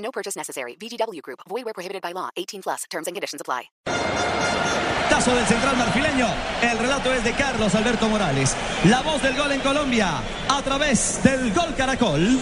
No 0.00 0.10
purchase 0.10 0.36
necessary. 0.36 0.76
VGW 0.76 1.22
Group. 1.22 1.40
Void 1.48 1.64
where 1.64 1.74
prohibited 1.74 2.02
by 2.02 2.12
law. 2.12 2.30
18 2.36 2.62
plus. 2.62 2.84
Terms 2.90 3.06
and 3.06 3.14
conditions 3.14 3.40
apply. 3.40 3.70
Tazo 5.10 5.34
del 5.34 5.46
central 5.46 5.76
marfileño. 5.76 6.28
El 6.62 6.78
relato 6.78 7.12
es 7.12 7.24
de 7.24 7.32
Carlos 7.32 7.74
Alberto 7.74 8.08
Morales. 8.08 8.56
La 8.84 9.02
voz 9.02 9.22
del 9.22 9.36
gol 9.36 9.52
en 9.52 9.60
Colombia 9.60 10.22
a 10.48 10.62
través 10.62 11.22
del 11.22 11.52
Gol 11.52 11.74
Caracol. 11.76 12.38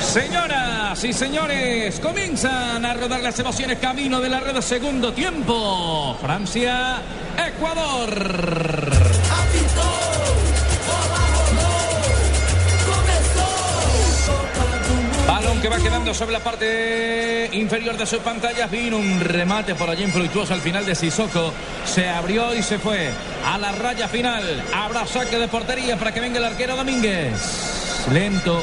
Señoras 0.00 1.02
y 1.02 1.12
señores, 1.12 1.98
comienzan 2.00 2.84
a 2.84 2.94
rodar 2.94 3.20
las 3.20 3.38
emociones 3.38 3.78
camino 3.78 4.20
de 4.20 4.28
la 4.28 4.40
red 4.40 4.60
segundo 4.60 5.12
tiempo. 5.12 6.16
Francia, 6.20 7.02
Ecuador. 7.36 9.07
Que 15.62 15.68
va 15.68 15.78
quedando 15.78 16.14
sobre 16.14 16.34
la 16.34 16.38
parte 16.38 17.50
inferior 17.52 17.96
de 17.96 18.06
sus 18.06 18.20
pantallas. 18.20 18.70
Vino 18.70 18.96
un 18.96 19.20
remate 19.20 19.74
por 19.74 19.90
allí 19.90 20.04
infructuoso 20.04 20.54
al 20.54 20.60
final 20.60 20.86
de 20.86 20.94
Sissoko. 20.94 21.52
Se 21.84 22.08
abrió 22.08 22.54
y 22.54 22.62
se 22.62 22.78
fue 22.78 23.10
a 23.44 23.58
la 23.58 23.72
raya 23.72 24.06
final. 24.06 24.62
Habrá 24.72 25.04
saque 25.04 25.36
de 25.36 25.48
portería 25.48 25.96
para 25.96 26.12
que 26.12 26.20
venga 26.20 26.38
el 26.38 26.44
arquero 26.44 26.76
Domínguez. 26.76 28.06
Lento, 28.12 28.62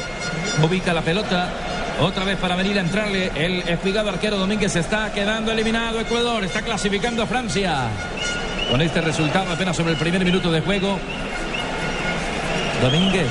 ubica 0.62 0.94
la 0.94 1.02
pelota. 1.02 1.50
Otra 2.00 2.24
vez 2.24 2.38
para 2.38 2.56
venir 2.56 2.78
a 2.78 2.80
entrarle 2.80 3.30
el 3.34 3.68
espigado 3.68 4.08
arquero 4.08 4.38
Domínguez 4.38 4.74
está 4.76 5.12
quedando 5.12 5.52
eliminado 5.52 6.00
Ecuador, 6.00 6.44
está 6.44 6.62
clasificando 6.62 7.22
a 7.22 7.26
Francia. 7.26 7.88
Con 8.70 8.80
este 8.80 9.02
resultado 9.02 9.52
apenas 9.52 9.76
sobre 9.76 9.92
el 9.92 9.98
primer 9.98 10.24
minuto 10.24 10.50
de 10.50 10.62
juego. 10.62 10.98
Domínguez. 12.80 13.28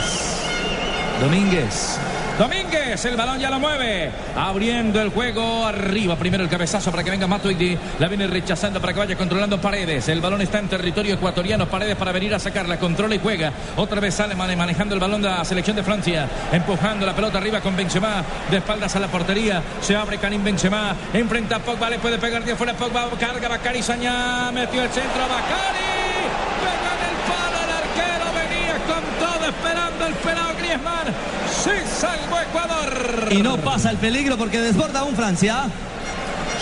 Domínguez. 1.19 1.99
Domínguez, 2.37 3.05
el 3.05 3.15
balón 3.15 3.39
ya 3.39 3.49
lo 3.49 3.61
mueve. 3.61 4.11
Abriendo 4.35 5.01
el 5.01 5.07
juego 5.07 5.65
arriba. 5.65 6.17
Primero 6.17 6.43
el 6.43 6.49
cabezazo 6.49 6.91
para 6.91 7.01
que 7.01 7.09
venga 7.09 7.27
Matuidi. 7.27 7.77
La 7.97 8.09
viene 8.09 8.27
rechazando 8.27 8.81
para 8.81 8.91
que 8.91 8.99
vaya 8.99 9.15
controlando 9.15 9.61
Paredes. 9.61 10.09
El 10.09 10.19
balón 10.19 10.41
está 10.41 10.59
en 10.59 10.67
territorio 10.67 11.13
ecuatoriano. 11.13 11.67
Paredes 11.67 11.95
para 11.95 12.11
venir 12.11 12.35
a 12.35 12.39
sacarla. 12.39 12.77
Controla 12.77 13.15
y 13.15 13.19
juega. 13.19 13.53
Otra 13.77 14.01
vez 14.01 14.15
sale 14.15 14.35
manejando 14.35 14.95
el 14.95 14.99
balón 14.99 15.21
de 15.21 15.29
la 15.29 15.45
selección 15.45 15.77
de 15.77 15.83
Francia. 15.83 16.27
Empujando 16.51 17.05
la 17.05 17.15
pelota 17.15 17.37
arriba 17.37 17.61
con 17.61 17.73
Benzema. 17.77 18.21
De 18.51 18.57
espaldas 18.57 18.93
a 18.97 18.99
la 18.99 19.07
portería. 19.07 19.63
Se 19.79 19.95
abre 19.95 20.17
Karim 20.17 20.43
Benzema. 20.43 20.93
Enfrenta 21.13 21.55
a 21.55 21.59
Pogba. 21.59 21.89
Le 21.89 21.99
puede 21.99 22.17
pegar 22.17 22.43
de 22.43 22.51
afuera. 22.51 22.73
Pogba 22.73 23.09
carga. 23.17 23.47
Bacari 23.47 23.81
Sañá. 23.81 24.51
Metió 24.51 24.83
el 24.83 24.89
centro. 24.89 25.21
Bacari. 25.21 25.94
Esperando 29.55 30.05
el 30.07 30.13
pelado 30.15 30.55
Griezmann. 30.57 31.07
Sí, 31.49 31.71
salvo 31.99 32.39
Ecuador. 32.39 33.29
Y 33.31 33.41
no 33.41 33.57
pasa 33.57 33.91
el 33.91 33.97
peligro 33.97 34.37
porque 34.37 34.59
desborda 34.59 34.99
aún 34.99 35.15
Francia. 35.15 35.65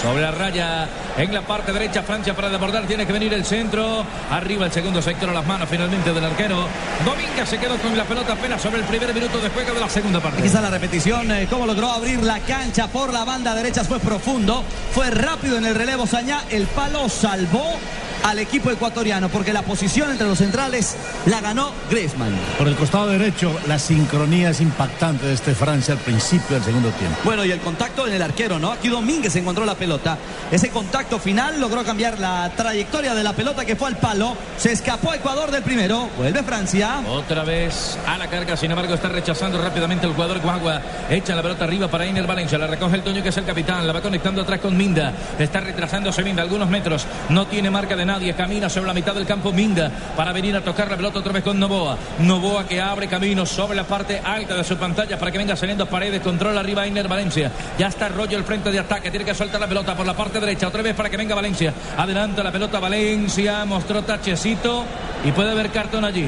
Sobre 0.02 0.22
la 0.22 0.32
raya, 0.32 0.88
en 1.18 1.34
la 1.34 1.44
parte 1.44 1.72
derecha, 1.72 2.04
Francia 2.04 2.36
para 2.36 2.50
desbordar. 2.50 2.86
Tiene 2.86 3.06
que 3.06 3.14
venir 3.14 3.34
el 3.34 3.46
centro. 3.46 4.04
Arriba 4.32 4.66
el 4.66 4.72
segundo 4.72 5.02
sector 5.02 5.30
a 5.30 5.34
las 5.34 5.46
manos 5.46 5.70
finalmente 5.70 6.12
del 6.12 6.26
arquero. 6.26 6.68
Domínguez 7.06 7.48
se 7.48 7.58
quedó 7.58 7.78
con 7.78 7.96
la 7.98 8.04
pelota 8.04 8.34
apenas 8.34 8.62
sobre 8.62 8.82
el 8.82 8.84
primer 8.86 9.14
minuto 9.14 9.40
de 9.40 9.50
juego 9.50 9.74
de 9.74 9.80
la 9.80 9.90
segunda 9.90 10.20
parte. 10.20 10.40
Aquí 10.40 10.48
está 10.48 10.60
la 10.60 10.70
repetición. 10.70 11.32
Eh, 11.32 11.48
cómo 11.50 11.66
logró 11.66 11.90
abrir 11.90 12.22
la 12.22 12.40
cancha 12.40 12.88
por 12.88 13.14
la 13.14 13.24
banda 13.24 13.56
derecha. 13.56 13.86
Fue 13.86 14.00
profundo. 14.00 14.64
Fue 14.94 15.10
rápido 15.10 15.58
en 15.58 15.66
el 15.66 15.76
relevo 15.76 16.06
Sañá. 16.06 16.44
El 16.50 16.68
palo 16.68 17.08
salvó 17.08 17.80
al 18.24 18.40
equipo 18.40 18.72
ecuatoriano 18.72 19.30
porque 19.30 19.54
la 19.54 19.62
posición 19.62 20.12
entre 20.12 20.28
los 20.28 20.38
centrales 20.38 20.96
la 21.26 21.42
ganó 21.42 21.72
Griezmann. 21.90 22.34
Por 22.58 22.68
el 22.68 22.76
costado 22.76 23.08
derecho, 23.08 23.54
la 23.68 23.78
sincronía 23.78 24.50
es 24.50 24.62
impactante 24.62 25.26
de 25.28 25.34
este 25.34 25.54
Francia 25.54 25.94
al 25.94 26.00
principio 26.00 26.56
del 26.56 26.64
segundo 26.64 26.90
tiempo. 26.92 27.18
Bueno, 27.24 27.46
y 27.46 27.52
el 27.52 27.60
contacto 27.60 28.08
en 28.08 28.14
el 28.14 28.22
arquero, 28.22 28.60
¿no? 28.60 28.72
Aquí 28.72 28.90
Domínguez 28.90 29.36
encontró 29.36 29.66
la 29.66 29.76
pelota. 29.76 30.18
Ese 30.52 30.70
contacto 30.70 31.20
final 31.20 31.60
logró 31.60 31.84
cambiar 31.84 32.20
la 32.20 32.52
trayectoria 32.56 33.14
de 33.14 33.24
la 33.24 33.34
pelota 33.34 33.66
que 33.66 33.76
fue 33.76 33.90
al 33.90 33.98
palo. 33.98 34.36
Se 34.58 34.72
escapó 34.72 35.14
Ecuador 35.14 35.52
del 35.52 35.64
primero. 35.64 36.10
Vuelve 36.18 36.44
Francia. 36.44 37.02
Otra 37.08 37.44
vez 37.44 37.98
a 38.08 38.18
la 38.18 38.30
carga, 38.30 38.56
sin 38.56 38.72
embargo, 38.72 38.94
está 38.94 39.10
rechazando 39.10 39.62
rápidamente 39.62 40.08
el 40.08 40.14
jugador 40.14 40.40
Guagua. 40.40 40.82
Echa 41.10 41.36
la 41.36 41.42
pelota 41.42 41.66
arriba 41.66 41.88
para 41.90 42.06
Iner 42.06 42.26
Valencia. 42.26 42.58
La 42.58 42.68
recoge 42.68 42.96
el 42.96 43.04
Toño, 43.04 43.22
que 43.22 43.30
es 43.30 43.38
el 43.38 43.46
capitán. 43.46 43.86
La 43.86 43.94
va 43.94 44.02
conectando 44.02 44.42
atrás 44.42 44.60
con 44.60 44.78
Minda. 44.78 45.14
Está 45.38 45.60
retrasándose 45.60 46.24
Minda 46.24 46.42
algunos 46.42 46.70
metros. 46.70 47.06
No 47.30 47.48
tiene 47.48 47.70
marca 47.70 47.96
de 47.96 48.06
nadie. 48.14 48.34
Camina 48.36 48.70
sobre 48.70 48.88
la 48.88 48.94
mitad 48.94 49.16
del 49.16 49.26
campo 49.26 49.52
Minda 49.52 49.92
para 50.16 50.32
venir 50.32 50.56
a 50.56 50.62
tocar 50.62 50.90
la 50.90 50.98
pelota 50.98 51.20
otra 51.20 51.34
vez 51.34 51.44
con 51.44 51.60
Novoa. 51.60 51.98
Novoa 52.20 52.68
que 52.68 52.80
abre 52.80 53.08
camino 53.08 53.46
sobre 53.46 53.76
la 53.76 53.86
parte 53.86 54.22
alta 54.24 54.56
de 54.56 54.64
su 54.64 54.78
pantalla 54.78 55.18
para 55.18 55.32
que 55.32 55.38
venga 55.38 55.56
saliendo 55.56 55.88
paredes. 55.88 56.22
Controla 56.22 56.60
arriba 56.60 56.86
Iner 56.86 57.08
Valencia. 57.08 57.52
Ya 57.78 57.88
está 57.88 58.10
Rollo 58.10 58.38
el 58.38 58.44
frente 58.44 58.72
de 58.72 58.80
ataque. 58.80 59.10
Tiene 59.10 59.26
que 59.26 59.34
soltar 59.34 59.60
la 59.60 59.68
pelota 59.68 59.96
por 59.96 60.06
la 60.06 60.14
parte 60.14 60.40
derecha. 60.40 60.68
Otra 60.68 60.84
vez 60.84 60.96
para 60.96 61.10
que 61.10 61.18
venga 61.18 61.34
Valencia. 61.34 61.74
Adelanta 61.98 62.44
la 62.44 62.52
pelota 62.52 62.80
Valencia. 62.80 63.66
Mostró 63.66 64.04
tachecito. 64.04 64.86
Y 65.26 65.32
puede 65.32 65.52
haber 65.52 65.72
cartón 65.72 66.06
allí. 66.06 66.28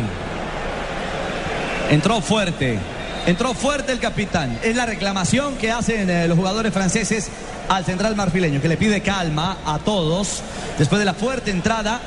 Entró 1.91 2.19
fuerte. 2.19 2.79
Entró 3.27 3.53
fuerte 3.53 3.91
el 3.91 3.99
capitán. 3.99 4.59
Es 4.63 4.75
la 4.75 4.85
reclamación 4.85 5.55
que 5.57 5.71
hacen 5.71 6.09
eh, 6.09 6.27
los 6.27 6.37
jugadores 6.37 6.73
franceses 6.73 7.29
al 7.69 7.85
central 7.85 8.15
marfileño, 8.15 8.61
que 8.61 8.67
le 8.67 8.77
pide 8.77 9.01
calma 9.01 9.57
a 9.65 9.79
todos 9.79 10.41
después 10.77 10.99
de 10.99 11.05
la 11.05 11.13
fuerte 11.13 11.51
entrada 11.51 11.99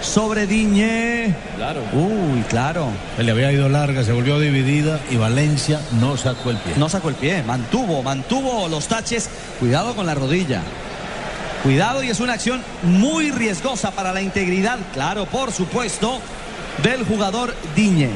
sobre 0.00 0.46
Diñé. 0.46 1.34
Claro. 1.56 1.82
Uy, 1.92 2.42
claro. 2.48 2.88
Le 3.18 3.30
había 3.30 3.52
ido 3.52 3.68
larga, 3.68 4.04
se 4.04 4.12
volvió 4.12 4.38
dividida 4.38 5.00
y 5.10 5.16
Valencia 5.16 5.80
no 6.00 6.16
sacó 6.16 6.50
el 6.50 6.56
pie. 6.58 6.74
No 6.76 6.88
sacó 6.88 7.08
el 7.08 7.16
pie, 7.16 7.42
mantuvo, 7.42 8.02
mantuvo 8.02 8.68
los 8.68 8.86
taches. 8.86 9.28
Cuidado 9.58 9.94
con 9.94 10.06
la 10.06 10.14
rodilla. 10.14 10.62
Cuidado 11.62 12.02
y 12.02 12.10
es 12.10 12.20
una 12.20 12.34
acción 12.34 12.62
muy 12.82 13.32
riesgosa 13.32 13.90
para 13.90 14.12
la 14.12 14.22
integridad, 14.22 14.78
claro, 14.94 15.26
por 15.26 15.50
supuesto, 15.50 16.20
del 16.84 17.04
jugador 17.04 17.52
Diñé, 17.74 18.10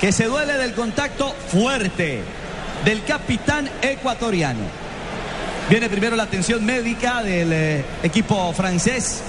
que 0.00 0.12
se 0.12 0.24
duele 0.24 0.54
del 0.54 0.72
contacto 0.72 1.34
fuerte 1.48 2.22
del 2.86 3.04
capitán 3.04 3.68
ecuatoriano. 3.82 4.85
Viene 5.68 5.88
primero 5.88 6.14
la 6.14 6.22
atención 6.24 6.64
médica 6.64 7.22
del 7.22 7.52
eh, 7.52 7.84
equipo 8.02 8.52
francés. 8.52 9.22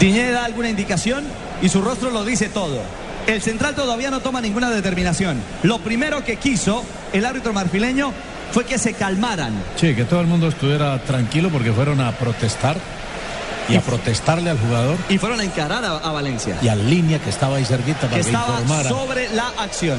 Diñé 0.00 0.30
da 0.32 0.46
alguna 0.46 0.70
indicación 0.70 1.24
y 1.60 1.68
su 1.68 1.82
rostro 1.82 2.10
lo 2.10 2.24
dice 2.24 2.48
todo. 2.48 2.80
El 3.26 3.42
central 3.42 3.74
todavía 3.74 4.10
no 4.10 4.20
toma 4.20 4.40
ninguna 4.40 4.70
determinación. 4.70 5.38
Lo 5.62 5.78
primero 5.80 6.24
que 6.24 6.36
quiso 6.36 6.82
el 7.12 7.26
árbitro 7.26 7.52
marfileño 7.52 8.12
fue 8.52 8.64
que 8.64 8.78
se 8.78 8.94
calmaran. 8.94 9.52
Sí, 9.76 9.94
que 9.94 10.04
todo 10.04 10.20
el 10.22 10.26
mundo 10.26 10.48
estuviera 10.48 10.98
tranquilo 11.02 11.50
porque 11.50 11.72
fueron 11.72 12.00
a 12.00 12.12
protestar 12.12 12.76
y 13.68 13.76
a 13.76 13.82
protestarle 13.82 14.50
al 14.50 14.58
jugador 14.58 14.96
Y 15.10 15.18
fueron 15.18 15.38
a 15.38 15.44
encarar 15.44 15.84
a, 15.84 15.98
a 15.98 16.10
Valencia. 16.10 16.56
y 16.62 16.68
al 16.68 16.88
línea 16.88 17.18
que 17.20 17.28
estaba 17.30 17.58
ahí 17.58 17.64
cerquita 17.66 18.00
para 18.08 18.16
que 18.16 18.22
que, 18.22 18.26
estaba 18.28 18.54
informara. 18.60 18.88
sobre 18.88 19.28
la 19.34 19.48
acción. 19.58 19.98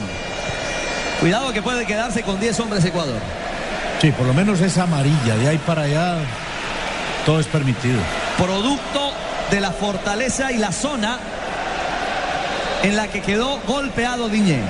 Cuidado 1.21 1.53
que 1.53 1.61
puede 1.61 1.85
quedarse 1.85 2.23
con 2.23 2.39
10 2.39 2.59
hombres 2.59 2.83
Ecuador. 2.83 3.19
Sí, 4.01 4.11
por 4.11 4.25
lo 4.25 4.33
menos 4.33 4.59
esa 4.59 4.83
amarilla, 4.83 5.37
de 5.37 5.47
ahí 5.47 5.57
para 5.59 5.83
allá 5.83 6.15
todo 7.27 7.39
es 7.39 7.45
permitido. 7.45 7.99
Producto 8.37 9.13
de 9.51 9.61
la 9.61 9.71
fortaleza 9.71 10.51
y 10.51 10.57
la 10.57 10.71
zona 10.71 11.19
en 12.81 12.95
la 12.95 13.07
que 13.07 13.21
quedó 13.21 13.59
golpeado 13.67 14.29
Diñé. 14.29 14.61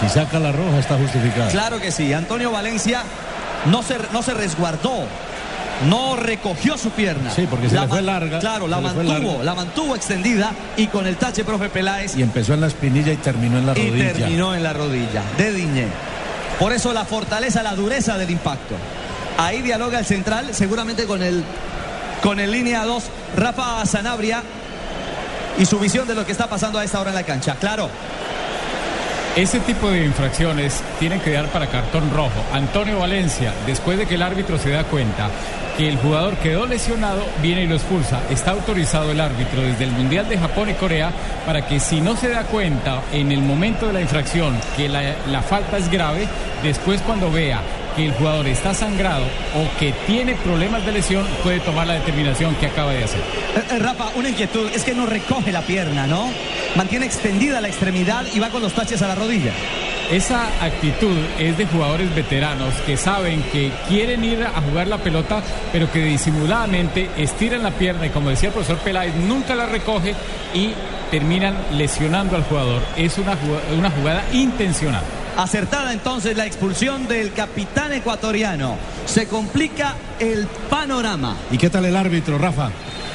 Si 0.00 0.08
saca 0.08 0.38
la 0.38 0.52
roja 0.52 0.78
está 0.78 0.96
justificado. 0.96 1.50
Claro 1.50 1.80
que 1.80 1.90
sí. 1.90 2.12
Antonio 2.12 2.52
Valencia 2.52 3.02
no 3.66 3.82
se, 3.82 3.96
no 4.12 4.22
se 4.22 4.34
resguardó. 4.34 5.06
No 5.88 6.14
recogió 6.16 6.78
su 6.78 6.90
pierna. 6.90 7.30
Sí, 7.32 7.46
porque 7.50 7.68
se 7.68 7.78
le 7.80 7.88
fue 7.88 8.02
larga, 8.02 8.38
Claro, 8.38 8.68
la 8.68 8.80
mantuvo, 8.80 9.02
larga. 9.04 9.44
la 9.44 9.54
mantuvo 9.54 9.96
extendida 9.96 10.52
y 10.76 10.86
con 10.86 11.06
el 11.06 11.16
tache, 11.16 11.44
profe 11.44 11.68
Peláez, 11.68 12.16
Y 12.16 12.22
empezó 12.22 12.54
en 12.54 12.60
la 12.60 12.68
espinilla 12.68 13.12
y 13.12 13.16
terminó 13.16 13.58
en 13.58 13.66
la 13.66 13.76
y 13.78 13.88
rodilla. 13.90 14.12
terminó 14.12 14.54
en 14.54 14.62
la 14.62 14.72
rodilla 14.72 15.22
de 15.36 15.52
Diñé. 15.52 15.86
Por 16.60 16.72
eso 16.72 16.92
la 16.92 17.04
fortaleza, 17.04 17.62
la 17.64 17.74
dureza 17.74 18.16
del 18.16 18.30
impacto. 18.30 18.76
Ahí 19.38 19.62
dialoga 19.62 19.98
el 19.98 20.04
central, 20.04 20.50
seguramente 20.54 21.04
con 21.06 21.22
el, 21.22 21.42
con 22.22 22.38
el 22.38 22.52
línea 22.52 22.84
2, 22.84 23.02
Rafa 23.36 23.84
Sanabria 23.86 24.42
y 25.58 25.66
su 25.66 25.78
visión 25.80 26.06
de 26.06 26.14
lo 26.14 26.24
que 26.24 26.32
está 26.32 26.46
pasando 26.48 26.78
a 26.78 26.84
esta 26.84 27.00
hora 27.00 27.10
en 27.10 27.16
la 27.16 27.22
cancha. 27.24 27.56
Claro. 27.56 27.88
Ese 29.34 29.60
tipo 29.60 29.90
de 29.90 30.04
infracciones 30.04 30.80
tienen 31.00 31.18
que 31.20 31.30
dar 31.32 31.46
para 31.48 31.66
cartón 31.66 32.10
rojo. 32.14 32.30
Antonio 32.52 32.98
Valencia, 32.98 33.52
después 33.66 33.96
de 33.98 34.06
que 34.06 34.14
el 34.16 34.22
árbitro 34.22 34.58
se 34.58 34.70
da 34.70 34.84
cuenta 34.84 35.30
que 35.76 35.88
el 35.88 35.96
jugador 35.96 36.36
quedó 36.36 36.66
lesionado, 36.66 37.22
viene 37.40 37.62
y 37.62 37.66
lo 37.66 37.76
expulsa. 37.76 38.20
Está 38.30 38.52
autorizado 38.52 39.10
el 39.10 39.20
árbitro 39.20 39.62
desde 39.62 39.84
el 39.84 39.92
Mundial 39.92 40.28
de 40.28 40.38
Japón 40.38 40.70
y 40.70 40.74
Corea 40.74 41.12
para 41.46 41.66
que 41.66 41.80
si 41.80 42.00
no 42.00 42.16
se 42.16 42.28
da 42.28 42.44
cuenta 42.44 43.02
en 43.12 43.32
el 43.32 43.40
momento 43.40 43.86
de 43.86 43.92
la 43.92 44.00
infracción 44.00 44.58
que 44.76 44.88
la, 44.88 45.42
falta 45.42 45.78
es 45.78 45.90
grave, 45.90 46.28
después 46.62 47.00
cuando 47.02 47.30
vea 47.30 47.60
que 47.96 48.06
el 48.06 48.12
jugador 48.12 48.46
está 48.46 48.72
sangrado 48.74 49.24
o 49.24 49.78
que 49.78 49.92
tiene 50.06 50.34
problemas 50.36 50.84
de 50.86 50.92
lesión, 50.92 51.26
puede 51.42 51.60
tomar 51.60 51.86
la 51.86 51.94
determinación 51.94 52.54
que 52.56 52.66
acaba 52.66 52.92
de 52.92 53.04
hacer. 53.04 53.20
Eh, 53.20 53.62
eh, 53.72 53.78
Rafa, 53.78 54.10
una 54.16 54.30
inquietud 54.30 54.70
es 54.74 54.84
que 54.84 54.94
no 54.94 55.06
recoge 55.06 55.52
la 55.52 55.62
pierna, 55.62 56.06
¿no? 56.06 56.30
Mantiene 56.74 57.04
extendida 57.04 57.60
la 57.60 57.68
extremidad 57.68 58.24
y 58.32 58.38
va 58.38 58.48
con 58.48 58.62
los 58.62 58.72
taches 58.72 59.02
a 59.02 59.08
la 59.08 59.14
rodilla. 59.14 59.52
Esa 60.10 60.46
actitud 60.62 61.16
es 61.38 61.56
de 61.56 61.66
jugadores 61.66 62.14
veteranos 62.14 62.74
que 62.86 62.96
saben 62.96 63.42
que 63.44 63.72
quieren 63.88 64.24
ir 64.24 64.44
a 64.44 64.60
jugar 64.60 64.88
la 64.88 64.98
pelota, 64.98 65.42
pero 65.72 65.90
que 65.90 66.00
disimuladamente 66.00 67.08
estiran 67.16 67.62
la 67.62 67.70
pierna 67.70 68.06
y 68.06 68.10
como 68.10 68.28
decía 68.28 68.48
el 68.48 68.54
profesor 68.54 68.78
Peláez, 68.78 69.14
nunca 69.14 69.54
la 69.54 69.66
recoge 69.66 70.14
y 70.54 70.72
terminan 71.10 71.56
lesionando 71.72 72.36
al 72.36 72.44
jugador. 72.44 72.82
Es 72.96 73.16
una 73.18 73.36
jugada, 73.36 73.62
una 73.78 73.90
jugada 73.90 74.24
intencional. 74.32 75.02
Acertada 75.36 75.92
entonces 75.92 76.36
la 76.36 76.46
expulsión 76.46 77.08
del 77.08 77.32
capitán 77.32 77.92
ecuatoriano. 77.92 78.76
Se 79.06 79.26
complica 79.26 79.94
el 80.18 80.46
panorama. 80.68 81.36
¿Y 81.50 81.58
qué 81.58 81.70
tal 81.70 81.84
el 81.84 81.96
árbitro, 81.96 82.38
Rafa? 82.38 82.70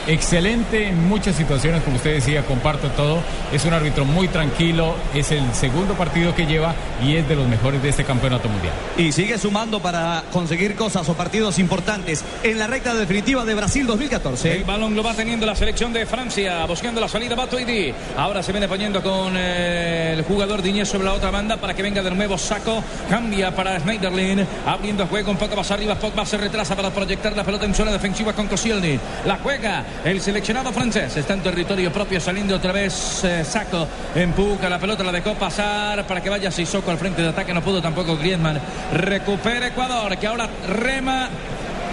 Excelente 0.08 0.88
en 0.88 1.06
muchas 1.10 1.36
situaciones, 1.36 1.84
como 1.84 1.98
usted 1.98 2.14
decía, 2.14 2.46
comparto 2.46 2.88
todo. 2.92 3.22
Es 3.52 3.66
un 3.66 3.74
árbitro 3.74 4.06
muy 4.06 4.30
tranquilo, 4.30 4.96
es 5.14 5.32
el 5.32 5.54
segundo 5.54 5.96
partido 5.96 6.34
que 6.34 6.46
lleva 6.46 6.74
y 7.04 7.18
es 7.18 7.28
de 7.28 7.36
los 7.36 7.46
mejores 7.46 7.84
de 7.84 7.90
este 7.90 8.06
campeonato 8.06 8.48
mundial. 8.48 8.74
Y 8.98 9.12
sigue 9.12 9.38
sumando 9.38 9.82
para 9.82 10.24
conseguir 10.32 10.76
cosas 10.76 11.10
o 11.10 11.14
partidos 11.14 11.60
importantes 11.60 12.24
en 12.42 12.58
la 12.58 12.68
recta 12.68 12.94
definitiva 12.94 13.44
de 13.44 13.54
Brasil 13.54 13.86
2014. 13.86 14.56
El 14.56 14.64
balón 14.64 14.96
lo 14.96 15.04
va 15.04 15.14
teniendo 15.14 15.46
la 15.46 15.56
selección 15.56 15.92
de 15.92 16.06
Francia, 16.06 16.66
buscando 16.66 17.02
la 17.02 17.10
salida 17.10 17.36
Batuidi. 17.36 17.94
Ahora 18.16 18.42
se 18.42 18.54
viene 18.54 18.70
poniendo 18.70 19.04
con 19.04 19.34
eh, 19.36 20.14
el 20.18 20.24
jugador 20.24 20.62
Diñez 20.62 20.88
sobre 20.88 21.04
la 21.04 21.14
otra 21.16 21.32
banda 21.32 21.58
para 21.58 21.74
que 21.74 21.84
venga 21.84 22.02
de 22.02 22.07
nuevo 22.16 22.38
Saco. 22.38 22.84
Cambia 23.10 23.54
para 23.56 23.80
Schneiderlin, 23.80 24.46
abriendo 24.66 25.08
juego 25.08 25.32
un 25.32 25.38
poco 25.38 25.56
más 25.56 25.70
arriba. 25.72 25.96
Pogba 25.96 26.26
se 26.26 26.38
retrasa 26.38 26.76
para 26.76 26.92
proyectar 26.92 27.36
la 27.36 27.44
pelota 27.44 27.66
en 27.66 27.74
zona 27.74 27.92
defensiva 27.92 28.34
con 28.34 28.48
Koscielny. 28.48 29.00
La 29.26 29.38
juega 29.38 29.84
el 30.04 30.22
seleccionado 30.22 30.72
francés 30.72 31.18
está 31.18 31.34
en 31.34 31.42
territorio 31.42 31.92
propio, 31.92 32.20
saliendo 32.20 32.56
otra 32.56 32.72
vez 32.72 33.24
eh, 33.24 33.44
Saco. 33.44 33.88
Empuja 34.16 34.70
la 34.70 34.80
pelota, 34.80 35.04
la 35.04 35.12
dejó 35.12 35.34
pasar 35.34 36.06
para 36.06 36.22
que 36.22 36.30
vaya 36.30 36.52
Sissoko 36.52 36.92
al 36.92 36.98
frente 36.98 37.22
de 37.22 37.30
ataque. 37.30 37.54
No 37.54 37.62
pudo 37.62 37.82
tampoco 37.82 38.18
Griezmann. 38.18 38.60
Recupera 38.94 39.68
Ecuador, 39.68 40.18
que 40.18 40.28
ahora 40.28 40.50
rema 40.68 41.30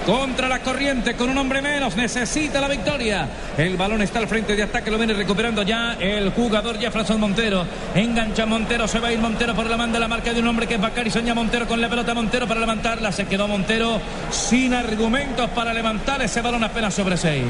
contra 0.06 0.48
la 0.48 0.60
corriente 0.60 1.14
con 1.14 1.30
un 1.30 1.38
hombre 1.38 1.62
menos. 1.62 1.96
Necesita 1.96 2.60
la 2.60 2.68
victoria. 2.68 3.28
El 3.56 3.76
balón 3.76 4.02
está 4.02 4.18
al 4.18 4.28
frente 4.28 4.56
de 4.56 4.62
ataque. 4.62 4.90
Lo 4.90 4.98
viene 4.98 5.14
recuperando 5.14 5.62
ya 5.62 5.94
el 5.94 6.30
jugador 6.30 6.78
Jefferson 6.78 7.20
Montero. 7.20 7.66
Engancha 7.94 8.46
Montero. 8.46 8.86
Se 8.88 9.00
va 9.00 9.08
a 9.08 9.12
ir 9.12 9.18
Montero 9.18 9.54
por 9.54 9.68
la 9.68 9.76
manda. 9.76 9.98
La 9.98 10.08
marca 10.08 10.32
de 10.32 10.40
un 10.40 10.48
hombre 10.48 10.66
que 10.66 10.74
es 10.74 10.80
Bacari. 10.80 11.10
Soña 11.10 11.34
Montero 11.34 11.66
con 11.66 11.80
la 11.80 11.88
pelota 11.88 12.14
Montero 12.14 12.46
para 12.46 12.60
levantarla. 12.60 13.12
Se 13.12 13.26
quedó 13.26 13.48
Montero 13.48 14.00
sin 14.30 14.74
argumentos 14.74 15.48
para 15.50 15.72
levantar 15.72 16.22
ese 16.22 16.40
balón 16.42 16.64
apenas 16.64 16.94
sobre 16.94 17.16
seis. 17.16 17.44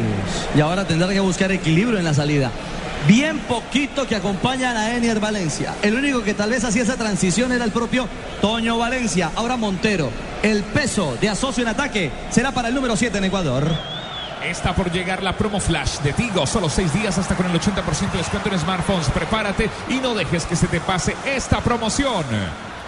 Y 0.57 0.61
ahora 0.61 0.85
tendrá 0.85 1.09
que 1.09 1.21
buscar 1.21 1.51
equilibrio 1.53 1.99
en 1.99 2.05
la 2.05 2.15
salida. 2.15 2.51
Bien 3.07 3.39
poquito 3.41 4.07
que 4.07 4.17
acompañan 4.17 4.77
a 4.79 4.95
Enier 4.95 5.21
Valencia. 5.21 5.75
El 5.83 5.95
único 5.95 6.23
que 6.23 6.33
tal 6.33 6.51
vez 6.51 6.65
hacía 6.65 6.83
esa 6.83 6.97
transición 6.97 7.53
era 7.53 7.65
el 7.65 7.71
propio 7.71 8.09
Toño 8.41 8.79
Valencia. 8.79 9.31
Ahora 9.37 9.59
Montero. 9.59 10.11
El 10.43 10.63
peso 10.63 11.17
de 11.21 11.29
asocio 11.29 11.63
en 11.63 11.69
ataque 11.69 12.11
será 12.31 12.53
para 12.53 12.69
el 12.69 12.75
número 12.75 12.97
7 12.97 13.19
en 13.19 13.25
Ecuador. 13.25 13.71
Está 14.43 14.75
por 14.75 14.91
llegar 14.91 15.23
la 15.23 15.37
promo 15.37 15.61
flash 15.61 15.99
de 15.99 16.13
Tigo. 16.15 16.47
Solo 16.47 16.69
seis 16.69 16.93
días 16.93 17.17
hasta 17.19 17.35
con 17.35 17.47
el 17.47 17.53
80% 17.59 18.13
de 18.13 18.19
descuento 18.19 18.51
en 18.51 18.59
smartphones. 18.59 19.09
Prepárate 19.09 19.71
y 19.89 19.95
no 19.97 20.15
dejes 20.15 20.47
que 20.47 20.57
se 20.57 20.67
te 20.67 20.81
pase 20.81 21.15
esta 21.27 21.61
promoción. 21.61 22.25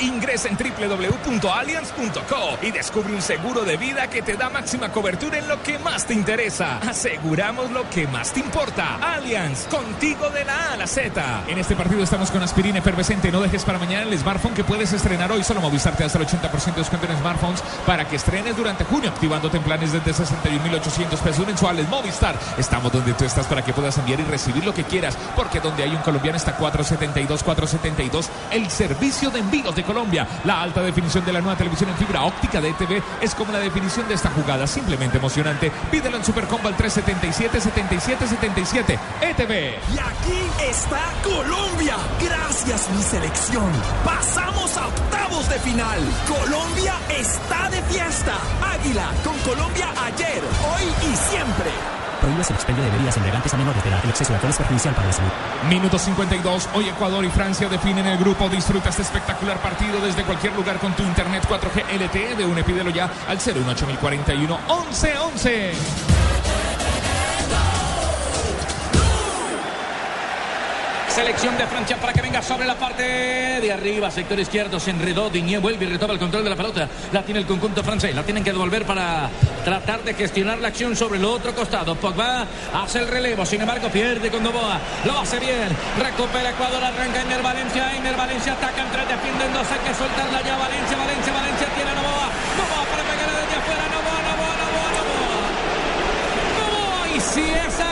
Ingresa 0.01 0.49
en 0.49 0.59
www.allianz.co 0.59 2.59
y 2.63 2.71
descubre 2.71 3.15
un 3.15 3.23
seguro 3.23 3.65
de 3.65 3.77
vida 3.77 4.09
que 4.09 4.23
te 4.23 4.35
da 4.35 4.51
máxima 4.51 4.93
cobertura 4.93 5.39
en 5.39 5.49
lo 5.49 5.63
que 5.63 5.79
más 5.79 6.07
te 6.07 6.15
interesa. 6.15 6.79
Aseguramos 6.79 7.71
lo 7.71 7.89
que 7.89 8.07
más 8.07 8.33
te 8.33 8.41
importa. 8.41 8.97
Allianz, 8.97 9.67
contigo 9.69 10.29
de 10.31 10.45
la 10.45 10.55
A 10.55 10.73
a 10.75 10.77
la 10.77 10.87
Z. 10.87 11.45
En 11.49 11.59
este 11.59 11.75
partido 11.75 12.03
estamos 12.03 12.31
con 12.31 12.43
aspirina 12.43 12.81
efervescente. 12.81 13.33
No 13.33 13.41
dejes 13.41 13.65
para 13.65 13.79
mañana 13.79 14.03
el 14.03 14.19
smartphone 14.19 14.55
que 14.55 14.65
puedes 14.65 14.93
estrenar 14.93 15.33
hoy. 15.33 15.43
Solo 15.43 15.61
Movistar 15.61 15.97
te 15.97 16.05
hasta 16.05 16.19
el 16.19 16.27
80% 16.27 16.75
de 16.75 16.81
descuento 16.81 17.07
en 17.07 17.19
smartphones 17.19 17.63
para 17.87 18.07
que 18.07 18.17
estrenes 18.17 18.57
durante 18.57 18.85
junio, 18.85 19.11
activándote 19.11 19.57
en 19.57 19.63
planes 19.63 19.93
desde 19.93 20.13
61.800 20.13 21.19
pesos 21.19 21.47
mensuales. 21.47 21.89
Movistar, 21.89 22.39
estamos 22.59 22.93
donde 22.93 23.15
tú 23.15 23.25
estás 23.25 23.47
para 23.47 23.65
que 23.65 23.73
puedas 23.73 23.97
enviar 23.99 24.21
y 24.21 24.25
recibir 24.25 24.65
lo 24.65 24.75
que 24.75 24.85
quieras, 24.85 25.17
porque 25.35 25.61
donde 25.61 25.85
hay 25.85 25.91
un 25.91 26.03
colombiano 26.03 26.37
está 26.37 26.57
472, 26.57 27.43
472, 27.43 28.29
el 28.51 28.71
servicio 28.71 29.31
de 29.31 29.41
envíos 29.41 29.75
de 29.75 29.86
Colombia. 29.87 30.27
La 30.45 30.61
alta 30.63 30.83
definición 30.83 31.25
de 31.25 31.33
la 31.33 31.41
nueva 31.41 31.57
televisión 31.57 31.91
en 31.91 31.97
fibra 31.97 32.25
óptica 32.25 32.61
de 32.61 32.71
ETV 32.71 33.03
es 33.21 33.35
como 33.35 33.53
la 33.53 33.59
definición 33.59 34.07
de 34.09 34.15
esta 34.15 34.31
jugada, 34.31 34.67
simplemente 34.67 35.19
emocionante. 35.19 35.73
Pídelo 35.91 36.17
en 36.17 36.25
Supercombo 36.25 36.69
al 36.69 36.77
377 36.77 37.61
77 37.61 38.27
77 38.27 38.99
ETV. 39.23 39.53
Y 39.95 39.99
aquí 39.99 40.69
está 40.69 41.01
Colombia. 41.23 41.97
Gracias, 42.21 42.91
mi 42.95 43.03
selección. 43.03 43.71
Pasamos 44.05 44.77
a 44.77 44.89
octavos 44.89 45.49
de 45.49 45.59
final. 45.61 46.01
Colombia 46.29 46.95
está 47.09 47.71
de 47.71 47.81
fiesta. 47.83 48.35
Águila 48.75 49.11
con 49.25 49.39
Colombia 49.39 49.89
ayer, 50.05 50.43
hoy 50.75 51.11
y 51.11 51.17
siempre. 51.17 51.96
Prohíbes 52.21 52.51
el 52.51 52.57
expendio 52.57 52.85
de 52.85 52.91
bebidas 52.91 53.17
embriagantes 53.17 53.55
a 53.55 53.57
menores 53.57 53.83
de 53.83 53.91
edad. 53.91 54.01
El 54.05 54.11
exceso 54.11 54.31
de 54.31 54.37
alcohol 54.37 54.51
es 54.51 54.57
perjudicial 54.57 54.95
para 54.95 55.07
la 55.07 55.13
salud. 55.13 55.31
Minuto 55.69 55.99
52. 55.99 56.69
Hoy 56.75 56.89
Ecuador 56.89 57.25
y 57.25 57.31
Francia 57.31 57.69
definen 57.69 58.07
el 58.07 58.19
grupo. 58.19 58.49
Disfruta 58.49 58.89
este 58.91 59.03
espectacular 59.03 59.59
partido 59.59 60.01
desde 60.01 60.23
cualquier 60.25 60.55
lugar 60.55 60.79
con 60.79 60.93
tu 60.95 61.03
internet 61.03 61.47
4G 61.49 61.85
LTE 62.05 62.37
de 62.37 62.45
un 62.45 62.57
pídelo 62.63 62.91
ya 62.91 63.11
al 63.29 63.39
018041 63.39 64.59
1111. 64.69 66.26
Selección 71.17 71.57
de 71.57 71.67
Francia 71.67 71.97
para 71.97 72.13
que 72.13 72.21
venga 72.21 72.43
sobre 72.43 72.67
la 72.67 72.75
parte 72.75 73.03
de 73.03 73.73
arriba, 73.73 74.11
sector 74.11 74.39
izquierdo, 74.39 74.79
se 74.79 74.91
enredó, 74.91 75.31
Diñé 75.31 75.57
vuelve 75.57 75.87
y 75.87 75.89
retoma 75.89 76.13
el 76.13 76.19
control 76.19 76.45
de 76.45 76.51
la 76.51 76.57
pelota. 76.57 76.91
La 77.11 77.23
tiene 77.23 77.41
el 77.41 77.47
conjunto 77.47 77.83
francés, 77.83 78.15
la 78.15 78.23
tienen 78.23 78.45
que 78.45 78.53
devolver 78.53 78.85
para 78.85 79.31
tratar 79.65 80.05
de 80.05 80.13
gestionar 80.13 80.59
la 80.59 80.69
acción 80.69 80.95
sobre 80.95 81.17
el 81.17 81.25
otro 81.25 81.55
costado. 81.55 81.95
Pogba 81.95 82.47
hace 82.75 82.99
el 82.99 83.09
relevo, 83.09 83.47
sin 83.47 83.63
embargo 83.63 83.89
pierde 83.89 84.31
con 84.31 84.43
Novoa, 84.43 84.79
lo 85.07 85.19
hace 85.19 85.39
bien, 85.41 85.69
recupera 85.99 86.51
Ecuador, 86.51 86.85
arranca 86.85 87.23
Ener 87.23 87.43
Valencia, 87.43 87.97
Ener 87.97 88.15
Valencia 88.15 88.53
ataca 88.53 88.83
entre 88.83 89.07
defienden 89.07 89.55
dos, 89.55 89.67
hay 89.73 89.89
que 89.89 89.95
soltarla 89.95 90.43
ya 90.43 90.59
Valencia, 90.59 90.99
Valencia, 90.99 91.33
Valencia 91.33 91.67
tiene 91.75 91.91
a 91.93 91.95
Novoa, 91.95 92.29
Novoa 92.61 92.85
para 92.93 93.03
pegar 93.09 93.31
desde 93.41 93.57
afuera, 93.57 93.89
Novoa, 93.89 94.21
Novoa, 94.21 94.53
Novoa, 94.61 94.89
Novoa. 95.01 95.49
Novoa, 96.61 97.17
y 97.17 97.21
si 97.21 97.41
esa 97.41 97.86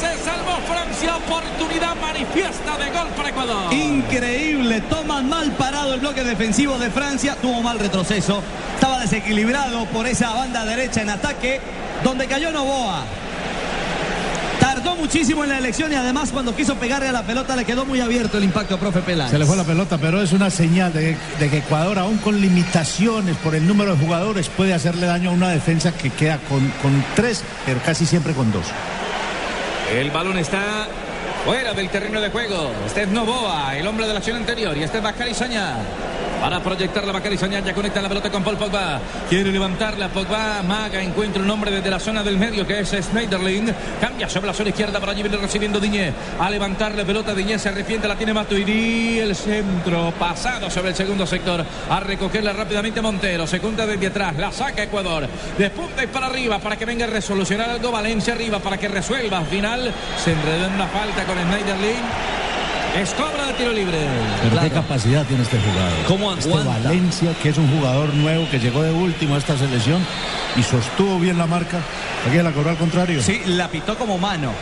se 0.00 0.24
salvó 0.24 0.56
Francia. 0.66 1.16
Oportunidad 1.16 1.94
manifiesta 2.00 2.76
de 2.78 2.90
gol 2.90 3.08
para 3.16 3.28
Ecuador. 3.28 3.72
Increíble, 3.72 4.80
toma 4.82 5.20
mal 5.22 5.52
parado 5.52 5.94
el 5.94 6.00
bloque 6.00 6.24
defensivo 6.24 6.78
de 6.78 6.90
Francia, 6.90 7.36
tuvo 7.40 7.62
mal 7.62 7.78
retroceso, 7.78 8.42
estaba 8.74 9.00
desequilibrado 9.00 9.84
por 9.86 10.06
esa 10.06 10.32
banda 10.32 10.64
derecha 10.64 11.02
en 11.02 11.10
ataque, 11.10 11.60
donde 12.02 12.26
cayó 12.26 12.50
Novoa. 12.50 13.04
Tardó 14.58 14.94
muchísimo 14.94 15.42
en 15.42 15.50
la 15.50 15.58
elección 15.58 15.90
y 15.90 15.94
además 15.94 16.30
cuando 16.32 16.54
quiso 16.54 16.74
pegarle 16.76 17.08
a 17.08 17.12
la 17.12 17.22
pelota 17.22 17.56
le 17.56 17.64
quedó 17.64 17.84
muy 17.86 18.00
abierto 18.00 18.38
el 18.38 18.44
impacto, 18.44 18.78
profe 18.78 19.00
Peláez. 19.00 19.30
Se 19.30 19.38
le 19.38 19.46
fue 19.46 19.56
la 19.56 19.64
pelota, 19.64 19.98
pero 19.98 20.20
es 20.22 20.32
una 20.32 20.50
señal 20.50 20.92
de, 20.92 21.16
de 21.38 21.50
que 21.50 21.58
Ecuador, 21.58 21.98
aún 21.98 22.18
con 22.18 22.40
limitaciones 22.40 23.36
por 23.38 23.54
el 23.54 23.66
número 23.66 23.96
de 23.96 24.04
jugadores, 24.04 24.48
puede 24.48 24.74
hacerle 24.74 25.06
daño 25.06 25.30
a 25.30 25.32
una 25.32 25.48
defensa 25.48 25.92
que 25.92 26.10
queda 26.10 26.38
con, 26.48 26.68
con 26.82 27.04
tres, 27.16 27.42
pero 27.64 27.80
casi 27.84 28.06
siempre 28.06 28.34
con 28.34 28.52
dos. 28.52 28.66
El 29.92 30.12
balón 30.12 30.38
está 30.38 30.86
fuera 31.44 31.74
del 31.74 31.88
terreno 31.88 32.20
de 32.20 32.30
juego. 32.30 32.70
Este 32.86 33.02
es 33.02 33.08
Novoa, 33.08 33.76
el 33.76 33.86
hombre 33.88 34.06
de 34.06 34.12
la 34.12 34.18
acción 34.20 34.36
anterior. 34.36 34.76
Y 34.76 34.84
este 34.84 34.98
es 34.98 35.02
Bacari 35.02 35.34
Saña. 35.34 35.74
Para 36.40 36.58
proyectar 36.60 37.06
la 37.06 37.12
Bacari 37.12 37.36
ya 37.36 37.74
conecta 37.74 38.00
la 38.00 38.08
pelota 38.08 38.30
con 38.30 38.42
Paul 38.42 38.56
Pogba. 38.56 38.98
Quiere 39.28 39.52
levantarla 39.52 40.08
Pogba. 40.08 40.62
Maga 40.62 41.02
encuentra 41.02 41.42
un 41.42 41.50
hombre 41.50 41.70
desde 41.70 41.90
la 41.90 42.00
zona 42.00 42.22
del 42.22 42.38
medio 42.38 42.66
que 42.66 42.80
es 42.80 42.88
Schneiderlin. 42.88 43.70
Cambia 44.00 44.26
sobre 44.26 44.46
la 44.46 44.54
zona 44.54 44.70
izquierda. 44.70 44.98
Por 44.98 45.10
allí 45.10 45.22
viene 45.22 45.36
recibiendo 45.36 45.78
Diñé. 45.78 46.14
A 46.38 46.48
levantar 46.48 46.94
la 46.94 47.04
pelota 47.04 47.34
Diñé 47.34 47.58
se 47.58 47.68
arrepiente. 47.68 48.08
La 48.08 48.16
tiene 48.16 48.32
Matuidi. 48.32 49.18
El 49.18 49.36
centro 49.36 50.14
pasado 50.18 50.70
sobre 50.70 50.88
el 50.88 50.94
segundo 50.94 51.26
sector. 51.26 51.62
A 51.90 52.00
recogerla 52.00 52.54
rápidamente 52.54 53.02
Montero. 53.02 53.46
Se 53.46 53.60
cuenta 53.60 53.86
desde 53.86 54.06
atrás. 54.06 54.34
La 54.38 54.50
saca 54.50 54.82
Ecuador. 54.82 55.28
Despunta 55.58 56.02
y 56.02 56.06
para 56.06 56.28
arriba 56.28 56.58
para 56.58 56.76
que 56.76 56.86
venga 56.86 57.04
a 57.04 57.08
resolucionar 57.08 57.68
algo. 57.68 57.92
Valencia 57.92 58.32
arriba 58.32 58.58
para 58.60 58.78
que 58.78 58.88
resuelva. 58.88 59.38
Al 59.38 59.46
final 59.46 59.92
se 60.16 60.32
enredó 60.32 60.68
en 60.68 60.72
una 60.72 60.86
falta 60.86 61.22
con 61.24 61.36
Schneiderlin. 61.36 62.39
Es 62.96 63.14
cobra 63.14 63.46
de 63.46 63.52
tiro 63.54 63.72
libre. 63.72 63.98
Pero 64.42 64.60
qué 64.60 64.70
capacidad 64.70 65.24
tiene 65.24 65.44
este 65.44 65.58
jugador. 65.58 66.04
¿Cómo 66.08 66.34
Este? 66.34 66.50
Valencia, 66.50 67.34
que 67.40 67.50
es 67.50 67.58
un 67.58 67.70
jugador 67.70 68.12
nuevo 68.14 68.48
que 68.50 68.58
llegó 68.58 68.82
de 68.82 68.90
último 68.90 69.36
a 69.36 69.38
esta 69.38 69.56
selección 69.56 70.04
y 70.56 70.62
sostuvo 70.62 71.18
bien 71.18 71.38
la 71.38 71.46
marca. 71.46 71.78
Aquí 72.26 72.36
la 72.38 72.50
cobró 72.50 72.70
al 72.70 72.76
contrario. 72.76 73.22
Sí, 73.22 73.42
la 73.46 73.68
pitó 73.68 73.96
como 73.96 74.18
mano. 74.18 74.52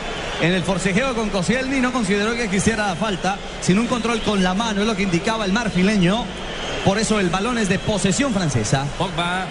En 0.43 0.53
el 0.53 0.63
forcejeo 0.63 1.15
con 1.15 1.31
Koscielny 1.31 1.81
no 1.81 1.91
consideró 1.93 2.35
que 2.37 2.49
quisiera 2.49 2.95
falta, 2.95 3.39
sino 3.61 3.81
un 3.81 3.87
control 3.89 4.21
con 4.21 4.43
la 4.43 4.55
mano, 4.55 4.83
es 4.83 4.87
lo 4.87 4.95
que 4.95 5.03
indicaba 5.03 5.45
el 5.45 5.53
marfileño. 5.53 6.25
Por 6.85 6.99
eso 6.99 7.19
el 7.19 7.31
balón 7.31 7.59
es 7.59 7.69
de 7.69 7.79
posesión 7.79 8.33
francesa. 8.33 8.85
Pogba. 8.99 9.47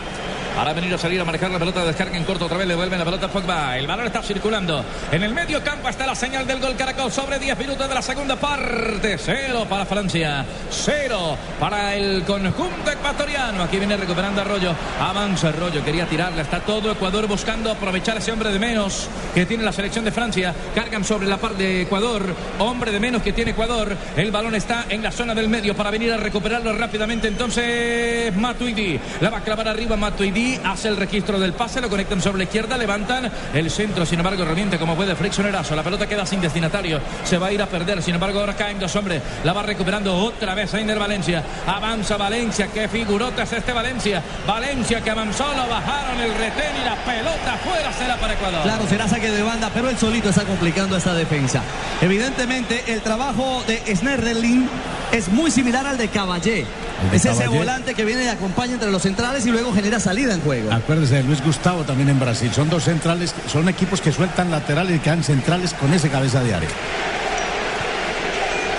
Para 0.57 0.73
venir 0.73 0.91
a 0.91 0.97
salir 0.97 1.21
a 1.21 1.23
manejar 1.23 1.51
la 1.51 1.59
pelota, 1.59 1.85
descarga 1.85 2.17
en 2.17 2.23
corto 2.23 2.45
otra 2.45 2.57
vez, 2.57 2.67
le 2.67 2.73
vuelven 2.73 2.97
la 2.97 3.05
pelota 3.05 3.27
a 3.27 3.29
Pogba. 3.29 3.77
El 3.77 3.85
balón 3.85 4.07
está 4.07 4.23
circulando. 4.23 4.83
En 5.11 5.21
el 5.21 5.31
medio 5.31 5.63
campo 5.63 5.87
está 5.87 6.07
la 6.07 6.15
señal 6.15 6.47
del 6.47 6.59
gol 6.59 6.75
Caracol 6.75 7.11
sobre 7.11 7.37
10 7.37 7.59
minutos 7.59 7.87
de 7.87 7.93
la 7.93 8.01
segunda 8.01 8.35
parte. 8.37 9.19
Cero 9.19 9.67
para 9.69 9.85
Francia. 9.85 10.43
Cero 10.71 11.37
para 11.59 11.93
el 11.93 12.23
conjunto 12.23 12.89
ecuatoriano. 12.89 13.61
Aquí 13.61 13.77
viene 13.77 13.97
recuperando 13.97 14.41
Arroyo. 14.41 14.73
Avanza 14.99 15.49
Arroyo, 15.49 15.85
quería 15.85 16.07
tirarla. 16.07 16.41
Está 16.41 16.61
todo 16.61 16.91
Ecuador 16.91 17.27
buscando 17.27 17.69
aprovechar 17.69 18.17
ese 18.17 18.31
hombre 18.31 18.51
de 18.51 18.57
menos 18.57 19.09
que 19.35 19.45
tiene 19.45 19.63
la 19.63 19.71
selección 19.71 20.05
de 20.05 20.11
Francia. 20.11 20.55
Cargan 20.73 21.03
sobre 21.03 21.27
la 21.27 21.37
parte 21.37 21.61
de 21.61 21.81
Ecuador. 21.83 22.33
Hombre 22.57 22.91
de 22.91 22.99
menos 22.99 23.21
que 23.21 23.31
tiene 23.31 23.51
Ecuador. 23.51 23.95
El 24.15 24.31
balón 24.31 24.55
está 24.55 24.87
en 24.89 25.03
la 25.03 25.11
zona 25.11 25.35
del 25.35 25.49
medio 25.49 25.75
para 25.75 25.91
venir 25.91 26.11
a 26.13 26.17
recuperarlo 26.17 26.73
rápidamente. 26.75 27.27
Entonces 27.27 28.35
Matuidi. 28.35 28.99
La 29.21 29.29
va 29.29 29.37
a 29.37 29.41
clavar 29.41 29.67
arriba 29.67 29.95
Matuidi. 29.95 30.46
Hace 30.63 30.87
el 30.87 30.97
registro 30.97 31.39
del 31.39 31.53
pase. 31.53 31.81
Lo 31.81 31.89
conectan 31.89 32.21
sobre 32.21 32.39
la 32.39 32.43
izquierda. 32.45 32.77
Levantan 32.77 33.31
el 33.53 33.69
centro. 33.69 34.05
Sin 34.05 34.19
embargo, 34.19 34.45
reviente 34.45 34.77
como 34.77 34.95
puede 34.95 35.15
Friccionerazo. 35.15 35.75
La 35.75 35.83
pelota 35.83 36.07
queda 36.07 36.25
sin 36.25 36.41
destinatario. 36.41 36.99
Se 37.23 37.37
va 37.37 37.47
a 37.47 37.51
ir 37.51 37.61
a 37.61 37.67
perder. 37.67 38.01
Sin 38.01 38.15
embargo, 38.15 38.39
ahora 38.39 38.55
caen 38.55 38.79
dos 38.79 38.95
hombres. 38.95 39.21
La 39.43 39.53
va 39.53 39.63
recuperando 39.63 40.15
otra 40.15 40.55
vez 40.55 40.73
Einer 40.73 40.99
Valencia. 40.99 41.43
Avanza 41.65 42.17
Valencia. 42.17 42.67
Qué 42.73 42.87
figurota 42.87 43.43
es 43.43 43.53
este 43.53 43.73
Valencia. 43.73 44.23
Valencia 44.45 45.01
que 45.01 45.09
avanzó. 45.09 45.45
Lo 45.55 45.67
bajaron 45.67 46.19
el 46.19 46.33
retén 46.33 46.75
y 46.81 46.85
la 46.85 46.95
pelota 47.03 47.57
fuera 47.63 47.91
será 47.93 48.15
para 48.17 48.33
Ecuador. 48.33 48.63
Claro, 48.63 48.87
será 48.87 49.07
saque 49.07 49.31
de 49.31 49.43
banda, 49.43 49.69
pero 49.73 49.89
él 49.89 49.97
solito 49.97 50.29
está 50.29 50.43
complicando 50.43 50.97
esta 50.97 51.13
defensa. 51.13 51.61
Evidentemente, 52.01 52.83
el 52.87 53.01
trabajo 53.01 53.63
de 53.67 53.95
Snerderlin 53.95 54.69
es 55.11 55.29
muy 55.29 55.51
similar 55.51 55.85
al 55.87 55.97
de 55.97 56.07
Caballé. 56.09 56.65
Es 57.13 57.25
ese 57.25 57.47
volante 57.47 57.93
que 57.93 58.05
viene 58.05 58.25
y 58.25 58.27
acompaña 58.27 58.73
entre 58.73 58.91
los 58.91 59.01
centrales 59.01 59.45
y 59.45 59.51
luego 59.51 59.73
genera 59.73 59.99
salida 59.99 60.33
en 60.33 60.41
juego. 60.41 60.71
Acuérdese 60.71 61.15
de 61.15 61.23
Luis 61.23 61.43
Gustavo 61.43 61.83
también 61.83 62.09
en 62.09 62.19
Brasil. 62.19 62.51
Son 62.53 62.69
dos 62.69 62.83
centrales, 62.83 63.33
son 63.47 63.69
equipos 63.69 64.01
que 64.01 64.11
sueltan 64.11 64.51
laterales 64.51 64.97
y 64.97 64.99
quedan 64.99 65.23
centrales 65.23 65.73
con 65.73 65.93
ese 65.93 66.09
cabeza 66.09 66.43
de 66.43 66.53
área. 66.53 66.69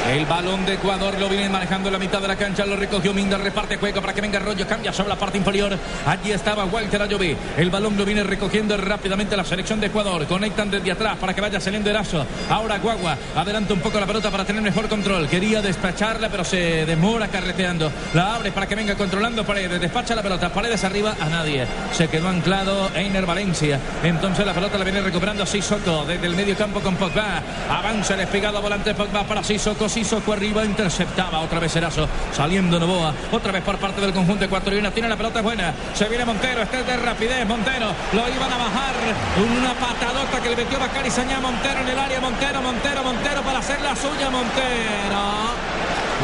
El 0.08 0.24
balón 0.24 0.64
de 0.64 0.72
Ecuador 0.72 1.18
lo 1.20 1.28
viene 1.28 1.50
manejando 1.50 1.90
en 1.90 1.92
la 1.92 1.98
mitad 1.98 2.22
de 2.22 2.28
la 2.28 2.36
cancha. 2.36 2.64
Lo 2.64 2.76
recogió 2.76 3.12
Minda, 3.12 3.36
reparte 3.36 3.76
juego 3.76 4.00
para 4.00 4.14
que 4.14 4.22
venga 4.22 4.38
Rollo. 4.38 4.66
Cambia 4.66 4.90
sobre 4.90 5.10
la 5.10 5.16
parte 5.16 5.36
inferior. 5.36 5.76
Allí 6.06 6.32
estaba 6.32 6.64
Walter 6.64 7.02
Ayoví. 7.02 7.36
El 7.58 7.68
balón 7.68 7.94
lo 7.94 8.06
viene 8.06 8.22
recogiendo 8.22 8.74
rápidamente 8.78 9.36
la 9.36 9.44
selección 9.44 9.80
de 9.80 9.88
Ecuador. 9.88 10.26
Conectan 10.26 10.70
desde 10.70 10.92
atrás 10.92 11.18
para 11.18 11.34
que 11.34 11.42
vaya 11.42 11.60
saliendo 11.60 11.90
Erazo. 11.90 12.24
Ahora 12.48 12.78
Guagua 12.78 13.18
adelanta 13.36 13.74
un 13.74 13.80
poco 13.80 14.00
la 14.00 14.06
pelota 14.06 14.30
para 14.30 14.46
tener 14.46 14.62
mejor 14.62 14.88
control. 14.88 15.28
Quería 15.28 15.60
despacharla, 15.60 16.30
pero 16.30 16.42
se 16.42 16.86
demora 16.86 17.28
carreteando. 17.28 17.92
La 18.14 18.36
abre 18.36 18.50
para 18.50 18.66
que 18.66 18.76
venga 18.76 18.94
controlando 18.94 19.44
Paredes. 19.44 19.78
Despacha 19.78 20.14
la 20.14 20.22
pelota. 20.22 20.48
Paredes 20.48 20.82
arriba 20.84 21.16
a 21.20 21.28
nadie. 21.28 21.66
Se 21.92 22.08
quedó 22.08 22.28
anclado 22.28 22.90
Einer 22.94 23.26
Valencia. 23.26 23.78
Entonces 24.02 24.46
la 24.46 24.54
pelota 24.54 24.78
la 24.78 24.84
viene 24.84 25.02
recuperando 25.02 25.44
Sissoko 25.44 26.06
desde 26.06 26.26
el 26.26 26.34
medio 26.34 26.56
campo 26.56 26.80
con 26.80 26.96
Pogba. 26.96 27.42
Avanza 27.68 28.14
el 28.14 28.20
despegado 28.20 28.62
volante 28.62 28.94
Pogba 28.94 29.24
para 29.24 29.44
Sissoko. 29.44 29.86
Sissoko 29.98 30.32
arriba 30.32 30.64
interceptaba 30.64 31.40
otra 31.40 31.58
vez 31.58 31.74
Erazo. 31.74 32.08
Saliendo 32.32 32.78
Novoa. 32.78 33.12
Otra 33.32 33.50
vez 33.50 33.64
por 33.64 33.78
parte 33.78 34.00
del 34.00 34.12
conjunto 34.12 34.44
ecuatoriano. 34.44 34.92
Tiene 34.92 35.08
la 35.08 35.16
pelota 35.16 35.42
buena. 35.42 35.74
Se 35.92 36.08
viene 36.08 36.24
Montero. 36.24 36.62
Este 36.62 36.78
es 36.78 36.86
de 36.86 36.96
rapidez. 36.98 37.44
Montero. 37.48 37.88
Lo 38.12 38.20
iban 38.28 38.52
a 38.52 38.56
bajar. 38.58 38.94
Una 39.42 39.74
patadota 39.74 40.40
que 40.40 40.50
le 40.50 40.56
metió 40.56 40.78
Bacari 40.78 41.10
Sañá 41.10 41.40
Montero 41.40 41.80
en 41.80 41.88
el 41.88 41.98
área. 41.98 42.20
Montero, 42.20 42.62
Montero, 42.62 43.02
Montero 43.02 43.42
para 43.42 43.58
hacer 43.58 43.80
la 43.80 43.96
suya. 43.96 44.30
Montero. 44.30 45.18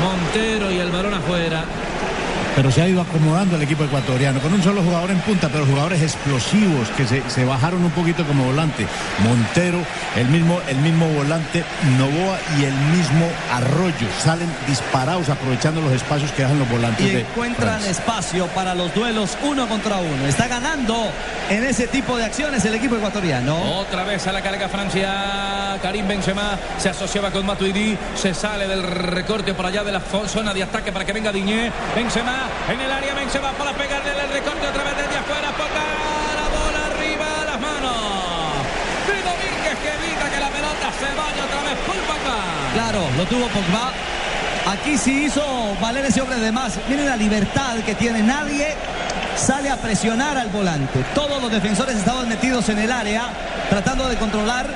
Montero 0.01 0.71
y 0.71 0.79
el 0.79 0.91
balón 0.93 1.15
afuera. 1.15 1.65
Pero 2.57 2.71
se 2.71 2.83
ha 2.83 2.89
ido 2.89 3.01
acomodando 3.01 3.57
el 3.57 3.63
equipo 3.63 3.85
ecuatoriano 3.85 4.41
con 4.41 4.53
un 4.53 4.63
solo 4.63 4.83
jugador 4.83 5.11
en 5.11 5.19
punta, 5.21 5.49
pero 5.49 5.67
jugadores 5.67 6.03
explosivos 6.03 6.89
que 6.97 7.07
se, 7.07 7.29
se 7.29 7.45
bajaron 7.45 7.85
un 7.85 7.91
poquito 7.91 8.25
como 8.25 8.45
volante. 8.45 8.87
Montero, 9.25 9.79
el 10.17 10.29
mismo, 10.29 10.61
el 10.69 10.77
mismo 10.79 11.09
volante 11.09 11.65
Novoa 11.99 12.39
y 12.59 12.65
el 12.65 12.75
mismo 12.75 13.29
Arroyo 13.53 14.07
salen 14.23 14.49
disparados 14.69 15.29
aprovechando 15.29 15.81
los 15.81 15.93
espacios 15.93 16.31
que 16.33 16.43
dejan 16.43 16.59
los 16.59 16.69
volantes. 16.69 17.05
Y 17.05 17.11
de 17.11 17.21
encuentran 17.21 17.81
Francia. 17.81 17.91
espacio 17.91 18.47
para 18.49 18.75
los 18.75 18.95
duelos 18.95 19.37
uno 19.43 19.67
contra 19.69 19.97
uno. 19.97 20.27
Está 20.27 20.47
ganando 20.47 21.11
en 21.51 21.65
ese 21.65 21.89
tipo 21.89 22.17
de 22.17 22.25
acciones 22.25 22.65
el 22.65 22.75
equipo 22.75 22.97
ecuatoriano. 22.97 23.57
Otra 23.79 24.05
vez 24.05 24.27
a 24.27 24.33
la 24.33 24.43
carga 24.43 24.69
Francia. 24.69 25.79
Karim 25.83 26.07
Benzema 26.07 26.57
se 26.79 26.89
asociaba 26.89 27.31
con 27.31 27.45
Matuidi. 27.45 27.99
Se 28.15 28.33
sale 28.33 28.69
del 28.69 28.83
recorte 28.83 29.55
por 29.55 29.67
allá 29.67 29.83
de 29.83 29.93
la 29.93 30.01
zona 30.01 30.55
de 30.55 30.63
ataque 30.63 30.93
para 30.93 31.05
que 31.05 31.13
venga 31.13 31.33
Diñé. 31.33 31.73
Benzema 31.95 32.44
en 32.73 32.81
el 32.81 32.93
área. 32.93 33.15
Benzema 33.15 33.53
para 33.53 33.73
pegarle 33.73 34.11
el 34.11 34.33
recorte 34.33 34.67
otra 34.67 34.83
vez 34.85 34.97
desde 34.97 35.17
afuera. 35.19 35.49
Poca 35.57 35.85
la 36.41 36.47
bola 36.53 36.81
arriba 36.95 37.27
a 37.43 37.45
las 37.45 37.61
manos. 37.61 37.97
De 39.07 39.17
Domínguez 39.23 39.77
que 39.83 39.91
evita 39.95 40.31
que 40.31 40.41
la 40.41 40.51
pelota 40.51 40.87
se 40.99 41.11
vaya 41.15 41.41
otra 41.45 41.63
vez 41.69 41.79
por 41.87 41.97
Pogba. 42.09 42.39
Claro, 42.75 43.03
lo 43.17 43.25
tuvo 43.27 43.47
Pogba. 43.49 43.93
Aquí 44.67 44.97
sí 44.97 45.25
hizo 45.25 45.43
valer 45.81 46.07
ese 46.07 46.23
hombre 46.23 46.39
de 46.39 46.51
más. 46.51 46.79
Miren 46.89 47.07
la 47.07 47.17
libertad 47.17 47.77
que 47.85 47.95
tiene. 47.95 48.23
Nadie 48.23 48.75
sale 49.37 49.69
a 49.71 49.77
presionar 49.77 50.39
al 50.39 50.49
volante. 50.49 51.05
Todos 51.15 51.41
los 51.43 51.51
defensores 51.51 51.97
estaban 51.97 52.29
metidos 52.29 52.69
en 52.69 52.79
el 52.79 52.91
área 52.91 53.25
tratando 53.69 54.09
de 54.09 54.17
controlar 54.17 54.67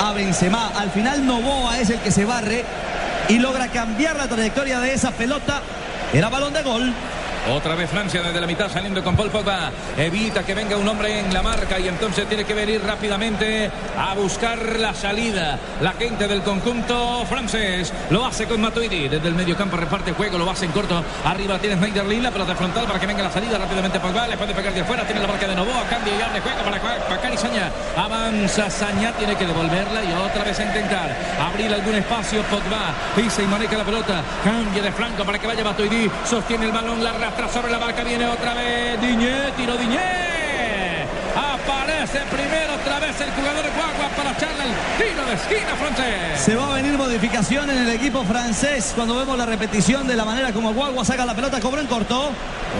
a 0.00 0.12
Benzema. 0.12 0.72
Al 0.76 0.90
final 0.90 1.24
Novoa 1.26 1.78
es 1.78 1.90
el 1.90 2.00
que 2.00 2.10
se 2.10 2.24
barre 2.24 2.64
y 3.28 3.38
logra 3.38 3.68
cambiar 3.68 4.16
la 4.16 4.26
trayectoria 4.26 4.80
de 4.80 4.92
esa 4.92 5.12
pelota. 5.12 5.62
Era 6.12 6.28
balón 6.28 6.52
de 6.52 6.62
gol. 6.62 6.92
Otra 7.48 7.74
vez 7.74 7.88
Francia 7.88 8.22
desde 8.22 8.40
la 8.40 8.46
mitad 8.46 8.70
saliendo 8.70 9.02
con 9.02 9.16
Paul 9.16 9.30
Pogba. 9.30 9.72
Evita 9.96 10.44
que 10.44 10.54
venga 10.54 10.76
un 10.76 10.86
hombre 10.86 11.20
en 11.20 11.32
la 11.32 11.42
marca 11.42 11.78
y 11.80 11.88
entonces 11.88 12.28
tiene 12.28 12.44
que 12.44 12.52
venir 12.52 12.82
rápidamente 12.84 13.70
a 13.98 14.14
buscar 14.14 14.78
la 14.78 14.94
salida. 14.94 15.58
La 15.80 15.92
gente 15.92 16.28
del 16.28 16.42
conjunto 16.42 17.24
francés 17.26 17.92
lo 18.10 18.26
hace 18.26 18.46
con 18.46 18.60
Matuidi. 18.60 19.08
Desde 19.08 19.26
el 19.28 19.34
medio 19.34 19.56
campo 19.56 19.76
reparte 19.76 20.12
juego, 20.12 20.36
lo 20.36 20.50
hace 20.50 20.66
en 20.66 20.72
corto. 20.72 21.02
Arriba 21.24 21.58
tiene 21.58 21.76
Schneiderlin, 21.76 22.22
la 22.22 22.30
pelota 22.30 22.54
frontal 22.54 22.84
para 22.86 23.00
que 23.00 23.06
venga 23.06 23.22
la 23.22 23.30
salida 23.32 23.56
rápidamente 23.58 23.98
Pogba. 23.98 24.28
Le 24.28 24.36
puede 24.36 24.54
pegar 24.54 24.74
de 24.74 24.82
afuera, 24.82 25.04
tiene 25.04 25.20
la 25.20 25.26
marca 25.26 25.48
de 25.48 25.54
Novoa. 25.54 25.84
Cambio 25.88 26.12
y 26.16 26.22
abre 26.22 26.40
juego 26.40 26.58
para 26.62 27.08
Bacari 27.08 27.38
Saña. 27.38 27.70
Avanza 27.96 28.68
Saña, 28.70 29.12
tiene 29.12 29.34
que 29.34 29.46
devolverla 29.46 30.04
y 30.04 30.12
otra 30.12 30.44
vez 30.44 30.60
a 30.60 30.64
intentar 30.64 31.16
abrir 31.40 31.72
algún 31.72 31.94
espacio. 31.94 32.42
Pogba 32.42 32.94
pisa 33.16 33.42
y 33.42 33.46
maneja 33.46 33.78
la 33.78 33.84
pelota. 33.84 34.22
Cambia 34.44 34.82
de 34.82 34.92
flanco 34.92 35.24
para 35.24 35.38
que 35.38 35.46
vaya 35.46 35.64
Matuidi. 35.64 36.10
Sostiene 36.24 36.66
el 36.66 36.72
balón, 36.72 37.02
la 37.02 37.29
arrastra 37.30 37.48
sobre 37.48 37.70
la 37.70 37.78
marca. 37.78 38.02
Viene 38.02 38.26
otra 38.26 38.54
vez 38.54 39.00
Diñé, 39.00 39.52
tiro 39.56 39.76
Diñé. 39.76 40.39
Aparece 42.00 42.34
primero 42.34 42.74
otra 42.80 42.98
vez 42.98 43.20
el 43.20 43.30
jugador 43.32 43.62
Guagua 43.76 44.08
para 44.16 44.30
echarle 44.30 44.64
el 44.64 44.72
tiro 44.96 45.26
de 45.26 45.34
esquina 45.34 45.76
francés. 45.76 46.40
Se 46.40 46.56
va 46.56 46.70
a 46.70 46.74
venir 46.76 46.96
modificación 46.96 47.68
en 47.68 47.76
el 47.76 47.90
equipo 47.90 48.24
francés 48.24 48.94
cuando 48.96 49.16
vemos 49.16 49.36
la 49.36 49.44
repetición 49.44 50.06
de 50.06 50.16
la 50.16 50.24
manera 50.24 50.50
como 50.50 50.72
Guagua 50.72 51.04
saca 51.04 51.26
la 51.26 51.34
pelota, 51.34 51.60
cobró 51.60 51.78
en 51.78 51.86
corto. 51.86 52.30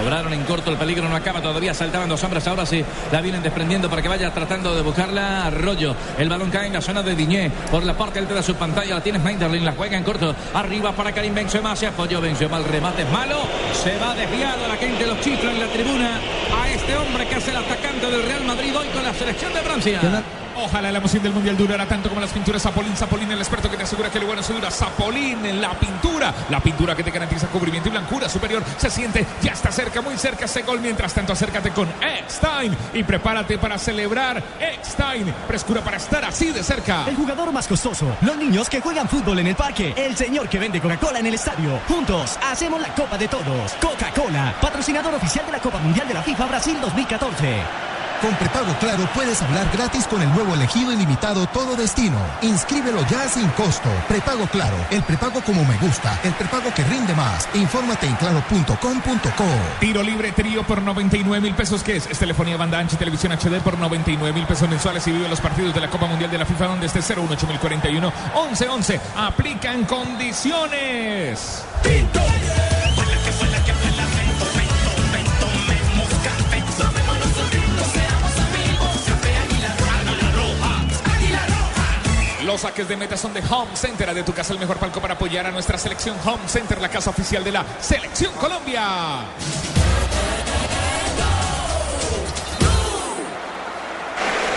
Cobraron 0.01 0.33
en 0.33 0.45
corto, 0.45 0.71
el 0.71 0.79
peligro 0.79 1.09
no 1.09 1.17
acaba 1.17 1.43
todavía, 1.43 1.75
saltaban 1.75 2.09
dos 2.09 2.23
hombres, 2.23 2.47
ahora 2.47 2.65
sí 2.65 2.83
la 3.11 3.21
vienen 3.21 3.43
desprendiendo 3.43 3.91
para 3.91 4.01
que 4.01 4.09
vaya 4.09 4.33
tratando 4.33 4.75
de 4.75 4.83
buscarla 4.83 5.47
Arroyo. 5.47 5.95
El 6.17 6.29
balón 6.29 6.49
cae 6.49 6.69
en 6.69 6.73
la 6.73 6.81
zona 6.81 7.03
de 7.03 7.15
Diñé, 7.15 7.51
por 7.71 7.85
la 7.85 7.95
parte 7.95 8.21
alta 8.21 8.35
de 8.35 8.43
su 8.43 8.55
pantalla, 8.55 8.95
la 8.95 9.01
tiene 9.03 9.19
Schneiderlin, 9.19 9.65
la 9.65 9.73
juega 9.73 9.99
en 9.99 10.05
corto, 10.05 10.35
arriba 10.55 10.93
para 10.93 11.13
Karim 11.13 11.35
Benzema, 11.35 11.75
se 11.75 11.89
apoyó 11.89 12.21
Benzema, 12.21 12.59
el 12.59 12.65
remate 12.65 13.03
es 13.03 13.11
malo, 13.11 13.41
se 13.83 13.99
va 13.99 14.15
desviado, 14.15 14.69
la 14.69 14.77
gente 14.77 15.07
lo 15.07 15.21
chifla 15.21 15.51
en 15.51 15.61
la 15.61 15.67
tribuna 15.67 16.21
a 16.50 16.50
este 16.91 17.07
hombre 17.07 17.25
que 17.25 17.37
es 17.37 17.47
el 17.47 17.57
atacante 17.57 18.11
del 18.11 18.23
Real 18.25 18.45
Madrid 18.45 18.77
hoy 18.77 18.89
con 18.89 19.05
la 19.05 19.15
selección 19.15 19.53
de 19.55 19.61
Francia. 19.61 20.01
Ojalá 20.63 20.93
la 20.93 20.99
emoción 20.99 21.23
del 21.23 21.33
mundial 21.33 21.57
durara 21.57 21.87
tanto 21.87 22.11
como 22.11 22.21
las 22.21 22.31
pinturas 22.31 22.63
Zapolín. 22.63 22.95
Zapolín, 22.95 23.31
el 23.33 23.39
experto 23.39 23.71
que 23.71 23.79
te 23.79 23.85
asegura 23.85 24.11
que 24.11 24.21
lo 24.21 24.27
bueno 24.27 24.43
se 24.43 24.53
dura. 24.53 24.71
Zapolín, 24.71 25.61
la 25.61 25.71
pintura. 25.71 26.35
La 26.51 26.61
pintura 26.61 26.95
que 26.95 27.03
te 27.03 27.11
garantiza 27.11 27.47
cubrimiento 27.47 27.89
y 27.89 27.93
blancura 27.93 28.29
superior. 28.29 28.63
Se 28.77 28.91
siente, 28.91 29.27
ya 29.43 29.53
está 29.53 29.73
cerca, 29.73 30.03
muy 30.03 30.19
cerca 30.19 30.45
ese 30.45 30.63
gol. 30.63 30.81
Mientras 30.81 31.15
tanto, 31.15 31.33
acércate 31.33 31.71
con 31.71 31.89
Eckstein 32.03 32.77
y 32.93 33.03
prepárate 33.05 33.57
para 33.57 33.79
celebrar. 33.79 34.43
Eckstein, 34.61 35.35
frescura 35.47 35.81
para 35.83 35.97
estar 35.97 36.25
así 36.27 36.51
de 36.51 36.63
cerca. 36.63 37.07
El 37.09 37.17
jugador 37.17 37.53
más 37.53 37.67
costoso, 37.67 38.17
los 38.21 38.37
niños 38.37 38.69
que 38.69 38.81
juegan 38.81 39.09
fútbol 39.09 39.39
en 39.39 39.47
el 39.47 39.57
parque, 39.57 39.95
el 39.97 40.15
señor 40.15 40.49
que 40.49 40.59
vende 40.59 40.81
Coca-Cola 40.81 41.21
en 41.21 41.27
el 41.27 41.35
estadio. 41.35 41.81
Juntos 41.89 42.39
hacemos 42.51 42.81
la 42.83 42.95
Copa 42.95 43.17
de 43.17 43.29
Todos. 43.29 43.73
Coca-Cola, 43.81 44.55
patrocinador 44.61 45.15
oficial 45.15 45.47
de 45.47 45.53
la 45.53 45.61
Copa 45.61 45.79
Mundial 45.79 46.07
de 46.07 46.15
la 46.15 46.23
FIFA 46.23 46.47
Brasil 46.47 46.77
2014. 46.81 48.00
Con 48.21 48.35
prepago 48.35 48.75
claro 48.81 49.09
puedes 49.15 49.41
hablar 49.41 49.67
gratis 49.73 50.07
con 50.07 50.21
el 50.21 50.29
nuevo 50.35 50.55
elegido 50.55 50.93
ilimitado 50.93 51.47
Todo 51.47 51.75
Destino. 51.75 52.19
Inscríbelo 52.43 53.01
ya 53.09 53.27
sin 53.29 53.49
costo. 53.51 53.89
Prepago 54.09 54.47
claro, 54.49 54.77
el 54.91 55.03
prepago 55.03 55.41
como 55.41 55.65
me 55.65 55.75
gusta, 55.79 56.21
el 56.23 56.35
prepago 56.35 56.73
que 56.75 56.85
rinde 56.85 57.15
más. 57.15 57.49
Infórmate 57.55 58.07
en 58.07 58.15
claro.com.co. 58.17 59.45
Tiro 59.81 60.03
libre 60.03 60.33
trío 60.33 60.63
por 60.65 60.83
99 60.83 61.41
mil 61.41 61.55
pesos. 61.55 61.83
¿Qué 61.83 61.97
es? 61.97 62.07
Es 62.09 62.19
telefonía 62.19 62.59
banda 62.59 62.79
ancha 62.79 62.97
y 62.97 62.99
televisión 62.99 63.33
HD 63.33 63.63
por 63.63 63.79
99 63.79 64.35
mil 64.35 64.47
pesos 64.47 64.69
mensuales 64.69 65.07
y 65.07 65.13
vive 65.13 65.27
los 65.27 65.41
partidos 65.41 65.75
de 65.75 65.81
la 65.81 65.89
Copa 65.89 66.07
Mundial 66.07 66.31
de 66.31 66.37
la 66.37 66.45
FIFA 66.45 66.67
donde 66.67 66.87
esté 66.87 67.01
018041 67.01 68.13
1111. 68.35 69.01
Aplican 69.17 69.85
condiciones. 69.87 71.65
Los 82.51 82.63
saques 82.63 82.89
de 82.89 82.97
meta 82.97 83.17
son 83.17 83.33
de 83.33 83.41
Home 83.49 83.77
Center. 83.77 84.13
De 84.13 84.25
tu 84.25 84.33
casa, 84.33 84.53
el 84.53 84.59
mejor 84.59 84.77
palco 84.77 85.01
para 85.01 85.15
apoyar 85.15 85.47
a 85.47 85.53
nuestra 85.53 85.79
selección. 85.79 86.17
Home 86.25 86.49
Center, 86.49 86.81
la 86.81 86.89
casa 86.89 87.11
oficial 87.11 87.45
de 87.45 87.53
la 87.53 87.65
Selección 87.81 88.35
Colombia. 88.35 89.21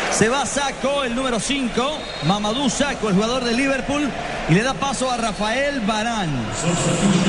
Se 0.09 0.27
va 0.27 0.43
Saco, 0.43 1.03
el 1.03 1.13
número 1.13 1.39
5, 1.39 1.99
Mamadou 2.23 2.67
Saco, 2.67 3.09
el 3.09 3.13
jugador 3.13 3.43
de 3.43 3.53
Liverpool, 3.53 4.09
y 4.49 4.53
le 4.53 4.63
da 4.63 4.73
paso 4.73 5.09
a 5.09 5.17
Rafael 5.17 5.81
Barán. 5.81 6.29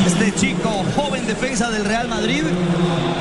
Este 0.07 0.35
chico, 0.35 0.85
joven 0.97 1.27
defensa 1.27 1.71
del 1.71 1.85
Real 1.85 2.09
Madrid, 2.09 2.43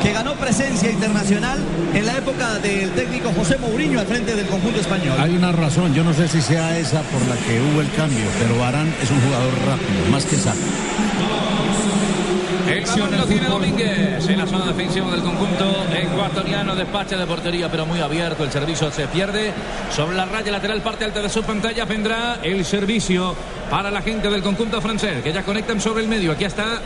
que 0.01 0.11
ganó 0.11 0.33
presencia 0.35 0.89
internacional 0.89 1.59
en 1.93 2.05
la 2.05 2.17
época 2.17 2.59
del 2.59 2.91
técnico 2.91 3.31
José 3.35 3.57
Mourinho 3.57 3.99
al 3.99 4.07
frente 4.07 4.35
del 4.35 4.47
conjunto 4.47 4.79
español. 4.79 5.17
Hay 5.19 5.35
una 5.35 5.51
razón, 5.51 5.93
yo 5.93 6.03
no 6.03 6.13
sé 6.13 6.27
si 6.27 6.41
sea 6.41 6.77
esa 6.77 7.01
por 7.03 7.21
la 7.27 7.35
que 7.35 7.61
hubo 7.61 7.81
el 7.81 7.91
cambio, 7.91 8.25
pero 8.39 8.57
Barán 8.57 8.93
es 9.01 9.11
un 9.11 9.21
jugador 9.21 9.53
rápido, 9.65 10.11
más 10.11 10.25
que 10.25 10.37
Saco. 10.37 10.57
Acción 12.69 13.15
lo 13.17 13.25
tiene 13.25 13.47
Domínguez 13.47 14.27
en 14.27 14.37
la 14.37 14.47
zona 14.47 14.65
defensiva 14.65 15.11
del 15.11 15.21
conjunto 15.21 15.85
ecuatoriano. 15.93 16.75
Despacha 16.75 17.17
de 17.17 17.25
portería, 17.25 17.69
pero 17.69 17.85
muy 17.85 17.99
abierto. 17.99 18.43
El 18.43 18.51
servicio 18.51 18.91
se 18.91 19.07
pierde. 19.07 19.51
Sobre 19.91 20.15
la 20.15 20.25
raya 20.25 20.51
lateral, 20.51 20.81
parte 20.81 21.05
alta 21.05 21.21
de 21.21 21.29
su 21.29 21.43
pantalla, 21.43 21.85
vendrá 21.85 22.39
el 22.41 22.63
servicio 22.65 23.35
para 23.69 23.91
la 23.91 24.01
gente 24.01 24.29
del 24.29 24.41
conjunto 24.41 24.81
francés, 24.81 25.21
que 25.23 25.33
ya 25.33 25.43
conectan 25.43 25.79
sobre 25.81 26.03
el 26.03 26.09
medio. 26.09 26.31
Aquí 26.31 26.45
está 26.45 26.81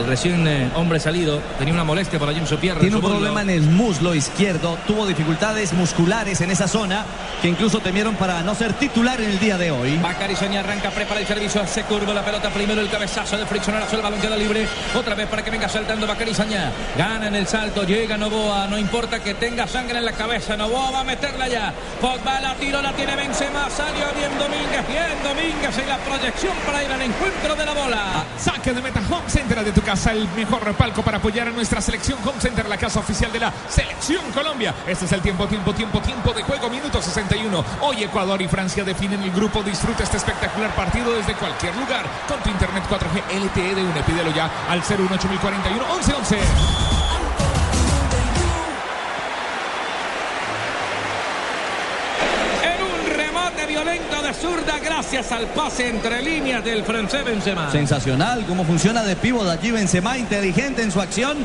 el 0.00 0.06
recién 0.06 0.46
eh, 0.46 0.70
hombre 0.74 1.00
salido. 1.00 1.40
Tenía 1.58 1.74
una 1.74 1.84
molestia 1.84 2.18
por 2.18 2.28
allí 2.28 2.38
en 2.38 2.46
su 2.46 2.56
pierna. 2.58 2.80
Tiene 2.80 2.96
en 2.96 3.04
un 3.04 3.10
muslo. 3.10 3.18
problema 3.18 3.42
en 3.42 3.50
el 3.50 3.62
muslo 3.62 4.14
izquierdo, 4.14 4.78
tuvo 4.86 5.06
dificultades 5.06 5.72
musculares 5.72 6.40
en 6.40 6.50
esa 6.50 6.68
zona 6.68 7.04
que 7.40 7.48
incluso 7.48 7.80
temieron 7.80 8.14
para 8.16 8.42
no 8.42 8.54
ser 8.54 8.74
titular 8.74 9.20
en 9.20 9.30
el 9.30 9.38
día 9.38 9.56
de 9.56 9.70
hoy. 9.70 9.96
Bacari 9.98 10.36
Soña 10.36 10.60
arranca, 10.60 10.90
prepara 10.90 11.20
el 11.20 11.26
servicio, 11.26 11.66
se 11.66 11.84
curva 11.84 12.12
la 12.12 12.24
pelota 12.24 12.50
primero, 12.50 12.80
el 12.80 12.90
cabezazo 12.90 13.38
de 13.38 13.46
Friccionazo, 13.46 13.96
el 13.96 14.02
balón 14.02 14.20
queda 14.20 14.36
libre, 14.36 14.66
otra 14.94 15.14
vez 15.14 15.26
para 15.26 15.42
que 15.42 15.50
venga 15.50 15.68
saltando 15.68 16.06
Bacari 16.06 16.34
Soña, 16.34 16.70
gana 16.96 17.28
en 17.28 17.34
el 17.34 17.46
salto, 17.46 17.84
llega 17.84 18.16
Novoa, 18.16 18.66
no 18.66 18.78
importa 18.78 19.22
que 19.22 19.34
tenga 19.34 19.66
sangre 19.66 19.98
en 19.98 20.04
la 20.04 20.12
cabeza, 20.12 20.56
Novoa 20.56 20.90
va 20.90 21.00
a 21.00 21.04
meterla 21.04 21.48
ya, 21.48 21.72
Pogba 22.00 22.40
la 22.40 22.54
tiro, 22.56 22.82
la 22.82 22.92
tiene 22.92 23.16
Benzema, 23.16 23.70
salió 23.70 24.04
bien 24.16 24.30
Domínguez, 24.38 24.86
bien 24.86 25.22
Domínguez 25.24 25.78
en 25.78 25.88
la 25.88 25.98
proyección 25.98 26.52
para 26.66 26.84
ir 26.84 26.90
al 26.90 27.02
encuentro 27.02 27.54
de 27.54 27.66
la 27.66 27.72
bola. 27.72 28.24
Saque 28.38 28.72
de 28.72 28.82
meta 28.82 29.00
Home 29.10 29.28
Center 29.28 29.64
de 29.64 29.72
tu 29.72 29.82
casa, 29.90 30.12
el 30.12 30.28
mejor 30.36 30.60
palco 30.74 31.02
para 31.02 31.18
apoyar 31.18 31.48
a 31.48 31.50
nuestra 31.50 31.80
selección 31.80 32.16
Home 32.24 32.40
Center, 32.40 32.68
la 32.68 32.78
casa 32.78 33.00
oficial 33.00 33.32
de 33.32 33.40
la 33.40 33.52
Selección 33.68 34.22
Colombia. 34.32 34.72
Este 34.86 35.04
es 35.04 35.10
el 35.10 35.20
tiempo, 35.20 35.48
tiempo, 35.48 35.74
tiempo, 35.74 36.00
tiempo 36.00 36.32
de 36.32 36.44
juego, 36.44 36.70
minuto 36.70 37.02
61. 37.02 37.64
Hoy 37.80 38.04
Ecuador 38.04 38.40
y 38.40 38.46
Francia 38.46 38.84
definen 38.84 39.20
el 39.20 39.32
grupo. 39.32 39.64
Disfruta 39.64 40.04
este 40.04 40.18
espectacular 40.18 40.72
partido 40.76 41.12
desde 41.12 41.34
cualquier 41.34 41.74
lugar 41.74 42.04
con 42.28 42.38
tu 42.38 42.50
internet 42.50 42.84
4G 42.88 43.44
LTE 43.46 43.74
de 43.74 43.82
UNE. 43.82 44.02
Pídelo 44.04 44.32
ya 44.32 44.48
al 44.68 44.80
018041 44.80 45.84
1111. 45.84 46.89
Zurda 54.32 54.78
gracias 54.78 55.32
al 55.32 55.46
pase 55.48 55.88
entre 55.88 56.22
líneas 56.22 56.64
del 56.64 56.84
francés 56.84 57.24
Benzema. 57.24 57.70
Sensacional 57.70 58.44
cómo 58.46 58.64
funciona 58.64 59.02
de 59.02 59.16
pivo 59.16 59.44
de 59.44 59.52
allí 59.52 59.70
Benzema, 59.70 60.18
inteligente 60.18 60.82
en 60.82 60.92
su 60.92 61.00
acción. 61.00 61.38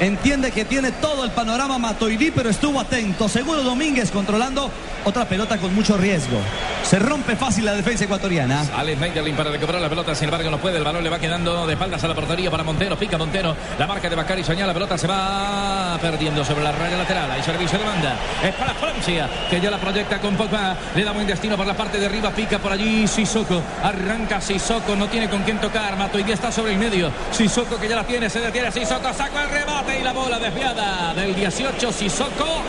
Entiende 0.00 0.50
que 0.50 0.64
tiene 0.64 0.90
todo 0.92 1.24
el 1.24 1.30
panorama 1.30 1.78
Matoidí, 1.78 2.30
pero 2.30 2.50
estuvo 2.50 2.80
atento. 2.80 3.28
Seguro 3.28 3.62
Domínguez 3.62 4.10
controlando 4.10 4.70
otra 5.04 5.24
pelota 5.26 5.58
con 5.58 5.74
mucho 5.74 5.96
riesgo. 5.96 6.38
Se 6.84 6.98
rompe 6.98 7.36
fácil 7.36 7.64
la 7.64 7.74
defensa 7.74 8.04
ecuatoriana. 8.04 8.64
Alex 8.76 9.00
Neiderlin 9.00 9.36
para 9.36 9.50
recuperar 9.50 9.80
la 9.80 9.88
pelota, 9.88 10.14
sin 10.14 10.26
embargo 10.26 10.50
no 10.50 10.58
puede, 10.58 10.78
el 10.78 10.84
balón 10.84 11.02
le 11.02 11.10
va 11.10 11.18
quedando 11.18 11.66
de 11.66 11.72
espaldas 11.72 12.02
a 12.04 12.08
la 12.08 12.14
portería 12.14 12.50
para 12.50 12.62
Montero, 12.64 12.98
pica 12.98 13.16
Montero, 13.16 13.56
la 13.78 13.86
marca 13.86 14.10
de 14.10 14.16
Bacari 14.16 14.44
Soñá, 14.44 14.66
la 14.66 14.74
pelota 14.74 14.98
se 14.98 15.06
va 15.06 15.96
perdiendo 16.00 16.44
sobre 16.44 16.64
la 16.64 16.72
raya 16.72 16.96
lateral, 16.96 17.30
hay 17.30 17.42
servicio 17.42 17.78
de 17.78 17.84
banda, 17.84 18.16
es 18.44 18.54
para 18.54 18.74
Francia, 18.74 19.28
que 19.48 19.60
ya 19.60 19.70
la 19.70 19.78
proyecta 19.78 20.18
con 20.20 20.36
Pogba, 20.36 20.76
le 20.94 21.04
da 21.04 21.12
buen 21.12 21.26
destino 21.26 21.56
por 21.56 21.66
la 21.66 21.74
parte 21.74 21.98
de 21.98 22.06
arriba, 22.06 22.31
pica 22.32 22.58
por 22.58 22.72
allí 22.72 23.06
Sissoko, 23.06 23.62
arranca 23.82 24.40
Sissoko, 24.40 24.96
no 24.96 25.08
tiene 25.08 25.28
con 25.28 25.42
quién 25.42 25.60
tocar, 25.60 25.96
Matoidi 25.96 26.32
está 26.32 26.50
sobre 26.50 26.72
el 26.72 26.78
medio, 26.78 27.10
Sissoko 27.30 27.78
que 27.78 27.88
ya 27.88 27.96
la 27.96 28.04
tiene, 28.04 28.28
se 28.28 28.40
detiene 28.40 28.72
Sissoko, 28.72 29.12
saca 29.12 29.42
el 29.42 29.50
remate 29.50 30.00
y 30.00 30.02
la 30.02 30.12
bola 30.12 30.38
desviada 30.38 31.14
del 31.14 31.34
18 31.34 31.92
Sissoko, 31.92 32.62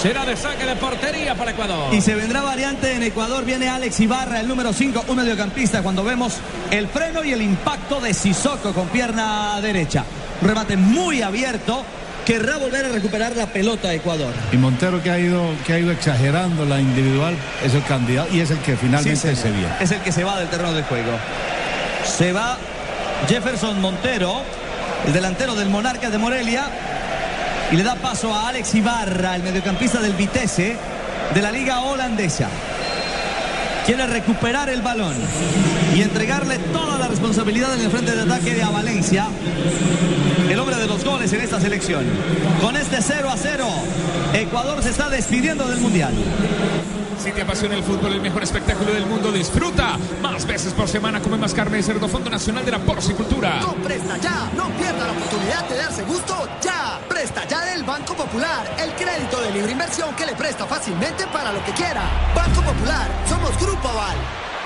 será 0.00 0.24
de 0.24 0.36
saque 0.36 0.64
de 0.64 0.76
portería 0.76 1.34
para 1.34 1.52
Ecuador. 1.52 1.94
Y 1.94 2.00
se 2.00 2.14
vendrá 2.14 2.42
variante 2.42 2.92
en 2.94 3.02
Ecuador. 3.02 3.44
Viene 3.44 3.68
Alex 3.68 4.00
Ibarra, 4.00 4.40
el 4.40 4.48
número 4.48 4.72
5, 4.72 5.04
un 5.08 5.16
mediocampista. 5.16 5.82
Cuando 5.82 6.02
vemos 6.02 6.34
el 6.70 6.88
freno 6.88 7.22
y 7.24 7.32
el 7.32 7.42
impacto 7.42 8.00
de 8.00 8.14
Sissoko 8.14 8.72
con 8.72 8.88
pierna 8.88 9.60
derecha. 9.60 10.04
Remate 10.40 10.76
muy 10.76 11.22
abierto. 11.22 11.84
Querrá 12.26 12.56
volver 12.56 12.86
a 12.86 12.88
recuperar 12.90 13.36
la 13.36 13.46
pelota 13.46 13.88
a 13.88 13.94
Ecuador. 13.94 14.32
Y 14.52 14.56
Montero 14.56 15.02
que 15.02 15.10
ha 15.10 15.18
ido, 15.18 15.42
que 15.66 15.72
ha 15.72 15.78
ido 15.78 15.90
exagerando 15.90 16.64
la 16.64 16.80
individual 16.80 17.36
es 17.64 17.74
el 17.74 17.82
candidato 17.84 18.32
y 18.32 18.40
es 18.40 18.50
el 18.50 18.58
que 18.58 18.76
finalmente 18.76 19.34
Sí, 19.34 19.36
se 19.36 19.50
viene. 19.50 19.72
Es 19.80 19.90
el 19.90 20.00
que 20.00 20.12
se 20.12 20.22
va 20.22 20.38
del 20.38 20.48
terreno 20.48 20.72
de 20.72 20.82
juego. 20.84 21.10
Se 22.06 22.32
va 22.32 22.58
Jefferson 23.28 23.80
Montero, 23.80 24.42
el 25.06 25.12
delantero 25.12 25.54
del 25.56 25.68
Monarcas 25.68 26.12
de 26.12 26.18
Morelia. 26.18 26.66
Y 27.72 27.76
le 27.76 27.82
da 27.82 27.96
paso 27.96 28.32
a 28.34 28.48
Alex 28.48 28.74
Ibarra, 28.74 29.34
el 29.34 29.42
mediocampista 29.42 29.98
del 30.00 30.12
Vitesse 30.12 30.76
de 31.34 31.42
la 31.42 31.50
liga 31.50 31.80
holandesa. 31.80 32.48
Quiere 33.86 34.06
recuperar 34.06 34.68
el 34.70 34.80
balón 34.80 35.14
y 35.96 36.02
entregarle 36.02 36.58
toda 36.72 36.98
la 36.98 37.08
responsabilidad 37.08 37.74
en 37.74 37.80
el 37.80 37.90
frente 37.90 38.14
de 38.14 38.22
ataque 38.22 38.54
de 38.54 38.62
a 38.62 38.70
Valencia. 38.70 39.26
El 40.48 40.58
hombre 40.58 40.76
de 40.76 40.86
los 40.86 41.04
goles 41.04 41.32
en 41.32 41.40
esta 41.40 41.60
selección. 41.60 42.04
Con 42.60 42.76
este 42.76 43.02
0 43.02 43.28
a 43.28 43.36
0, 43.36 43.66
Ecuador 44.34 44.82
se 44.82 44.90
está 44.90 45.08
despidiendo 45.08 45.66
del 45.66 45.80
Mundial. 45.80 46.12
Si 47.22 47.30
te 47.30 47.42
apasiona 47.42 47.76
el 47.76 47.84
fútbol, 47.84 48.14
el 48.14 48.20
mejor 48.20 48.42
espectáculo 48.42 48.92
del 48.92 49.06
mundo, 49.06 49.30
disfruta. 49.30 49.96
Más 50.20 50.44
veces 50.44 50.72
por 50.72 50.88
semana 50.88 51.20
come 51.20 51.36
más 51.36 51.54
carne 51.54 51.76
de 51.76 51.84
cerdo, 51.84 52.08
Fondo 52.08 52.28
Nacional 52.28 52.64
de 52.64 52.72
la 52.72 52.80
Porcicultura. 52.80 53.60
Con 53.60 53.76
Presta 53.76 54.16
Ya, 54.16 54.50
no 54.56 54.68
pierda 54.70 55.06
la 55.06 55.12
oportunidad 55.12 55.68
de 55.68 55.76
darse 55.76 56.02
gusto 56.02 56.48
ya. 56.60 56.98
Presta 57.08 57.46
Ya 57.46 57.64
del 57.66 57.84
Banco 57.84 58.14
Popular, 58.14 58.74
el 58.76 58.90
crédito 58.94 59.40
de 59.40 59.52
libre 59.52 59.70
inversión 59.70 60.12
que 60.16 60.26
le 60.26 60.32
presta 60.34 60.66
fácilmente 60.66 61.24
para 61.28 61.52
lo 61.52 61.64
que 61.64 61.70
quiera. 61.70 62.02
Banco 62.34 62.60
Popular, 62.60 63.08
somos 63.28 63.56
Grupo 63.56 63.86
Aval. 63.86 64.16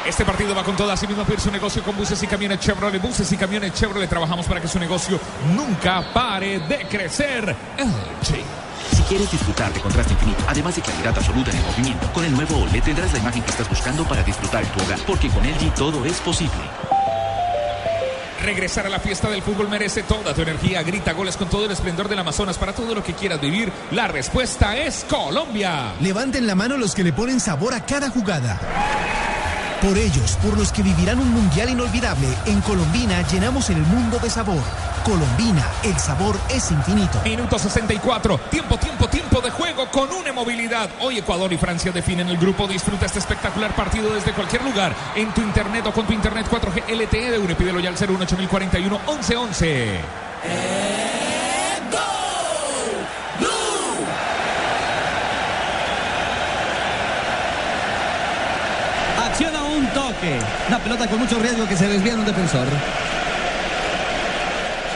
Este 0.07 0.25
partido 0.25 0.55
va 0.55 0.65
con 0.65 0.77
todo, 0.77 0.91
así 0.91 1.07
mismo 1.07 1.25
pedir 1.25 1.41
su 1.41 1.51
negocio 1.51 1.83
con 1.83 1.95
buses 1.95 2.23
y 2.23 2.27
camiones 2.27 2.61
Chevrolet. 2.61 3.03
Buses 3.03 3.31
y 3.33 3.37
camiones 3.37 3.75
Chevrolet. 3.75 4.09
Trabajamos 4.09 4.47
para 4.47 4.63
que 4.63 4.69
su 4.69 4.79
negocio 4.79 5.21
nunca 5.55 6.03
pare 6.15 6.61
de 6.61 6.89
crecer. 6.89 7.55
LG. 7.77 8.66
Quieres 9.09 9.31
disfrutar 9.31 9.73
de 9.73 9.81
contraste 9.81 10.15
infinito, 10.15 10.43
además 10.49 10.75
de 10.75 10.83
claridad 10.83 11.17
absoluta 11.17 11.53
en 11.53 11.59
el 11.59 11.63
movimiento, 11.63 12.13
con 12.13 12.25
el 12.25 12.33
nuevo 12.33 12.57
OLED 12.63 12.83
tendrás 12.83 13.13
la 13.13 13.21
imagen 13.21 13.43
que 13.43 13.51
estás 13.51 13.69
buscando 13.69 14.03
para 14.05 14.25
disfrutar 14.25 14.65
en 14.65 14.69
tu 14.71 14.83
hogar, 14.83 14.99
porque 15.07 15.29
con 15.29 15.45
LG 15.45 15.75
todo 15.75 16.05
es 16.05 16.19
posible. 16.21 16.53
Regresar 18.43 18.87
a 18.87 18.89
la 18.89 18.99
fiesta 18.99 19.31
del 19.31 19.43
fútbol 19.43 19.69
merece 19.69 20.03
toda 20.03 20.35
tu 20.35 20.43
energía. 20.43 20.83
Grita 20.83 21.13
goles 21.13 21.37
con 21.37 21.49
todo 21.49 21.65
el 21.65 21.71
esplendor 21.71 22.09
del 22.09 22.19
Amazonas 22.19 22.59
para 22.59 22.73
todo 22.73 22.95
lo 22.95 23.03
que 23.03 23.15
quieras 23.15 23.41
vivir. 23.41 23.73
La 23.93 24.09
respuesta 24.09 24.77
es 24.77 25.07
Colombia. 25.09 25.95
Levanten 26.01 26.47
la 26.47 26.55
mano 26.55 26.77
los 26.77 26.95
que 26.95 27.03
le 27.03 27.13
ponen 27.13 27.41
sabor 27.41 27.75
a 27.75 27.85
cada 27.85 28.11
jugada. 28.11 28.61
Por 29.83 29.99
ellos, 29.99 30.39
por 30.43 30.57
los 30.57 30.73
que 30.73 30.83
vivirán 30.83 31.19
un 31.19 31.31
mundial 31.31 31.69
inolvidable, 31.69 32.27
en 32.47 32.61
Colombina 32.63 33.21
llenamos 33.29 33.69
el 33.69 33.79
mundo 33.79 34.19
de 34.19 34.31
sabor. 34.31 34.63
Colombina, 35.05 35.65
el 35.85 35.97
sabor 35.99 36.37
es 36.49 36.71
infinito. 36.71 37.21
Minuto 37.25 37.59
64, 37.59 38.39
tiempo, 38.51 38.79
tiempo, 38.79 39.07
tiempo 39.07 39.41
de 39.41 39.51
juego 39.51 39.89
con 39.91 40.11
una 40.13 40.33
movilidad. 40.33 40.89
Hoy 41.01 41.19
Ecuador 41.19 41.53
y 41.53 41.59
Francia 41.59 41.93
definen 41.93 42.29
el 42.29 42.39
grupo. 42.39 42.67
Disfruta 42.67 43.07
este 43.07 43.19
espectacular 43.19 43.75
partido 43.77 44.15
desde 44.15 44.33
cualquier 44.33 44.65
lugar, 44.65 44.95
en 45.15 45.33
tu 45.35 45.43
internet 45.43 45.87
o 45.87 45.93
con 45.93 46.07
tu 46.07 46.13
internet 46.13 46.47
4G 46.51 46.89
LTE 46.89 47.31
de 47.33 47.39
UNE. 47.39 47.57
Ya 47.83 47.91
al 47.91 47.97
01841 47.97 49.01
1111. 49.07 50.01
Acciona 50.43 51.06
Una 60.69 60.79
pelota 60.79 61.07
con 61.09 61.19
mucho 61.19 61.39
riesgo 61.39 61.69
que 61.69 61.77
se 61.77 61.89
desvía 61.89 62.15
en 62.15 62.21
un 62.21 62.25
defensor. 62.25 62.67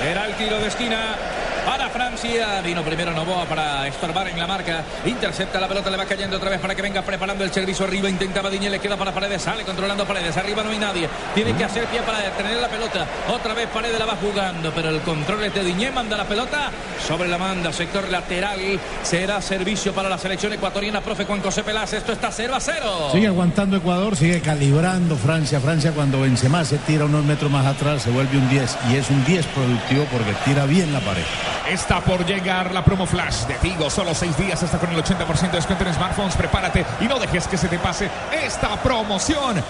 Será 0.02 0.26
el 0.26 0.35
tiro 0.35 0.59
de 0.59 0.68
esquina 0.68 1.16
para 1.64 1.88
Francia. 1.90 2.61
Vino 2.62 2.83
primero 2.83 3.12
Novoa 3.12 3.44
para 3.44 3.87
estorbar 3.87 4.29
en 4.29 4.38
la 4.38 4.46
marca. 4.46 4.85
Intercepta 5.05 5.61
la 5.61 5.68
pelota, 5.68 5.90
le 5.90 5.96
va 5.96 6.05
cayendo 6.05 6.37
otra 6.37 6.51
vez 6.51 6.61
para 6.61 6.75
que 6.75 6.83
venga 6.83 7.03
preparando 7.03 7.44
el 7.44 7.53
servicio 7.53 7.85
arriba. 7.85 8.09
Intentaba 8.09 8.51
Diñé, 8.51 8.70
le 8.70 8.79
queda 8.79 8.96
para 8.96 9.12
Paredes, 9.12 9.42
sale 9.42 9.64
controlando 9.64 10.07
Paredes. 10.07 10.37
Arriba 10.37 10.62
no 10.62 10.70
hay 10.70 10.79
nadie. 10.79 11.09
Tiene 11.35 11.55
que 11.55 11.64
hacer 11.64 11.87
pie 11.87 12.01
para 12.03 12.18
detener 12.18 12.57
la 12.59 12.68
pelota. 12.68 13.07
Otra 13.33 13.55
vez 13.55 13.68
Paredes 13.68 13.99
la 13.99 14.07
va 14.07 14.16
jugando, 14.16 14.73
pero 14.75 14.90
el 14.90 15.01
control 15.01 15.44
es 15.44 15.55
de 15.55 15.64
Diñé. 15.64 15.90
Manda 15.90 16.16
la 16.16 16.25
pelota 16.25 16.70
sobre 17.07 17.29
la 17.29 17.38
manda, 17.38 17.73
sector 17.73 18.09
lateral. 18.09 18.61
Será 19.03 19.40
servicio 19.40 19.92
para 19.92 20.09
la 20.09 20.18
selección 20.18 20.53
ecuatoriana, 20.53 21.01
profe 21.01 21.25
Juan 21.25 21.42
José 21.42 21.62
Peláez. 21.62 21.92
Esto 21.92 22.12
está 22.12 22.31
0 22.31 22.55
a 22.55 22.61
0. 22.61 23.09
Sigue 23.12 23.27
aguantando 23.27 23.77
Ecuador, 23.77 24.16
sigue 24.16 24.40
calibrando 24.40 25.16
Francia. 25.16 25.61
Francia 25.61 25.92
cuando 25.92 26.20
vence 26.20 26.49
más 26.49 26.68
se 26.68 26.79
tira 26.79 27.05
unos 27.05 27.25
metros 27.25 27.51
más 27.51 27.66
atrás, 27.66 28.03
se 28.03 28.11
vuelve 28.11 28.37
un 28.37 28.49
10 28.49 28.79
y 28.90 28.96
es 28.96 29.11
un 29.11 29.25
10 29.25 29.46
productivo 29.46 30.05
porque 30.12 30.33
tira 30.44 30.66
bien 30.66 30.92
la 30.92 31.01
pared. 31.01 31.25
Está 31.68 32.01
por 32.01 32.25
llegar 32.27 32.73
la 32.73 32.85
promo 32.85 33.07
flash 33.07 33.46
de 33.46 33.55
Tigo. 33.55 33.90
Solo 33.90 34.14
seis 34.14 34.37
días 34.37 34.62
hasta 34.62 34.79
con 34.79 34.90
el 34.90 35.03
80% 35.03 35.51
de 35.51 35.57
descuento 35.57 35.85
en 35.85 35.94
smartphones. 35.94 36.37
Prepárate 36.37 36.85
y 37.01 37.05
no 37.05 37.18
dejes 37.18 37.46
que 37.46 37.57
se 37.57 37.68
te 37.68 37.79
pase 37.79 38.11
esta 38.33 38.77
promoción. 38.83 39.62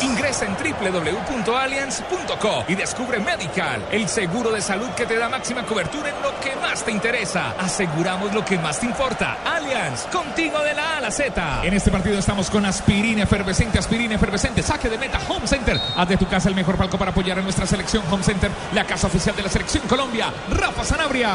Ingresa 0.00 0.46
en 0.46 0.54
www.allianz.co 0.54 2.64
y 2.68 2.76
descubre 2.76 3.18
Medical, 3.18 3.84
el 3.90 4.08
seguro 4.08 4.52
de 4.52 4.60
salud 4.60 4.88
que 4.90 5.06
te 5.06 5.18
da 5.18 5.28
máxima 5.28 5.64
cobertura 5.64 6.10
en 6.10 6.22
lo 6.22 6.38
que 6.40 6.54
más 6.56 6.84
te 6.84 6.92
interesa. 6.92 7.54
Aseguramos 7.58 8.32
lo 8.32 8.44
que 8.44 8.58
más 8.58 8.78
te 8.78 8.86
importa. 8.86 9.38
Allianz, 9.44 10.04
contigo 10.12 10.62
de 10.62 10.74
la 10.74 10.94
A 10.94 10.98
a 10.98 11.00
la 11.00 11.10
Z. 11.10 11.62
En 11.64 11.74
este 11.74 11.90
partido 11.90 12.18
estamos 12.18 12.48
con 12.48 12.64
aspirina 12.64 13.24
efervescente, 13.24 13.78
aspirina 13.78 14.14
efervescente. 14.14 14.62
Saque 14.62 14.88
de 14.88 14.98
meta 14.98 15.18
Home 15.28 15.48
Center. 15.48 15.80
Haz 15.96 16.08
de 16.08 16.16
tu 16.16 16.28
casa 16.28 16.48
el 16.48 16.54
mejor 16.54 16.76
palco 16.76 16.96
para 16.96 17.10
apoyar 17.10 17.38
a 17.38 17.42
nuestra 17.42 17.66
selección 17.66 18.04
Home 18.10 18.22
Center, 18.22 18.50
la 18.72 18.84
casa 18.84 19.08
oficial 19.08 19.34
de 19.34 19.42
la 19.42 19.48
selección 19.48 19.82
Colombia. 19.88 20.32
Rafa 20.50 20.84
Sanabria. 20.84 21.28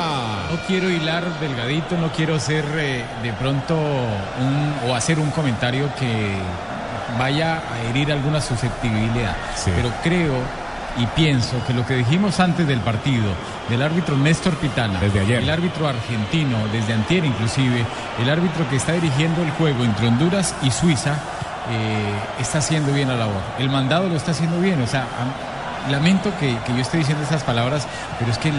No 0.51 0.57
quiero 0.67 0.89
hilar 0.89 1.23
delgadito, 1.39 1.97
no 1.97 2.11
quiero 2.11 2.39
ser 2.39 2.65
eh, 2.77 3.03
de 3.21 3.33
pronto 3.33 3.75
un, 3.75 4.89
o 4.89 4.95
hacer 4.95 5.19
un 5.19 5.29
comentario 5.31 5.89
que 5.99 6.37
vaya 7.17 7.55
a 7.57 7.89
herir 7.89 8.11
alguna 8.11 8.41
susceptibilidad. 8.41 9.35
Pero 9.65 9.91
creo 10.03 10.33
y 10.97 11.07
pienso 11.07 11.57
que 11.65 11.73
lo 11.73 11.85
que 11.85 11.95
dijimos 11.95 12.39
antes 12.39 12.67
del 12.67 12.79
partido, 12.79 13.31
del 13.69 13.81
árbitro 13.81 14.15
Néstor 14.15 14.55
Pitana, 14.57 14.99
Desde 14.99 15.21
ayer. 15.21 15.39
el 15.43 15.49
árbitro 15.49 15.87
argentino, 15.87 16.57
desde 16.71 16.93
antier 16.93 17.25
inclusive, 17.25 17.85
el 18.21 18.29
árbitro 18.29 18.67
que 18.69 18.75
está 18.75 18.93
dirigiendo 18.93 19.41
el 19.41 19.51
juego 19.51 19.83
entre 19.83 20.07
Honduras 20.07 20.53
y 20.61 20.69
Suiza, 20.69 21.13
eh, 21.71 22.13
está 22.39 22.59
haciendo 22.59 22.93
bien 22.93 23.07
la 23.07 23.15
labor. 23.15 23.41
El 23.57 23.69
mandado 23.69 24.07
lo 24.07 24.15
está 24.15 24.31
haciendo 24.31 24.59
bien, 24.59 24.81
o 24.81 24.87
sea, 24.87 25.07
lamento 25.89 26.31
que, 26.39 26.57
que 26.65 26.73
yo 26.73 26.81
esté 26.81 26.97
diciendo 26.97 27.23
estas 27.23 27.43
palabras, 27.43 27.87
pero 28.19 28.31
es 28.31 28.37
que 28.37 28.51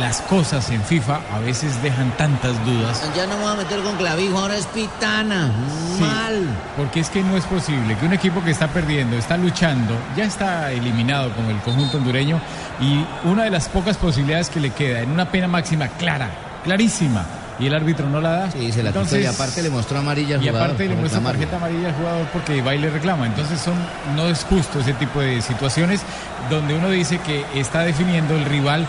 las 0.00 0.20
cosas 0.22 0.70
en 0.70 0.82
FIFA 0.82 1.20
a 1.34 1.38
veces 1.40 1.80
dejan 1.82 2.10
tantas 2.16 2.52
dudas. 2.64 3.08
Ya 3.16 3.26
no 3.26 3.36
me 3.36 3.42
voy 3.42 3.52
a 3.52 3.56
meter 3.56 3.80
con 3.80 3.96
clavijo, 3.96 4.38
ahora 4.38 4.56
es 4.56 4.66
pitana. 4.66 5.50
Sí, 5.96 6.02
Mal. 6.02 6.46
Porque 6.76 7.00
es 7.00 7.10
que 7.10 7.22
no 7.22 7.36
es 7.36 7.44
posible 7.44 7.96
que 7.96 8.06
un 8.06 8.12
equipo 8.12 8.42
que 8.42 8.50
está 8.50 8.68
perdiendo, 8.68 9.16
está 9.16 9.36
luchando, 9.36 9.94
ya 10.16 10.24
está 10.24 10.72
eliminado 10.72 11.32
con 11.32 11.46
el 11.46 11.58
conjunto 11.60 11.98
hondureño 11.98 12.40
y 12.80 13.04
una 13.24 13.44
de 13.44 13.50
las 13.50 13.68
pocas 13.68 13.96
posibilidades 13.96 14.50
que 14.50 14.60
le 14.60 14.70
queda 14.70 15.00
en 15.00 15.10
una 15.10 15.30
pena 15.30 15.48
máxima 15.48 15.88
clara, 15.88 16.30
clarísima, 16.64 17.24
y 17.58 17.66
el 17.66 17.74
árbitro 17.74 18.08
no 18.08 18.20
la 18.20 18.30
da. 18.30 18.50
Sí, 18.50 18.70
se 18.72 18.82
la 18.82 18.92
quitó 18.92 19.18
y 19.18 19.26
aparte 19.26 19.62
le 19.62 19.70
mostró 19.70 19.98
amarilla 19.98 20.36
al 20.36 20.42
Y 20.44 20.48
jugador 20.48 20.66
aparte 20.70 20.88
le 20.88 20.94
reclamarle. 20.94 21.38
tarjeta 21.46 21.56
amarilla 21.56 21.88
al 21.88 21.94
jugador 21.94 22.26
porque 22.32 22.62
va 22.62 22.74
y 22.74 22.78
le 22.78 22.90
reclama. 22.90 23.26
Entonces 23.26 23.60
son, 23.60 23.74
no 24.16 24.28
es 24.28 24.44
justo 24.44 24.80
ese 24.80 24.92
tipo 24.94 25.20
de 25.20 25.40
situaciones 25.42 26.02
donde 26.50 26.74
uno 26.74 26.88
dice 26.90 27.18
que 27.18 27.44
está 27.54 27.82
definiendo 27.82 28.34
el 28.36 28.44
rival 28.44 28.86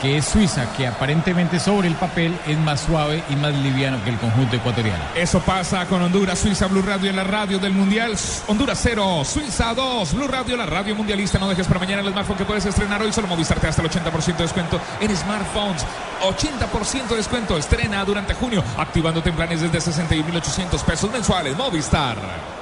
que 0.00 0.16
es 0.16 0.24
Suiza, 0.24 0.72
que 0.76 0.86
aparentemente 0.86 1.58
sobre 1.58 1.88
el 1.88 1.94
papel 1.94 2.36
es 2.46 2.58
más 2.58 2.80
suave 2.80 3.22
y 3.28 3.36
más 3.36 3.54
liviano 3.54 4.02
que 4.04 4.10
el 4.10 4.18
conjunto 4.18 4.56
ecuatoriano. 4.56 5.02
Eso 5.14 5.40
pasa 5.40 5.86
con 5.86 6.02
Honduras, 6.02 6.38
Suiza, 6.38 6.66
Blue 6.66 6.82
Radio 6.82 7.10
en 7.10 7.16
la 7.16 7.24
radio 7.24 7.58
del 7.58 7.72
Mundial. 7.72 8.16
Honduras 8.46 8.78
0, 8.82 9.22
Suiza 9.24 9.74
2, 9.74 10.14
Blue 10.14 10.28
Radio, 10.28 10.56
la 10.56 10.66
radio 10.66 10.94
mundialista. 10.94 11.38
No 11.38 11.48
dejes 11.48 11.66
para 11.66 11.80
mañana 11.80 12.02
el 12.02 12.10
smartphone 12.10 12.38
que 12.38 12.44
puedes 12.44 12.64
estrenar 12.66 13.02
hoy. 13.02 13.12
Solo 13.12 13.26
Movistar 13.28 13.58
te 13.58 13.66
da 13.66 13.70
hasta 13.70 13.82
el 13.82 13.90
80% 13.90 14.36
de 14.36 14.42
descuento 14.42 14.80
en 15.00 15.16
smartphones. 15.16 15.84
80% 16.22 17.08
de 17.08 17.16
descuento. 17.16 17.56
Estrena 17.58 18.04
durante 18.04 18.34
junio, 18.34 18.62
activándote 18.76 19.30
en 19.30 19.36
planes 19.36 19.60
desde 19.60 19.78
61.800 19.78 20.84
pesos 20.84 21.10
mensuales. 21.10 21.56
Movistar. 21.56 22.61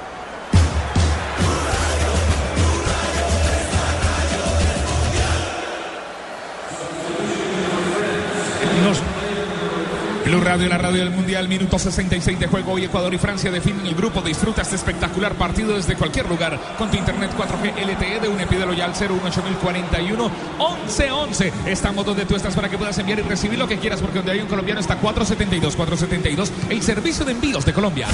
Blue 10.25 10.39
Radio, 10.39 10.69
la 10.69 10.77
radio 10.77 11.03
del 11.03 11.09
Mundial, 11.09 11.47
minuto 11.47 11.79
66 11.79 12.39
de 12.39 12.47
juego. 12.47 12.73
Hoy 12.73 12.85
Ecuador 12.85 13.13
y 13.13 13.17
Francia 13.17 13.49
definen 13.49 13.85
el 13.87 13.95
grupo. 13.95 14.21
Disfruta 14.21 14.61
este 14.61 14.75
espectacular 14.75 15.33
partido 15.33 15.75
desde 15.75 15.95
cualquier 15.95 16.29
lugar 16.29 16.59
con 16.77 16.91
tu 16.91 16.97
internet 16.97 17.31
4G 17.35 17.73
LTE 17.85 18.19
de 18.19 18.27
un 18.27 18.37
pídelo 18.47 18.73
ya 18.73 18.85
al 18.85 18.93
018041 18.93 20.31
1111. 20.59 21.53
Estamos 21.65 22.05
donde 22.05 22.25
tú 22.25 22.35
estás 22.35 22.55
para 22.55 22.69
que 22.69 22.77
puedas 22.77 22.97
enviar 22.99 23.19
y 23.19 23.23
recibir 23.23 23.57
lo 23.57 23.67
que 23.67 23.79
quieras 23.79 23.99
porque 24.01 24.19
donde 24.19 24.33
hay 24.33 24.39
un 24.39 24.47
colombiano 24.47 24.79
está 24.79 24.97
472 24.97 25.75
472, 25.75 26.51
el 26.69 26.81
servicio 26.81 27.25
de 27.25 27.31
envíos 27.31 27.65
de 27.65 27.73
Colombia. 27.73 28.07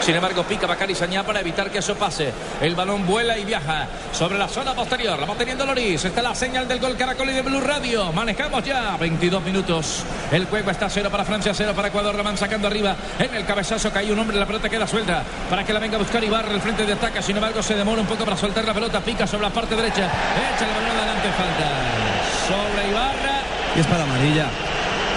Sin 0.00 0.16
embargo, 0.16 0.42
pica 0.44 0.66
Bacari 0.66 0.94
Sañá 0.94 1.22
para 1.24 1.40
evitar 1.40 1.70
que 1.70 1.78
eso 1.78 1.94
pase. 1.94 2.32
El 2.60 2.74
balón 2.74 3.06
vuela 3.06 3.36
y 3.36 3.44
viaja 3.44 3.86
sobre 4.12 4.38
la 4.38 4.48
zona 4.48 4.74
posterior. 4.74 5.18
La 5.18 5.26
va 5.26 5.34
teniendo 5.34 5.66
Loris. 5.66 6.04
Está 6.04 6.22
la 6.22 6.34
señal 6.34 6.66
del 6.66 6.80
gol 6.80 6.96
Caracol 6.96 7.28
y 7.28 7.34
de 7.34 7.42
Blue 7.42 7.60
Radio. 7.60 8.10
Manejamos 8.12 8.64
ya 8.64 8.96
22 8.96 9.42
minutos. 9.42 10.02
El 10.32 10.46
juego 10.46 10.70
está 10.70 10.88
cero 10.88 11.10
para 11.10 11.24
Francia, 11.24 11.52
cero 11.54 11.72
para 11.76 11.88
Ecuador. 11.88 12.14
La 12.14 12.22
van 12.22 12.38
sacando 12.38 12.66
arriba. 12.66 12.96
En 13.18 13.34
el 13.34 13.44
cabezazo 13.44 13.92
cae 13.92 14.10
un 14.10 14.18
hombre. 14.18 14.38
La 14.38 14.46
pelota 14.46 14.70
queda 14.70 14.86
suelta 14.86 15.22
para 15.50 15.64
que 15.64 15.72
la 15.72 15.80
venga 15.80 15.96
a 15.96 15.98
buscar 15.98 16.24
Ibarra. 16.24 16.52
El 16.52 16.62
frente 16.62 16.86
de 16.86 16.94
ataque. 16.94 17.22
Sin 17.22 17.36
embargo, 17.36 17.62
se 17.62 17.74
demora 17.74 18.00
un 18.00 18.06
poco 18.06 18.24
para 18.24 18.38
soltar 18.38 18.64
la 18.64 18.72
pelota. 18.72 19.00
Pica 19.00 19.26
sobre 19.26 19.44
la 19.44 19.50
parte 19.50 19.76
derecha. 19.76 20.08
Echa 20.54 20.66
el 20.66 20.74
balón 20.74 20.96
adelante. 20.96 21.28
Falta 21.36 21.68
sobre 22.48 22.88
Ibarra. 22.88 23.42
Y 23.76 23.80
es 23.80 23.86
para 23.86 24.04
amarilla. 24.04 24.46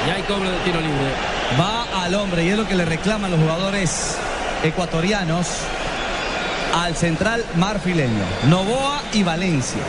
Y 0.08 0.12
hay 0.12 0.22
cobro 0.24 0.50
de 0.52 0.58
tiro 0.60 0.82
libre. 0.82 1.12
Va 1.58 2.04
al 2.04 2.14
hombre 2.16 2.44
y 2.44 2.50
es 2.50 2.58
lo 2.58 2.68
que 2.68 2.76
le 2.76 2.84
reclaman 2.84 3.32
los 3.32 3.40
jugadores 3.40 4.18
ecuatorianos 4.64 5.48
al 6.74 6.96
central 6.96 7.46
marfileño. 7.56 8.24
Novoa 8.50 9.02
y 9.14 9.24
Valencia. 9.24 9.82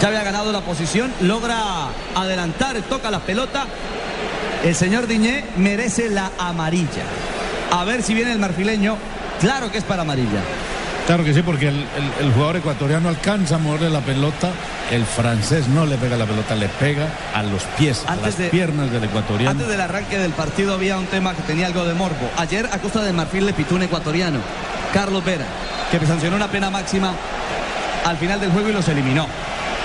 Ya 0.00 0.08
había 0.08 0.22
ganado 0.22 0.52
la 0.52 0.60
posición, 0.60 1.10
logra 1.22 1.88
adelantar, 2.14 2.76
toca 2.82 3.10
la 3.10 3.20
pelota. 3.20 3.66
El 4.62 4.74
señor 4.74 5.06
Diñé 5.06 5.44
merece 5.56 6.10
la 6.10 6.30
amarilla. 6.38 7.04
A 7.70 7.84
ver 7.84 8.02
si 8.02 8.12
viene 8.14 8.32
el 8.32 8.38
marfileño. 8.38 8.96
Claro 9.40 9.70
que 9.70 9.78
es 9.78 9.84
para 9.84 10.02
amarilla. 10.02 10.42
Claro 11.06 11.22
que 11.22 11.32
sí, 11.32 11.42
porque 11.42 11.68
el, 11.68 11.76
el- 11.76 12.26
el 12.26 12.32
jugador 12.32 12.56
ecuatoriano 12.56 13.08
alcanza 13.08 13.54
a 13.54 13.58
moverle 13.58 13.90
la 13.90 14.00
pelota, 14.00 14.50
el 14.90 15.04
francés 15.04 15.68
no 15.68 15.86
le 15.86 15.96
pega 15.98 16.16
la 16.16 16.26
pelota, 16.26 16.56
le 16.56 16.68
pega 16.68 17.06
a 17.32 17.44
los 17.44 17.62
pies, 17.78 18.02
a 18.08 18.16
las 18.16 18.36
de- 18.38 18.48
piernas 18.48 18.90
del 18.90 19.04
ecuatoriano. 19.04 19.50
Antes 19.52 19.68
del 19.68 19.80
arranque 19.80 20.18
del 20.18 20.32
partido 20.32 20.74
había 20.74 20.98
un 20.98 21.06
tema 21.06 21.32
que 21.34 21.42
tenía 21.42 21.66
algo 21.68 21.84
de 21.84 21.94
morbo. 21.94 22.28
Ayer 22.36 22.68
a 22.72 22.78
Costa 22.78 23.02
del 23.02 23.14
Marfil 23.14 23.46
le 23.46 23.52
pitó 23.52 23.76
un 23.76 23.82
ecuatoriano, 23.84 24.40
Carlos 24.92 25.24
Vera, 25.24 25.44
que 25.92 26.04
sancionó 26.04 26.34
una 26.36 26.48
pena 26.48 26.70
máxima 26.70 27.12
al 28.04 28.16
final 28.16 28.40
del 28.40 28.50
juego 28.50 28.68
y 28.70 28.72
los 28.72 28.88
eliminó. 28.88 29.28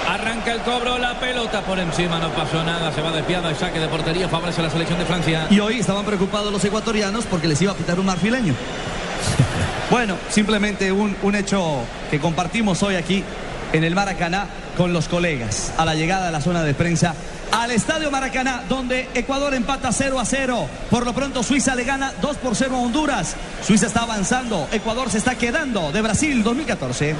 Arranca 0.09 0.51
el 0.53 0.61
cobro, 0.61 0.97
la 0.97 1.19
pelota 1.19 1.61
por 1.61 1.77
encima, 1.77 2.17
no 2.17 2.29
pasó 2.29 2.63
nada, 2.63 2.91
se 2.91 3.01
va 3.01 3.11
desviada 3.11 3.51
y 3.51 3.55
saque 3.55 3.79
de 3.79 3.87
portería, 3.87 4.27
favorece 4.27 4.61
a 4.61 4.63
la 4.63 4.69
selección 4.71 4.97
de 4.97 5.05
Francia. 5.05 5.45
Y 5.51 5.59
hoy 5.59 5.79
estaban 5.79 6.03
preocupados 6.03 6.51
los 6.51 6.65
ecuatorianos 6.65 7.25
porque 7.25 7.47
les 7.47 7.61
iba 7.61 7.73
a 7.73 7.75
pitar 7.75 7.99
un 7.99 8.07
marfileño. 8.07 8.55
Bueno, 9.91 10.15
simplemente 10.29 10.89
un, 10.93 11.17
un 11.21 11.35
hecho 11.35 11.81
que 12.09 12.17
compartimos 12.21 12.81
hoy 12.81 12.95
aquí 12.95 13.25
en 13.73 13.83
el 13.83 13.93
Maracaná 13.93 14.47
con 14.77 14.93
los 14.93 15.09
colegas. 15.09 15.73
A 15.77 15.83
la 15.83 15.95
llegada 15.95 16.29
a 16.29 16.31
la 16.31 16.39
zona 16.39 16.63
de 16.63 16.73
prensa 16.73 17.13
al 17.51 17.71
Estadio 17.71 18.11
Maracaná, 18.11 18.63
donde 18.67 19.09
Ecuador 19.13 19.53
empata 19.53 19.91
0 19.91 20.19
a 20.19 20.25
0. 20.25 20.67
Por 20.89 21.05
lo 21.05 21.13
pronto 21.13 21.43
Suiza 21.43 21.75
le 21.75 21.83
gana 21.83 22.13
2 22.21 22.37
por 22.37 22.55
0 22.55 22.75
a 22.75 22.79
Honduras. 22.79 23.35
Suiza 23.65 23.87
está 23.87 24.03
avanzando, 24.03 24.67
Ecuador 24.71 25.09
se 25.09 25.17
está 25.17 25.35
quedando 25.35 25.91
de 25.91 26.01
Brasil 26.01 26.43
2014. 26.43 27.15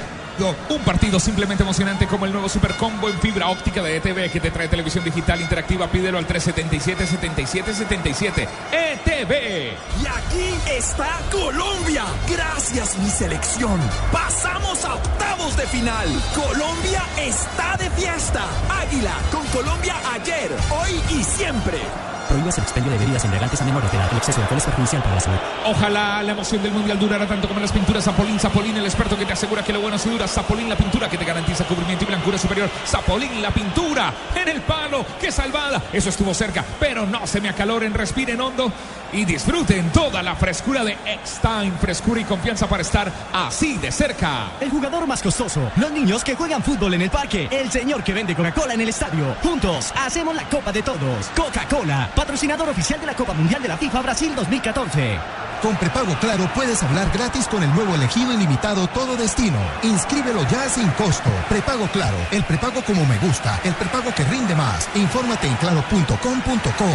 Un 0.70 0.80
partido 0.80 1.20
simplemente 1.20 1.62
emocionante 1.62 2.06
como 2.06 2.24
el 2.24 2.32
nuevo 2.32 2.48
Super 2.48 2.72
Combo 2.74 3.10
en 3.10 3.20
fibra 3.20 3.48
óptica 3.48 3.82
de 3.82 3.98
ETV 3.98 4.30
que 4.30 4.40
te 4.40 4.50
trae 4.50 4.66
televisión 4.66 5.04
digital 5.04 5.42
interactiva. 5.42 5.88
Pídelo 5.88 6.16
al 6.18 6.26
377-7777. 6.26 8.48
ETV. 8.72 9.74
Y 10.02 10.06
aquí 10.06 10.54
está 10.70 11.20
Colombia. 11.30 12.04
Gracias, 12.28 12.96
mi 12.98 13.10
selección. 13.10 13.78
Pasamos 14.10 14.82
a 14.84 14.94
octavos 14.94 15.56
de 15.56 15.66
final. 15.66 16.08
Colombia 16.34 17.04
está 17.18 17.76
de 17.76 17.90
fiesta. 17.90 18.46
Águila 18.80 19.12
con 19.30 19.46
Colombia 19.48 19.94
ayer, 20.22 20.50
hoy 20.70 21.18
y 21.18 21.24
siempre. 21.24 21.78
Prohíbas 22.28 22.56
el 22.56 22.64
expendio 22.64 22.92
de 22.92 22.98
bebidas 22.98 23.24
embriagantes 23.24 23.60
a 23.60 23.64
menores 23.64 23.90
de 23.90 23.98
edad. 23.98 24.08
El 24.10 24.16
exceso 24.18 24.38
de 24.38 24.42
alcohol 24.44 24.58
es 24.58 24.64
perjudicial 24.64 25.02
para 25.02 25.14
la 25.16 25.20
salud. 25.20 25.38
Ojalá 25.66 26.22
la 26.22 26.32
emoción 26.32 26.62
del 26.62 26.72
mundial 26.72 26.98
durara 26.98 27.26
tanto 27.26 27.48
como 27.48 27.60
las 27.60 27.72
pinturas 27.72 28.04
Zapolín. 28.04 28.38
Zapolín, 28.38 28.76
el 28.76 28.84
experto 28.84 29.18
que 29.18 29.26
te 29.26 29.32
asegura 29.32 29.62
que 29.62 29.72
lo 29.72 29.80
bueno 29.80 29.98
se 29.98 30.08
dura. 30.08 30.26
Zapolín, 30.28 30.68
la 30.68 30.76
pintura 30.76 31.10
que 31.10 31.18
te 31.18 31.24
garantiza 31.24 31.64
cubrimiento 31.64 32.04
y 32.04 32.06
blancura 32.06 32.38
superior. 32.38 32.70
Zapolín, 32.86 33.42
la 33.42 33.50
pintura 33.50 34.14
en 34.34 34.48
el 34.48 34.62
palo. 34.62 35.04
¡Qué 35.20 35.32
salvada! 35.32 35.82
Eso 35.92 36.08
estuvo 36.08 36.32
cerca, 36.32 36.64
pero 36.78 37.04
no 37.06 37.26
se 37.26 37.40
me 37.40 37.48
acaloren. 37.48 37.92
Respiren 37.92 38.40
hondo 38.40 38.72
y 39.12 39.24
disfruten 39.24 39.90
toda 39.90 40.22
la 40.22 40.34
frescura 40.34 40.84
de 40.84 40.92
X-Time. 40.92 41.72
Frescura 41.80 42.20
y 42.20 42.24
confianza 42.24 42.66
para 42.66 42.82
estar 42.82 43.12
así 43.32 43.76
de 43.78 43.92
cerca. 43.92 44.52
El 44.60 44.70
jugador 44.70 45.06
más 45.06 45.22
costoso. 45.22 45.70
Los 45.76 45.90
niños 45.92 46.24
que 46.24 46.34
juegan 46.34 46.62
fútbol 46.62 46.94
en 46.94 47.02
el 47.02 47.10
parque. 47.10 47.48
El 47.50 47.70
señor 47.70 48.02
que 48.02 48.12
vende 48.12 48.34
Coca-Cola 48.34 48.74
en 48.74 48.80
el 48.80 48.88
estadio. 48.88 49.36
Juntos 49.42 49.92
hacemos 49.96 50.34
la 50.34 50.44
Copa 50.48 50.72
de 50.72 50.82
Todos. 50.82 51.26
Coca-Cola, 51.36 52.10
patrocinador 52.14 52.68
oficial 52.68 53.00
de 53.00 53.06
la 53.06 53.14
Copa 53.14 53.32
Mundial 53.32 53.62
de 53.62 53.68
la 53.68 53.76
FIFA 53.76 54.02
Brasil 54.02 54.32
2014. 54.34 55.18
Con 55.62 55.76
prepago 55.76 56.14
claro 56.18 56.50
puedes 56.56 56.82
hablar 56.82 57.08
gratis 57.14 57.46
con 57.46 57.62
el 57.62 57.72
nuevo 57.72 57.94
elegido 57.94 58.32
ilimitado 58.32 58.88
Todo 58.88 59.16
Destino. 59.16 59.58
Inscríbelo 59.84 60.42
ya 60.48 60.68
sin 60.68 60.88
costo. 60.90 61.30
Prepago 61.48 61.86
claro, 61.92 62.16
el 62.32 62.42
prepago 62.42 62.82
como 62.82 63.06
me 63.06 63.16
gusta, 63.18 63.60
el 63.62 63.72
prepago 63.74 64.12
que 64.12 64.24
rinde 64.24 64.56
más. 64.56 64.88
Infórmate 64.96 65.46
en 65.46 65.54
claro.com.co. 65.56 66.90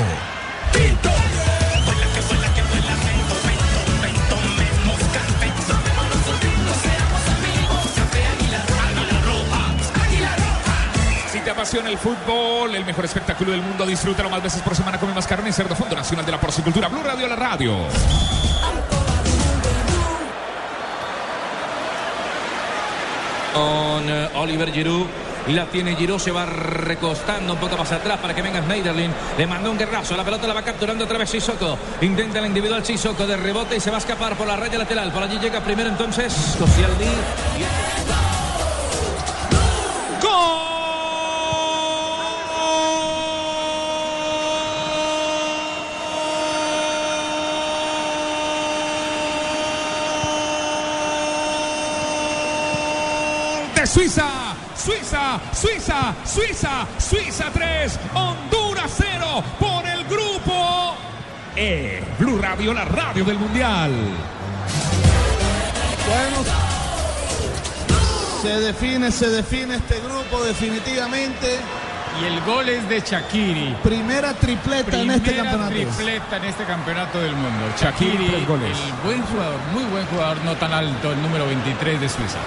Apasiona 11.58 11.90
el 11.90 11.98
fútbol, 11.98 12.76
el 12.76 12.86
mejor 12.86 13.06
espectáculo 13.06 13.50
del 13.50 13.64
mundo, 13.64 13.84
disfrútalo 13.84 14.30
más 14.30 14.44
veces 14.44 14.62
por 14.62 14.76
semana 14.76 15.00
con 15.00 15.12
más 15.16 15.26
carne 15.26 15.50
y 15.50 15.52
cerdo 15.52 15.76
Fondo 15.76 15.96
Nacional 15.96 16.24
de 16.24 16.32
la 16.32 16.40
Porcicultura. 16.40 16.88
Blue 16.88 17.02
Radio, 17.02 17.28
la 17.28 17.36
radio. 17.36 17.78
Con 23.56 24.08
eh, 24.08 24.30
Oliver 24.36 24.72
Giroud. 24.72 25.08
La 25.48 25.66
tiene 25.66 25.96
Giroud, 25.96 26.20
se 26.20 26.30
va 26.30 26.46
recostando 26.46 27.54
un 27.54 27.60
poco 27.60 27.76
más 27.76 27.92
atrás 27.92 28.20
para 28.20 28.36
que 28.36 28.44
venga 28.44 28.62
Schneiderlin. 28.62 29.12
Le 29.36 29.48
mandó 29.48 29.72
un 29.72 29.80
guerrazo, 29.80 30.16
la 30.16 30.24
pelota 30.24 30.46
la 30.46 30.54
va 30.54 30.62
capturando 30.62 31.06
otra 31.06 31.18
vez 31.18 31.32
Sissoko. 31.32 31.76
Intenta 32.02 32.40
la 32.40 32.46
individual 32.46 32.86
Sissoko 32.86 33.26
de 33.26 33.36
rebote 33.36 33.78
y 33.78 33.80
se 33.80 33.90
va 33.90 33.98
a 33.98 34.00
escapar 34.00 34.38
por 34.38 34.46
la 34.46 34.58
raya 34.58 34.78
lateral. 34.78 35.12
Por 35.12 35.24
allí 35.24 35.40
llega 35.40 35.60
primero 35.62 35.90
entonces 35.90 36.56
Koscielny. 36.60 37.06
de 40.20 40.67
Suiza. 53.98 54.30
Suiza, 54.76 55.40
Suiza, 55.52 56.14
Suiza, 56.24 56.88
Suiza 57.00 57.46
3, 57.52 58.00
Honduras 58.14 58.92
0 58.96 59.44
por 59.60 59.84
el 59.88 60.04
grupo 60.06 60.96
E. 61.56 62.04
Blue 62.20 62.38
Radio, 62.40 62.76
la 62.76 62.86
radio 62.86 63.26
del 63.26 63.40
Mundial. 63.40 63.92
Bueno, 66.08 66.46
se 68.44 68.60
define, 68.60 69.12
se 69.12 69.30
define 69.30 69.78
este 69.78 70.00
grupo 70.02 70.44
definitivamente. 70.44 71.58
Y 72.22 72.26
el 72.26 72.40
gol 72.42 72.70
es 72.70 72.88
de 72.88 73.00
Shakiri. 73.02 73.78
Primera 73.84 74.34
tripleta 74.36 74.96
en 75.02 75.10
este 75.10 75.32
Primera 75.32 75.52
campeonato. 75.52 75.74
tripleta 75.76 76.38
en 76.38 76.46
este 76.46 76.64
campeonato 76.66 77.20
del 77.20 77.36
mundo. 77.36 77.66
Shakiri, 77.82 78.28
tres 78.28 78.48
goles. 78.48 78.78
el 78.78 78.94
buen 79.04 79.24
jugador, 79.24 79.60
muy 79.74 79.84
buen 79.86 80.06
jugador, 80.06 80.38
no 80.46 80.56
tan 80.56 80.72
alto, 80.72 81.12
el 81.12 81.22
número 81.22 81.48
23 81.48 82.00
de 82.00 82.10
Suiza. 82.10 82.38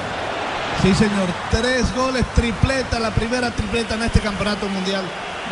Sí, 0.83 0.95
señor. 0.95 1.29
Tres 1.51 1.95
goles, 1.95 2.25
tripleta, 2.35 2.99
la 2.99 3.11
primera 3.11 3.51
tripleta 3.51 3.97
en 3.97 4.05
este 4.05 4.21
campeonato 4.21 4.66
mundial 4.66 5.03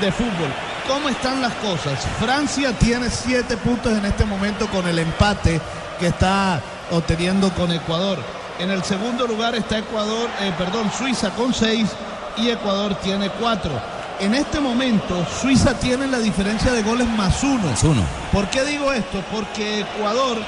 de 0.00 0.10
fútbol. 0.10 0.48
¿Cómo 0.86 1.10
están 1.10 1.42
las 1.42 1.52
cosas? 1.54 1.98
Francia 2.18 2.72
tiene 2.78 3.10
siete 3.10 3.58
puntos 3.58 3.92
en 3.92 4.06
este 4.06 4.24
momento 4.24 4.66
con 4.68 4.88
el 4.88 4.98
empate 4.98 5.60
que 6.00 6.06
está 6.06 6.62
obteniendo 6.92 7.50
con 7.52 7.70
Ecuador. 7.70 8.18
En 8.58 8.70
el 8.70 8.82
segundo 8.82 9.26
lugar 9.26 9.54
está 9.54 9.78
Ecuador, 9.78 10.30
eh, 10.40 10.52
perdón, 10.56 10.90
Suiza 10.96 11.28
con 11.30 11.52
seis 11.52 11.90
y 12.38 12.48
Ecuador 12.48 12.94
tiene 12.94 13.28
cuatro. 13.28 13.72
En 14.20 14.34
este 14.34 14.60
momento, 14.60 15.26
Suiza 15.42 15.74
tiene 15.74 16.06
la 16.06 16.20
diferencia 16.20 16.72
de 16.72 16.82
goles 16.82 17.06
más 17.06 17.42
uno. 17.44 17.70
uno. 17.82 18.02
¿Por 18.32 18.48
qué 18.48 18.64
digo 18.64 18.90
esto? 18.92 19.22
Porque 19.30 19.80
Ecuador, 19.80 20.38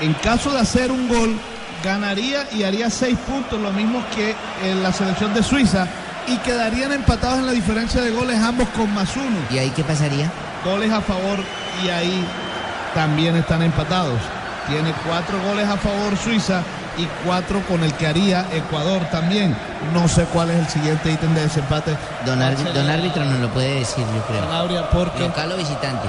en 0.00 0.12
caso 0.14 0.50
de 0.50 0.58
hacer 0.58 0.90
un 0.90 1.08
gol, 1.08 1.38
ganaría 1.84 2.46
y 2.52 2.64
haría 2.64 2.88
seis 2.90 3.16
puntos, 3.28 3.60
lo 3.60 3.70
mismo 3.70 4.02
que 4.16 4.34
en 4.64 4.82
la 4.82 4.92
selección 4.92 5.32
de 5.34 5.42
Suiza, 5.42 5.86
y 6.26 6.38
quedarían 6.38 6.90
empatados 6.92 7.38
en 7.40 7.46
la 7.46 7.52
diferencia 7.52 8.00
de 8.00 8.10
goles 8.10 8.40
ambos 8.40 8.66
con 8.70 8.92
más 8.94 9.14
uno. 9.16 9.36
¿Y 9.50 9.58
ahí 9.58 9.70
qué 9.70 9.84
pasaría? 9.84 10.30
Goles 10.64 10.90
a 10.90 11.02
favor 11.02 11.38
y 11.84 11.88
ahí 11.90 12.24
también 12.94 13.36
están 13.36 13.62
empatados. 13.62 14.18
Tiene 14.68 14.92
cuatro 15.06 15.36
goles 15.46 15.68
a 15.68 15.76
favor 15.76 16.16
Suiza 16.16 16.62
y 16.96 17.04
cuatro 17.26 17.60
con 17.68 17.82
el 17.84 17.92
que 17.94 18.06
haría 18.06 18.46
Ecuador 18.52 19.02
también. 19.10 19.54
No 19.92 20.08
sé 20.08 20.24
cuál 20.32 20.50
es 20.50 20.56
el 20.60 20.68
siguiente 20.68 21.12
ítem 21.12 21.34
de 21.34 21.42
desempate. 21.42 21.94
Don, 22.24 22.40
árbi- 22.40 22.72
don 22.72 22.88
árbitro 22.88 23.22
nos 23.26 23.40
lo 23.40 23.48
puede 23.50 23.80
decir, 23.80 24.06
yo 24.14 24.22
creo. 24.26 24.40
Sanabria, 24.48 24.88
porque 24.88 25.20
Local 25.20 25.52
o 25.52 25.56
visitante. 25.58 26.08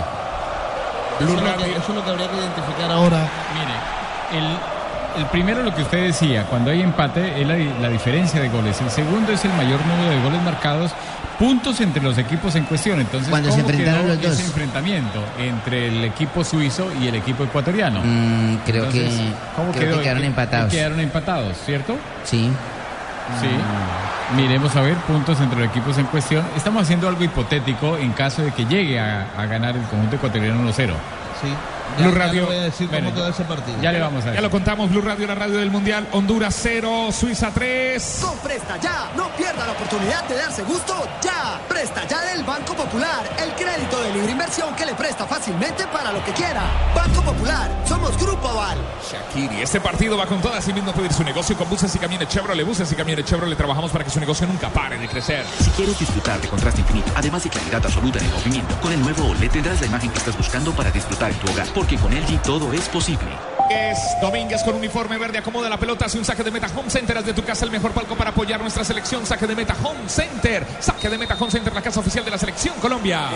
eso 1.20 1.34
es, 1.34 1.64
que, 1.64 1.72
eso 1.72 1.84
es 1.90 1.96
lo 1.96 2.06
que 2.06 2.12
habría 2.12 2.30
que 2.30 2.38
identificar 2.38 2.92
ahora. 2.92 3.28
Mire, 3.56 4.40
el, 4.46 4.58
el 5.18 5.26
primero 5.28 5.64
lo 5.64 5.74
que 5.74 5.82
usted 5.82 6.04
decía, 6.08 6.44
cuando 6.44 6.72
hay 6.72 6.82
empate 6.82 7.42
es 7.42 7.48
la, 7.48 7.56
di- 7.56 7.72
la 7.82 7.90
diferencia 7.90 8.40
de 8.42 8.50
goles. 8.50 8.80
El 8.82 8.90
segundo 8.90 9.32
es 9.32 9.44
el 9.46 9.54
mayor 9.54 9.80
número 9.86 10.10
de 10.10 10.22
goles 10.22 10.42
marcados, 10.44 10.92
puntos 11.40 11.80
entre 11.82 12.02
los 12.02 12.18
equipos 12.18 12.56
en 12.56 12.64
cuestión. 12.66 13.00
Entonces, 13.00 13.30
Cuando 13.30 13.50
se 13.52 13.58
¿cómo 13.58 13.70
enfrentaron 13.70 14.02
quedó 14.04 14.14
los 14.16 14.22
dos? 14.24 14.32
ese 14.34 14.46
enfrentamiento 14.46 15.20
entre 15.38 15.88
el 15.88 16.04
equipo 16.06 16.44
suizo 16.44 16.90
y 17.02 17.08
el 17.08 17.16
equipo 17.16 17.44
ecuatoriano? 17.44 18.00
Mm, 18.04 18.58
creo 18.66 18.86
Entonces, 18.86 19.14
que, 19.14 19.32
¿cómo 19.56 19.72
creo 19.72 19.84
quedó? 19.86 19.98
que 19.98 20.04
quedaron 20.04 20.24
empatados. 20.24 20.72
Quedaron 20.72 21.00
empatados, 21.00 21.58
¿cierto? 21.66 21.98
Sí. 22.24 22.52
Sí. 23.42 23.48
Miremos 24.36 24.76
a 24.76 24.82
ver 24.82 24.96
puntos 24.98 25.40
entre 25.42 25.60
los 25.60 25.68
equipos 25.70 25.98
en 25.98 26.06
cuestión. 26.06 26.44
Estamos 26.56 26.84
haciendo 26.84 27.08
algo 27.08 27.24
hipotético 27.24 27.98
en 27.98 28.12
caso 28.14 28.42
de 28.44 28.52
que 28.52 28.66
llegue 28.66 29.00
a, 29.00 29.28
a 29.38 29.46
ganar 29.46 29.76
el 29.76 29.84
conjunto 29.84 30.16
ecuatoriano 30.18 30.62
1-0. 30.62 30.74
Sí. 30.76 31.48
Blue 31.98 32.06
Ya- 32.08 32.12
ya 32.12 32.18
Radio. 32.26 32.42
le 32.42 32.48
voy 32.48 32.58
a 32.58 32.62
decir 32.64 32.88
cómo 32.88 33.00
Bueno, 33.02 33.16
quedó 33.16 33.28
ese 33.30 33.44
partido. 33.46 33.78
Ya 33.82 33.92
le 33.92 34.00
vamos 34.00 34.22
a 34.22 34.26
Ya 34.26 34.32
decir. 34.32 34.44
lo 34.44 34.52
contamos, 34.52 34.90
Blue 34.90 35.02
Radio, 35.02 35.28
la 35.28 35.36
radio 35.36 35.58
del 35.58 35.72
Mundial. 35.72 36.08
Honduras 36.12 36.56
0, 36.62 37.10
Suiza 37.12 37.52
3. 37.54 38.20
Con 38.22 38.38
Presta 38.40 38.78
Ya, 38.78 39.12
no 39.16 39.30
pierda 39.36 39.66
la 39.66 39.74
oportunidad 39.74 40.24
de 40.28 40.36
darse 40.36 40.64
gusto 40.64 41.08
ya. 41.22 41.60
Presta 41.68 42.06
Ya 42.08 42.22
del 42.22 42.44
Banco 42.44 42.74
Popular, 42.76 43.24
el 43.42 43.52
crédito 43.54 44.02
de 44.02 44.14
libre 44.14 44.32
inversión 44.32 44.76
que 44.76 44.86
le 44.86 44.94
presta 44.96 45.26
fácilmente 45.26 45.86
para 45.88 46.12
lo 46.12 46.24
que 46.24 46.32
quiera. 46.34 46.64
Banco 46.96 47.22
Popular, 47.22 47.70
somos 47.88 48.18
Grupo 48.18 48.48
Aval. 48.50 48.78
Shakiri, 49.12 49.62
este 49.62 49.80
partido 49.80 50.18
va 50.18 50.26
con 50.26 50.42
todas. 50.42 50.56
Así 50.60 50.74
mismo 50.74 50.92
pedir 50.94 51.14
su 51.14 51.24
negocio 51.24 51.56
con 51.58 51.70
buses 51.70 51.94
y 51.96 52.00
camiones 52.00 52.28
Chevrolet. 52.30 52.66
Buses 52.66 52.92
y 52.92 52.96
camiones 52.96 53.26
Chevrolet 53.26 53.58
trabajamos 53.58 53.92
para 53.92 54.04
que 54.04 54.10
su 54.10 54.20
negocio 54.20 54.48
nunca 54.48 54.70
pare 54.70 54.98
de 54.98 55.08
crecer. 55.08 55.46
Si 55.64 55.70
quieres 55.72 55.98
disfrutar 56.00 56.40
de 56.42 56.48
contraste 56.48 56.82
infinito, 56.82 57.12
además 57.16 57.44
de 57.44 57.50
claridad 57.50 57.86
absoluta 57.86 58.20
en 58.20 58.26
el 58.26 58.32
movimiento, 58.32 58.76
con 58.82 58.92
el 58.92 59.02
nuevo 59.02 59.26
OLED 59.30 59.52
tendrás 59.52 59.80
la 59.82 59.88
imagen 59.88 60.10
que 60.12 60.18
estás 60.18 60.38
buscando 60.38 60.72
para 60.72 60.92
disfrutar 60.92 61.32
en 61.32 61.38
tu 61.40 61.52
hogar, 61.52 61.68
porque 61.76 61.98
con 61.98 62.12
LG 62.12 62.42
todo 62.42 62.72
es 62.72 62.88
posible. 62.88 63.28
Es 63.70 64.00
Domínguez 64.22 64.64
con 64.64 64.76
uniforme 64.76 65.18
verde, 65.18 65.40
acomoda 65.40 65.70
la 65.70 65.78
pelota, 65.78 66.06
hace 66.06 66.18
un 66.18 66.24
saque 66.24 66.44
de 66.44 66.52
meta 66.52 66.68
Home 66.76 66.90
Center, 66.90 67.18
haz 67.18 67.26
de 67.26 67.34
tu 67.34 67.44
casa 67.44 67.66
el 67.66 67.72
mejor 67.72 67.92
palco 67.92 68.16
para 68.16 68.30
apoyar 68.30 68.62
nuestra 68.62 68.86
selección. 68.86 69.26
Saque 69.26 69.46
de 69.46 69.56
meta 69.56 69.76
Home 69.84 70.08
Center, 70.08 70.66
saque 70.80 71.10
de 71.10 71.18
meta 71.18 71.36
Home 71.38 71.52
Center, 71.52 71.74
la 71.74 71.82
casa 71.82 72.00
oficial 72.00 72.24
de 72.24 72.32
la 72.32 72.38
selección 72.38 72.76
Colombia. 72.80 73.30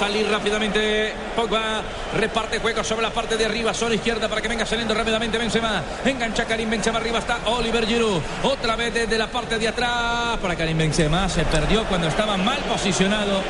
Salir 0.00 0.26
rápidamente 0.30 1.12
Pogba. 1.36 1.82
Reparte 2.16 2.58
juego 2.58 2.82
sobre 2.82 3.02
la 3.02 3.10
parte 3.10 3.36
de 3.36 3.44
arriba, 3.44 3.74
zona 3.74 3.94
izquierda 3.94 4.30
para 4.30 4.40
que 4.40 4.48
venga 4.48 4.64
saliendo 4.64 4.94
rápidamente 4.94 5.36
Benzema. 5.36 5.82
Engancha 6.06 6.46
Karim 6.46 6.70
Benzema 6.70 6.98
arriba 6.98 7.18
está 7.18 7.40
Oliver 7.44 7.86
Giroud. 7.86 8.22
Otra 8.44 8.76
vez 8.76 8.94
desde 8.94 9.18
la 9.18 9.26
parte 9.26 9.58
de 9.58 9.68
atrás 9.68 10.38
para 10.40 10.56
Karim 10.56 10.78
Benzema. 10.78 11.28
Se 11.28 11.44
perdió 11.44 11.84
cuando 11.84 12.08
estaba 12.08 12.38
mal 12.38 12.56
posicionado. 12.60 13.42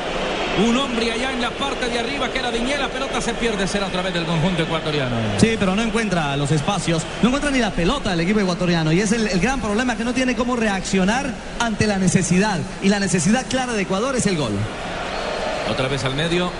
Un 0.67 0.75
hombre 0.75 1.09
allá 1.09 1.31
en 1.31 1.41
la 1.41 1.51
parte 1.51 1.87
de 1.87 1.99
arriba 1.99 2.27
que 2.29 2.39
era 2.39 2.51
Diñé. 2.51 2.77
La 2.77 2.89
pelota 2.89 3.21
se 3.21 3.33
pierde. 3.33 3.65
Será 3.65 3.87
otra 3.87 4.01
vez 4.01 4.13
del 4.13 4.25
conjunto 4.25 4.63
ecuatoriano. 4.63 5.15
Sí, 5.37 5.55
pero 5.57 5.73
no 5.73 5.81
encuentra 5.81 6.35
los 6.35 6.51
espacios, 6.51 7.03
no 7.21 7.29
encuentra 7.29 7.49
ni 7.49 7.59
la 7.59 7.71
pelota 7.71 8.09
del 8.09 8.19
equipo 8.19 8.41
ecuatoriano 8.41 8.91
y 8.91 8.99
es 8.99 9.13
el, 9.13 9.25
el 9.27 9.39
gran 9.39 9.61
problema 9.61 9.95
que 9.95 10.03
no 10.03 10.13
tiene 10.13 10.35
cómo 10.35 10.57
reaccionar 10.57 11.33
ante 11.59 11.87
la 11.87 11.97
necesidad 11.97 12.59
y 12.81 12.89
la 12.89 12.99
necesidad 12.99 13.45
clara 13.47 13.71
de 13.71 13.83
Ecuador 13.83 14.17
es 14.17 14.25
el 14.25 14.35
gol. 14.35 14.51
Otra 15.69 15.87
vez 15.87 16.03
al 16.05 16.15
medio. 16.15 16.51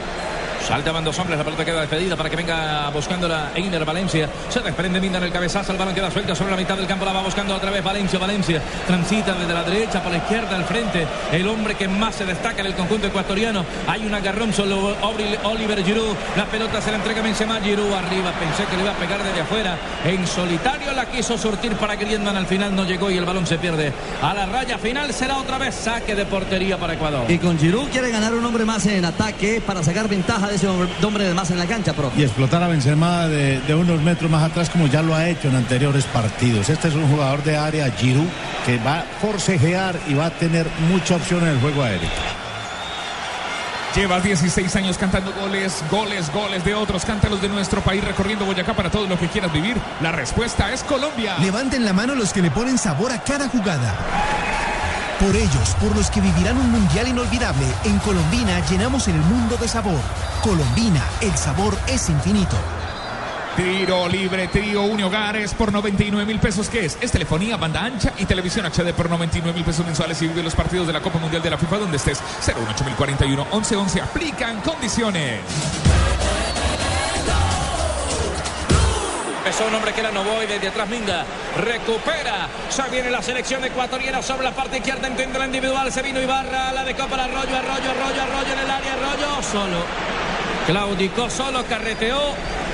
Saltaban 0.68 1.04
dos 1.04 1.18
hombres, 1.20 1.38
la 1.38 1.44
pelota 1.44 1.66
queda 1.66 1.82
despedida 1.82 2.16
para 2.16 2.30
que 2.30 2.36
venga 2.36 2.90
buscando 2.92 3.28
la 3.28 3.52
Einer 3.56 3.84
Valencia. 3.84 4.30
Se 4.50 4.62
desprende 4.62 5.02
Minda 5.02 5.18
en 5.18 5.26
el 5.26 5.32
cabezazo, 5.32 5.72
el 5.72 5.78
balón 5.78 5.94
queda 5.94 6.12
suelto 6.12 6.36
sobre 6.36 6.52
la 6.52 6.58
mitad 6.58 6.78
del 6.78 6.88
campo, 6.88 7.04
la 7.04 7.14
va 7.14 7.22
buscando 7.22 7.56
otra 7.56 7.72
vez 7.72 7.84
Valencia, 7.84 8.20
Valencia. 8.20 8.62
Transita 8.86 9.34
desde 9.34 9.54
la 9.54 9.64
derecha 9.64 10.00
para 10.04 10.18
la 10.18 10.18
izquierda 10.18 10.56
al 10.56 10.66
frente. 10.66 11.08
El 11.32 11.48
hombre 11.48 11.76
que 11.76 11.88
más 11.88 12.16
se 12.16 12.26
destaca 12.26 12.62
en 12.62 12.68
el 12.68 12.76
conjunto 12.76 13.08
ecuatoriano. 13.08 13.66
Hay 13.88 14.06
un 14.06 14.14
agarrón 14.14 14.54
solo 14.54 14.96
Oliver 15.44 15.84
Giroud. 15.84 16.16
La 16.38 16.46
pelota 16.46 16.80
se 16.80 16.92
la 16.92 16.98
entrega 16.98 17.22
Benzema, 17.22 17.60
Giroud 17.60 17.94
arriba. 17.94 18.32
Pensé 18.40 18.66
que 18.66 18.78
le 18.78 18.84
iba 18.84 18.92
a 18.92 18.96
pegar 18.96 19.24
desde 19.24 19.42
afuera. 19.42 19.78
En 20.06 20.26
solitario 20.28 20.94
la 20.94 21.06
quiso 21.08 21.38
surtir 21.38 21.74
para 21.74 21.96
Griezmann. 21.96 22.38
Al 22.38 22.46
final 22.46 22.76
no 22.76 22.86
llegó 22.86 23.10
y 23.10 23.18
el 23.18 23.26
balón 23.26 23.48
se 23.48 23.58
pierde. 23.58 23.92
A 24.22 24.34
la 24.34 24.46
raya 24.46 24.78
final 24.78 25.12
será 25.14 25.38
otra 25.38 25.58
vez 25.58 25.76
saque 25.76 26.16
de 26.16 26.26
portería 26.26 26.78
para 26.78 26.94
Ecuador. 26.94 27.30
Y 27.30 27.40
con 27.40 27.58
Giroud 27.58 27.90
quiere 27.90 28.12
ganar 28.12 28.34
un 28.34 28.46
hombre 28.46 28.64
más 28.64 28.86
en 28.86 29.04
ataque 29.04 29.62
para 29.66 29.84
sacar 29.84 30.08
ventaja 30.08 30.51
de 30.52 30.58
ese 30.58 30.68
hombre, 30.68 31.24
de 31.24 31.34
más 31.34 31.50
en 31.52 31.58
la 31.58 31.66
cancha, 31.66 31.94
profe. 31.94 32.20
Y 32.20 32.24
explotar 32.24 32.62
a 32.62 32.68
Benzema 32.68 33.28
de, 33.28 33.60
de 33.62 33.76
unos 33.76 34.02
metros 34.02 34.30
más 34.30 34.44
atrás 34.44 34.70
como 34.70 34.88
ya 34.88 35.02
lo 35.02 35.16
ha 35.16 35.28
hecho 35.28 35.48
en 35.48 35.56
anteriores 35.56 36.06
partidos. 36.06 36.70
Este 36.70 36.90
es 36.90 36.96
un 36.96 37.08
jugador 37.08 37.44
de 37.44 37.58
área, 37.58 37.90
Giroud, 37.92 38.28
que 38.66 38.78
va 38.78 39.00
a 39.00 39.04
forcejear 39.22 39.96
y 40.08 40.14
va 40.14 40.28
a 40.28 40.32
tener 40.32 40.68
mucha 40.90 41.16
opción 41.16 41.42
en 41.44 41.50
el 41.50 41.60
juego 41.60 41.84
aéreo. 41.84 42.10
Llevas 43.96 44.24
16 44.24 44.74
años 44.78 44.98
cantando 44.98 45.34
goles, 45.34 45.84
goles, 45.92 46.32
goles 46.32 46.64
de 46.64 46.74
otros. 46.74 47.04
Cántalos 47.04 47.42
de 47.42 47.50
nuestro 47.50 47.82
país 47.82 48.02
recorriendo 48.02 48.46
Boyacá 48.46 48.74
para 48.74 48.90
todo 48.90 49.06
lo 49.06 49.20
que 49.20 49.28
quieras 49.28 49.52
vivir. 49.52 49.76
La 50.02 50.14
respuesta 50.14 50.72
es 50.72 50.82
Colombia. 50.84 51.38
Levanten 51.40 51.84
la 51.84 51.92
mano 51.92 52.16
los 52.16 52.32
que 52.32 52.42
le 52.42 52.52
ponen 52.52 52.78
sabor 52.78 53.12
a 53.12 53.22
cada 53.22 53.50
jugada. 53.50 54.61
Por 55.22 55.36
ellos, 55.36 55.76
por 55.80 55.96
los 55.96 56.10
que 56.10 56.20
vivirán 56.20 56.58
un 56.58 56.72
mundial 56.72 57.08
inolvidable, 57.08 57.68
en 57.84 58.00
Colombina 58.00 58.60
llenamos 58.66 59.08
el 59.08 59.18
mundo 59.18 59.56
de 59.56 59.68
sabor. 59.68 60.00
Colombina, 60.42 61.06
el 61.22 61.38
sabor 61.38 61.78
es 61.88 62.10
infinito. 62.10 62.58
Tiro 63.56 64.08
libre, 64.08 64.48
trío, 64.48 64.82
une 64.82 65.04
hogares 65.04 65.54
por 65.54 65.72
99 65.72 66.26
mil 66.26 66.40
pesos. 66.40 66.70
¿Qué 66.70 66.86
es? 66.86 66.98
Es 67.02 67.12
telefonía, 67.12 67.56
banda 67.58 67.84
ancha 67.84 68.14
y 68.18 68.26
televisión 68.26 68.66
HD 68.66 68.94
por 68.96 69.12
99 69.12 69.54
mil 69.54 69.64
pesos 69.64 69.86
mensuales 69.86 70.20
y 70.24 70.28
vive 70.28 70.42
los 70.42 70.56
partidos 70.56 70.88
de 70.88 70.94
la 70.94 71.02
Copa 71.02 71.20
Mundial 71.20 71.44
de 71.44 71.52
la 71.52 71.58
FIFA 71.60 71.78
donde 71.78 71.98
estés. 71.98 72.18
018041 72.40 73.46
1111 73.46 74.02
aplican 74.02 74.60
condiciones. 74.62 75.42
Empezó 79.52 79.68
un 79.68 79.76
hombre 79.76 79.92
que 79.92 80.00
era 80.00 80.12
Novoy 80.14 80.46
desde 80.48 80.70
atrás 80.70 80.88
Minda. 80.88 81.26
Recupera. 81.60 82.48
Ya 82.78 82.88
viene 82.88 83.12
la 83.12 83.22
selección 83.22 83.62
ecuatoriana 83.66 84.22
sobre 84.22 84.46
la 84.46 84.52
parte 84.52 84.78
izquierda. 84.78 85.10
Entiende 85.10 85.38
la 85.38 85.46
individual. 85.46 85.92
Se 85.92 86.02
vino 86.02 86.22
Ibarra. 86.22 86.72
La 86.72 86.86
de 86.86 86.96
Copa 86.96 87.16
Arroyo, 87.22 87.58
Arroyo, 87.58 87.92
Arroyo, 87.92 88.22
Arroyo 88.22 88.54
en 88.54 88.60
el 88.60 88.72
área. 88.72 88.94
Arroyo 88.94 89.44
solo. 89.44 89.76
Claudicó 90.68 91.30
solo, 91.30 91.66
carreteó. 91.68 92.18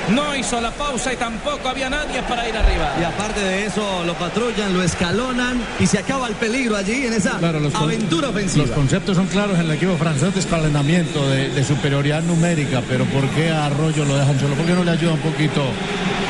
No 0.10 0.36
hizo 0.36 0.62
la 0.62 0.70
pausa 0.72 1.12
y 1.12 1.16
tampoco 1.18 1.68
había 1.68 1.90
nadie 1.90 2.22
para 2.24 2.48
ir 2.48 2.56
arriba. 2.56 2.94
Y 3.02 3.04
aparte 3.04 3.40
de 3.42 3.66
eso, 3.66 4.04
lo 4.06 4.14
patrullan, 4.14 4.72
lo 4.74 4.84
escalonan 4.84 5.60
y 5.80 5.88
se 5.88 5.98
acaba 5.98 6.28
el 6.28 6.36
peligro 6.36 6.78
allí 6.78 7.08
en 7.08 7.14
esa 7.14 7.40
Claro, 7.40 7.60
los 7.60 7.74
con- 7.74 7.84
aventura 7.90 8.30
ofensiva. 8.30 8.68
Los 8.68 8.76
conceptos 8.76 9.18
son 9.18 9.26
claros 9.28 9.56
en 9.56 9.66
el 9.66 9.72
equipo 9.72 9.98
francés 9.98 10.34
de 10.34 10.40
escalonamiento, 10.42 11.28
de, 11.28 11.50
de 11.50 11.64
superioridad 11.66 12.22
numérica, 12.22 12.82
pero 12.88 13.04
¿por 13.06 13.28
qué 13.32 13.50
a 13.52 13.66
Arroyo 13.66 14.06
lo 14.06 14.16
dejan 14.16 14.40
solo? 14.40 14.54
¿Por 14.56 14.66
qué 14.66 14.74
no 14.74 14.84
le 14.86 14.92
ayuda 14.92 15.14
un 15.14 15.20
poquito 15.20 15.62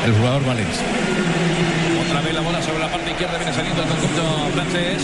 el 0.04 0.12
jugador 0.12 0.44
Valencia? 0.44 0.84
Otra 2.06 2.20
vez 2.20 2.34
la 2.34 2.40
bola 2.40 2.62
sobre 2.62 2.78
la 2.78 2.88
parte 2.88 3.10
izquierda 3.10 3.36
viene 3.38 3.52
saliendo 3.52 3.82
el 3.82 3.88
conjunto 3.88 4.22
francés. 4.54 5.02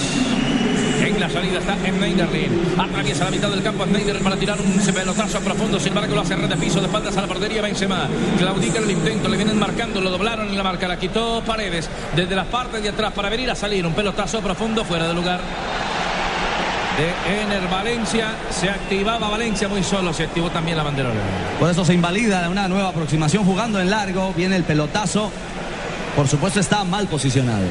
En 1.05 1.21
la 1.21 1.29
salida 1.29 1.59
está 1.59 1.77
Schneiderlin. 1.77 2.79
Atraviesa 2.79 3.25
la 3.25 3.31
mitad 3.31 3.51
del 3.51 3.63
campo 3.63 3.85
Schneider 3.85 4.21
para 4.21 4.37
tirar 4.37 4.59
un 4.59 4.95
pelotazo 4.95 5.41
profundo. 5.41 5.79
Sin 5.79 5.89
embargo, 5.89 6.15
lo 6.15 6.23
hace 6.23 6.35
red 6.35 6.49
de 6.49 6.57
piso 6.57 6.81
de 6.81 6.87
espaldas 6.87 7.17
a 7.17 7.21
la 7.21 7.27
portería 7.27 7.61
Benzema. 7.61 8.09
Claudica 8.39 8.79
el 8.79 8.91
intento, 8.91 9.29
le 9.29 9.37
vienen 9.37 9.59
marcando, 9.59 10.01
lo 10.01 10.11
doblaron 10.11 10.49
en 10.49 10.57
la 10.57 10.63
marca. 10.63 10.89
La 10.89 10.99
quitó 10.99 11.43
Paredes 11.45 11.91
desde 12.17 12.35
la 12.35 12.45
parte 12.45 12.81
de 12.81 12.89
atrás 12.89 13.13
para 13.13 13.29
venir 13.29 13.51
a 13.51 13.55
salir. 13.55 13.87
Un 13.87 13.93
pelotazo 13.93 14.41
profundo 14.41 14.85
fuera 14.85 15.07
de 15.07 15.15
lugar. 15.15 15.41
De 16.97 17.43
Ener 17.43 17.69
Valencia. 17.69 18.37
Se 18.51 18.71
activaba 18.71 19.29
Valencia 19.29 19.69
muy 19.69 19.83
solo. 19.83 20.13
Se 20.13 20.25
activó 20.25 20.51
también 20.51 20.77
la 20.77 20.85
banderola. 20.85 21.21
Por 21.59 21.71
eso 21.71 21.85
se 21.85 21.95
invalida 21.95 22.49
una 22.49 22.69
nueva 22.69 22.91
aproximación 22.91 23.45
jugando 23.45 23.81
en 23.81 23.91
largo. 23.91 24.33
Viene 24.35 24.57
el 24.57 24.65
pelotazo. 24.65 25.31
Por 26.15 26.29
supuesto 26.29 26.61
está 26.61 26.85
mal 26.85 27.09
posicionado. 27.09 27.67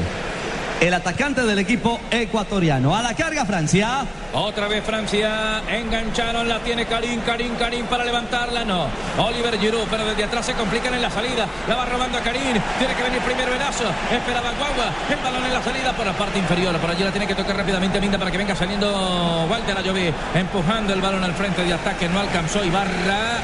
El 0.84 0.92
atacante 0.92 1.46
del 1.46 1.58
equipo 1.58 1.98
ecuatoriano. 2.10 2.94
A 2.94 3.00
la 3.00 3.14
carga 3.14 3.46
Francia. 3.46 4.04
Otra 4.34 4.68
vez 4.68 4.84
Francia, 4.84 5.62
engancharon, 5.66 6.46
la 6.46 6.58
tiene 6.58 6.84
Karim, 6.84 7.22
Karim, 7.22 7.54
Karim 7.56 7.86
para 7.86 8.04
levantarla, 8.04 8.66
no. 8.66 8.88
Oliver 9.16 9.58
Giroud, 9.58 9.86
pero 9.90 10.04
desde 10.04 10.24
atrás 10.24 10.44
se 10.44 10.52
complican 10.52 10.92
en 10.92 11.00
la 11.00 11.08
salida, 11.08 11.46
la 11.66 11.76
va 11.76 11.86
robando 11.86 12.18
a 12.18 12.20
Karim, 12.20 12.52
tiene 12.78 12.94
que 12.94 13.02
venir 13.02 13.18
primero 13.22 13.50
Verazo, 13.50 13.84
esperaba 14.12 14.50
Guagua, 14.58 14.92
el 15.08 15.24
balón 15.24 15.46
en 15.46 15.54
la 15.54 15.62
salida 15.62 15.92
por 15.94 16.04
la 16.04 16.12
parte 16.12 16.38
inferior, 16.38 16.76
por 16.76 16.90
allí 16.90 17.02
la 17.02 17.12
tiene 17.12 17.26
que 17.26 17.34
tocar 17.34 17.56
rápidamente 17.56 17.98
Minda 17.98 18.18
para 18.18 18.30
que 18.30 18.36
venga 18.36 18.54
saliendo 18.54 19.46
Walter 19.48 19.78
Ayoví, 19.78 20.12
empujando 20.34 20.92
el 20.92 21.00
balón 21.00 21.24
al 21.24 21.32
frente 21.32 21.64
de 21.64 21.72
ataque, 21.72 22.08
no 22.08 22.20
alcanzó 22.20 22.62
Ibarra, 22.62 23.38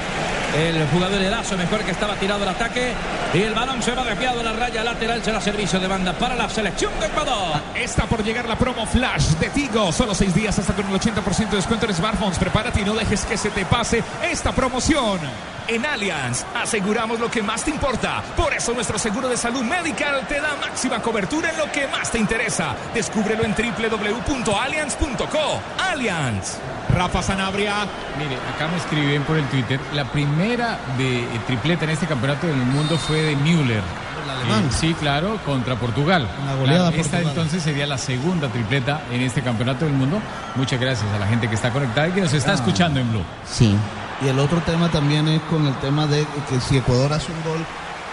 el 0.57 0.87
jugador 0.89 1.23
Erazo 1.23 1.57
mejor 1.57 1.81
que 1.81 1.91
estaba 1.91 2.15
tirado 2.17 2.43
el 2.43 2.49
ataque, 2.49 2.93
y 3.33 3.43
el 3.43 3.55
balón 3.55 3.83
se 3.83 3.93
va 3.93 4.05
desviado 4.05 4.41
a 4.41 4.43
la 4.43 4.53
raya 4.53 4.83
lateral, 4.83 5.23
será 5.23 5.41
servicio 5.41 5.79
de 5.79 5.87
banda 5.87 6.13
para 6.13 6.35
la 6.35 6.49
selección 6.49 6.93
de 7.01 7.07
Ecuador. 7.07 7.61
Está 7.75 8.07
por 8.07 8.25
llegar 8.25 8.49
la 8.49 8.57
promo 8.57 8.87
Flash 8.87 9.35
de 9.39 9.51
Tigo. 9.51 9.93
Solo 9.93 10.15
seis 10.15 10.35
días 10.35 10.59
hasta 10.59 10.75
con 10.75 10.87
el 10.87 10.93
80% 10.93 11.51
de 11.51 11.57
descuento 11.57 11.87
en 11.87 11.95
smartphones. 11.95 12.39
Prepárate 12.39 12.81
y 12.81 12.85
no 12.85 12.95
dejes 12.95 13.25
que 13.25 13.37
se 13.37 13.51
te 13.51 13.65
pase 13.65 14.03
esta 14.23 14.53
promoción. 14.53 15.21
En 15.71 15.87
Allianz 15.87 16.45
aseguramos 16.61 17.21
lo 17.21 17.31
que 17.31 17.43
más 17.45 17.63
te 17.65 17.71
importa. 17.71 18.23
Por 18.37 18.53
eso 18.53 18.75
nuestro 18.75 18.99
seguro 18.99 19.29
de 19.29 19.37
salud 19.37 19.63
medical 19.63 20.27
te 20.27 20.41
da 20.41 20.57
máxima 20.61 21.01
cobertura 21.01 21.51
en 21.51 21.59
lo 21.59 21.71
que 21.71 21.87
más 21.87 22.11
te 22.11 22.19
interesa. 22.19 22.75
Descúbrelo 22.93 23.45
en 23.45 23.55
www.allianz.co. 23.55 25.61
Allianz. 25.93 26.57
Rafa 26.93 27.23
Sanabria. 27.23 27.87
Mire, 28.19 28.35
acá 28.53 28.67
me 28.69 28.79
escriben 28.79 29.23
por 29.23 29.37
el 29.37 29.45
Twitter. 29.47 29.79
La 29.95 30.05
primera 30.07 30.77
de 30.99 31.21
eh, 31.21 31.27
tripleta 31.47 31.85
en 31.85 31.91
este 31.91 32.07
campeonato 32.07 32.49
del 32.49 32.57
mundo 32.57 32.99
fue 32.99 33.23
de 33.23 33.37
Müller. 33.37 33.83
alemán. 34.29 34.65
Eh, 34.65 34.71
sí, 34.77 34.93
claro, 34.95 35.39
contra 35.47 35.77
Portugal. 35.77 36.27
Una 36.43 36.55
goleada 36.57 36.89
Claro, 36.89 37.01
esta 37.01 37.19
Portugal. 37.19 37.37
entonces 37.37 37.63
sería 37.63 37.87
la 37.87 37.99
segunda 37.99 38.49
tripleta 38.49 39.03
en 39.13 39.21
este 39.23 39.41
campeonato 39.43 39.85
del 39.85 39.95
mundo. 39.95 40.21
Muchas 40.57 40.81
gracias 40.81 41.09
a 41.15 41.19
la 41.21 41.29
gente 41.29 41.47
que 41.49 41.55
está 41.55 41.71
conectada 41.71 42.09
y 42.09 42.13
que 42.13 42.23
nos 42.23 42.33
está 42.33 42.51
Ah. 42.53 42.55
escuchando 42.55 42.99
en 42.99 43.09
Blue. 43.13 43.23
Sí. 43.49 43.77
Y 44.23 44.29
el 44.29 44.39
otro 44.39 44.59
tema 44.61 44.91
también 44.91 45.27
es 45.29 45.41
con 45.43 45.67
el 45.67 45.75
tema 45.81 46.07
de 46.07 46.27
que 46.49 46.61
si 46.61 46.77
Ecuador 46.77 47.13
hace 47.13 47.33
un 47.33 47.43
gol, 47.43 47.65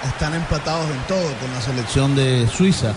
están 0.05 0.33
empatados 0.33 0.85
en 0.89 0.99
todo 1.07 1.33
con 1.41 1.51
la 1.53 1.61
selección 1.61 2.15
de 2.15 2.47
Suiza. 2.47 2.93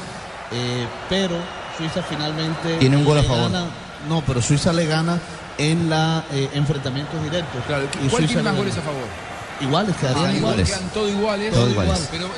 Eh, 0.53 0.87
pero 1.09 1.37
Suiza 1.77 2.03
finalmente. 2.03 2.77
Tiene 2.79 2.97
un 2.97 3.05
gol 3.05 3.19
a 3.19 3.23
favor. 3.23 3.51
gana- 3.51 3.67
no, 4.09 4.23
pero 4.27 4.41
Suiza 4.41 4.73
le 4.73 4.87
gana 4.87 5.19
en 5.59 5.91
la 5.91 6.25
eh, 6.33 6.49
enfrentamientos 6.55 7.23
directos. 7.23 7.63
Claro, 7.67 7.85
Y 7.85 8.09
¿cuál 8.09 8.11
Suiza 8.11 8.27
tiene 8.27 8.43
más 8.43 8.53
le 8.55 8.59
goles 8.61 8.79
a 8.79 8.83
favor? 8.83 9.30
Iguales, 9.61 9.97
quedarían 9.97 10.25
Ah, 10.27 10.33
igual, 10.33 10.39
iguales. 10.55 10.69
quedan 10.71 10.89
todos 10.91 11.11
iguales. 11.11 11.53
Todos 11.53 11.71
iguales. 11.71 12.09
Pero 12.11 12.25
el 12.27 12.31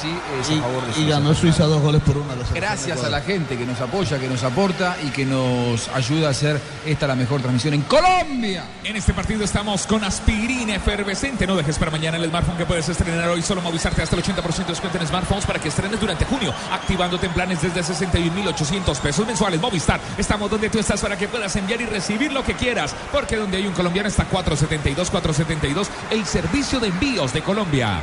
sí 0.00 0.08
es 0.40 0.50
Y, 0.50 0.58
a 0.58 0.62
favor 0.62 0.84
de 0.84 0.90
y 0.90 0.94
Suiza. 0.94 1.10
ganó 1.10 1.34
Suiza 1.34 1.64
dos 1.64 1.82
goles 1.82 2.02
por 2.02 2.16
uno. 2.18 2.32
a 2.32 2.54
Gracias 2.54 3.02
a 3.02 3.08
la 3.10 3.20
gente 3.20 3.56
que 3.56 3.66
nos 3.66 3.80
apoya, 3.80 4.18
que 4.18 4.28
nos 4.28 4.44
aporta 4.44 4.96
y 5.04 5.08
que 5.08 5.24
nos 5.26 5.88
ayuda 5.88 6.28
a 6.28 6.30
hacer 6.30 6.60
esta 6.86 7.06
la 7.08 7.16
mejor 7.16 7.40
transmisión 7.40 7.74
en 7.74 7.82
Colombia. 7.82 8.64
En 8.84 8.94
este 8.96 9.12
partido 9.12 9.42
estamos 9.44 9.86
con 9.86 10.04
aspirina 10.04 10.76
efervescente. 10.76 11.46
No 11.46 11.56
dejes 11.56 11.78
para 11.78 11.90
mañana 11.90 12.16
el 12.16 12.28
smartphone 12.28 12.56
que 12.56 12.66
puedes 12.66 12.88
estrenar 12.88 13.28
hoy. 13.28 13.42
Solo 13.42 13.60
Movistar 13.60 13.92
hasta 14.00 14.14
el 14.14 14.22
80% 14.22 14.56
de 14.58 14.64
descuento 14.72 14.98
en 14.98 15.06
smartphones 15.08 15.44
para 15.46 15.58
que 15.58 15.68
estrenes 15.68 16.00
durante 16.00 16.24
junio. 16.24 16.54
Activándote 16.72 17.26
en 17.26 17.32
planes 17.32 17.60
desde 17.62 17.80
61.800 17.82 18.96
pesos 18.98 19.26
mensuales. 19.26 19.60
Movistar, 19.60 20.00
estamos 20.16 20.48
donde 20.50 20.70
tú 20.70 20.78
estás 20.78 21.00
para 21.00 21.16
que 21.18 21.26
puedas 21.28 21.54
enviar 21.56 21.80
y 21.80 21.86
recibir 21.86 22.32
lo 22.32 22.44
que 22.44 22.54
quieras. 22.54 22.94
Porque 23.10 23.36
donde 23.36 23.56
hay 23.56 23.66
un 23.66 23.72
colombiano 23.74 24.08
está 24.08 24.24
472, 24.26 25.10
472, 25.10 25.88
el 26.10 26.24
servicio 26.28 26.78
de 26.78 26.88
envíos 26.88 27.32
de 27.32 27.40
Colombia. 27.40 28.02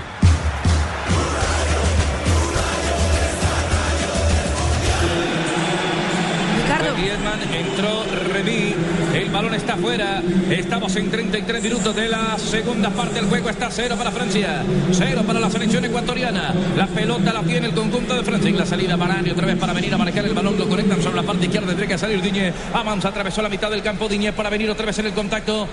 Griezmann, 6.98 7.40
entró 7.54 8.04
Remy, 8.34 8.74
el 9.14 9.30
balón 9.30 9.54
está 9.54 9.76
fuera, 9.76 10.24
estamos 10.50 10.96
en 10.96 11.12
33 11.12 11.62
minutos 11.62 11.96
de 11.96 12.08
la 12.08 12.38
segunda 12.40 12.90
parte 12.90 13.16
del 13.16 13.26
juego, 13.26 13.50
está 13.50 13.70
cero 13.70 13.96
para 13.98 14.12
Francia, 14.12 14.64
cero 14.92 15.22
para 15.28 15.40
la 15.40 15.50
selección 15.50 15.84
ecuatoriana, 15.86 16.54
la 16.76 16.88
pelota 16.88 17.34
la 17.34 17.42
tiene 17.42 17.68
el 17.68 17.74
conjunto 17.74 18.16
de 18.16 18.24
Francia, 18.24 18.50
y 18.50 18.54
la 18.54 18.66
salida 18.66 18.96
Barani 18.96 19.30
otra 19.32 19.46
vez 19.46 19.58
para 19.58 19.74
venir 19.74 19.94
a 19.94 19.98
marcar 19.98 20.26
el 20.26 20.34
balón, 20.34 20.58
lo 20.58 20.68
conectan 20.68 21.02
sobre 21.02 21.18
la 21.18 21.24
parte 21.24 21.46
izquierda, 21.46 21.68
tendría 21.68 21.90
que 21.90 21.98
salir 21.98 22.22
Diñe, 22.22 22.54
Amans 22.74 23.06
atravesó 23.06 23.42
la 23.42 23.50
mitad 23.50 23.70
del 23.70 23.84
campo, 23.84 24.08
Diñe 24.08 24.32
para 24.32 24.50
venir 24.50 24.70
otra 24.70 24.86
vez 24.86 24.98
en 25.00 25.08
el 25.08 25.14
contacto, 25.14 25.68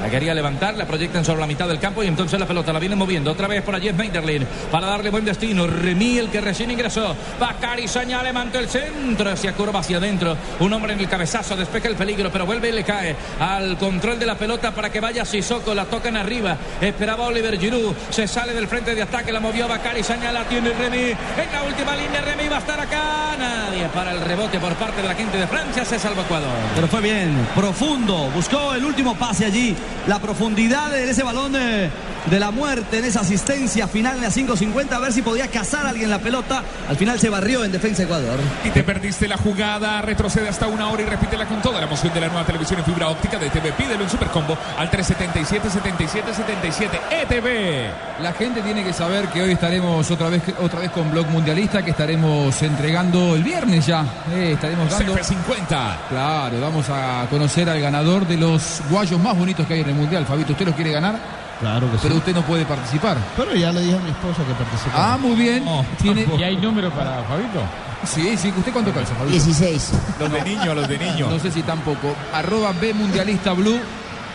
la 0.00 0.10
quería 0.10 0.34
levantar, 0.34 0.76
la 0.76 0.86
proyectan 0.86 1.24
sobre 1.24 1.40
la 1.40 1.46
mitad 1.46 1.68
del 1.68 1.78
campo 1.78 2.02
y 2.02 2.06
entonces 2.06 2.38
la 2.38 2.46
pelota 2.46 2.72
la 2.72 2.78
vienen 2.78 2.98
moviendo 2.98 3.30
otra 3.30 3.48
vez 3.48 3.62
por 3.62 3.74
allí 3.74 3.88
es 3.88 3.94
Meiderlin 3.94 4.46
para 4.70 4.86
darle 4.86 5.10
buen 5.10 5.24
destino. 5.24 5.66
Remy, 5.66 6.18
el 6.18 6.30
que 6.30 6.40
recién 6.40 6.70
ingresó. 6.70 7.14
Bacari 7.40 7.88
Saña 7.88 8.22
levantó 8.22 8.58
el 8.58 8.68
centro, 8.68 9.30
hacia 9.30 9.52
curva 9.52 9.80
hacia 9.80 9.98
adentro. 9.98 10.36
Un 10.60 10.72
hombre 10.72 10.92
en 10.92 11.00
el 11.00 11.08
cabezazo, 11.08 11.56
despeja 11.56 11.88
el 11.88 11.96
peligro, 11.96 12.30
pero 12.30 12.46
vuelve 12.46 12.68
y 12.68 12.72
le 12.72 12.84
cae 12.84 13.16
al 13.40 13.76
control 13.78 14.18
de 14.18 14.26
la 14.26 14.36
pelota 14.36 14.72
para 14.72 14.90
que 14.90 15.00
vaya 15.00 15.24
Sissoko. 15.24 15.74
La 15.74 15.84
tocan 15.86 16.16
arriba. 16.16 16.56
Esperaba 16.80 17.26
Oliver 17.26 17.58
Giroud. 17.58 17.94
Se 18.10 18.26
sale 18.26 18.52
del 18.52 18.68
frente 18.68 18.94
de 18.94 19.02
ataque, 19.02 19.32
la 19.32 19.40
movió 19.40 19.68
Bacari 19.68 20.02
Saña, 20.02 20.32
la 20.32 20.44
tiene 20.44 20.70
Remy. 20.70 21.10
En 21.10 21.52
la 21.52 21.62
última 21.62 21.96
línea, 21.96 22.20
Remy 22.20 22.48
va 22.48 22.56
a 22.56 22.60
estar 22.60 22.80
acá. 22.80 23.36
Nadie 23.38 23.86
para 23.94 24.12
el 24.12 24.20
rebote 24.20 24.58
por 24.58 24.74
parte 24.74 25.02
de 25.02 25.08
la 25.08 25.14
gente 25.14 25.38
de 25.38 25.46
Francia. 25.46 25.84
Se 25.84 25.98
salva 25.98 26.22
Ecuador. 26.22 26.56
Pero 26.74 26.86
fue 26.88 27.00
bien, 27.00 27.46
profundo. 27.54 28.30
Buscó 28.34 28.74
el 28.74 28.84
último 28.84 29.14
pase 29.14 29.44
allí. 29.46 29.76
La 30.06 30.20
profundidad 30.20 30.90
de 30.90 31.10
ese 31.10 31.22
balón 31.22 31.52
de, 31.52 31.90
de 32.30 32.40
la 32.40 32.50
muerte 32.50 32.98
en 32.98 33.04
esa 33.04 33.20
asistencia 33.20 33.86
final 33.88 34.16
en 34.16 34.22
la 34.22 34.28
5.50. 34.28 34.92
A 34.92 34.98
ver 34.98 35.12
si 35.12 35.22
podía 35.22 35.48
cazar 35.48 35.86
a 35.86 35.90
alguien 35.90 36.10
la 36.10 36.18
pelota. 36.18 36.62
Al 36.88 36.96
final 36.96 37.18
se 37.18 37.28
barrió 37.28 37.64
en 37.64 37.72
defensa 37.72 38.02
Ecuador. 38.02 38.38
Y 38.64 38.70
te 38.70 38.82
perdiste 38.82 39.28
la 39.28 39.36
jugada, 39.36 40.02
retrocede 40.02 40.48
hasta 40.48 40.66
una 40.66 40.88
hora 40.88 41.02
y 41.02 41.06
repítela 41.06 41.46
con 41.46 41.62
toda 41.62 41.80
la 41.80 41.86
emoción 41.86 42.12
de 42.12 42.20
la 42.20 42.28
nueva 42.28 42.44
televisión 42.44 42.80
en 42.80 42.84
fibra 42.84 43.08
óptica 43.08 43.38
de 43.38 43.50
TV. 43.50 43.72
Pídelo 43.72 44.04
en 44.04 44.10
Supercombo 44.10 44.56
al 44.76 44.90
377 44.90 45.70
77 45.70 46.34
77 46.34 47.00
ETV. 47.10 48.22
La 48.22 48.32
gente 48.32 48.62
tiene 48.62 48.84
que 48.84 48.92
saber 48.92 49.26
que 49.28 49.42
hoy 49.42 49.52
estaremos 49.52 50.10
otra 50.10 50.28
vez, 50.28 50.42
otra 50.60 50.80
vez 50.80 50.90
con 50.90 51.10
Blog 51.10 51.28
Mundialista, 51.28 51.84
que 51.84 51.90
estaremos 51.90 52.60
entregando 52.62 53.34
el 53.34 53.42
viernes 53.42 53.86
ya. 53.86 54.04
Eh, 54.32 54.52
estaremos 54.54 54.90
dando. 54.90 55.14
CF50. 55.14 55.96
Claro, 56.08 56.60
vamos 56.60 56.88
a 56.90 57.26
conocer 57.30 57.68
al 57.68 57.80
ganador 57.80 58.26
de 58.26 58.36
los 58.36 58.82
guayos 58.90 59.20
más 59.20 59.36
bonitos 59.36 59.66
que 59.66 59.74
hay 59.74 59.80
en 59.80 59.90
el 59.90 59.94
Mundial. 59.94 60.26
Fabito, 60.26 60.52
¿usted 60.52 60.66
los 60.66 60.74
quiere 60.74 60.92
ganar? 60.92 61.45
Claro 61.60 61.90
que 61.90 61.96
sí. 61.96 62.02
Pero 62.02 62.16
usted 62.16 62.34
no 62.34 62.42
puede 62.42 62.64
participar. 62.66 63.16
Pero 63.36 63.54
ya 63.54 63.72
le 63.72 63.80
dije 63.80 63.96
a 63.96 64.00
mi 64.00 64.10
esposa 64.10 64.44
que 64.44 64.52
participara. 64.52 65.14
Ah, 65.14 65.18
muy 65.18 65.34
bien. 65.34 65.64
Tiene... 66.00 66.26
¿Y 66.38 66.42
hay 66.42 66.56
número 66.56 66.90
para 66.90 67.22
Fabito? 67.24 67.62
Sí, 68.04 68.36
sí. 68.36 68.52
¿Usted 68.56 68.72
cuánto 68.72 68.92
calza, 68.92 69.14
Fabito? 69.14 69.32
16. 69.32 69.92
Los 70.20 70.32
de 70.32 70.42
niño, 70.42 70.74
los 70.74 70.88
de 70.88 70.98
niño. 70.98 71.30
No 71.30 71.38
sé 71.38 71.50
si 71.50 71.62
tampoco. 71.62 72.14
Arroba 72.32 72.72
B 72.72 72.92
Mundialista 72.92 73.52
Blue. 73.52 73.80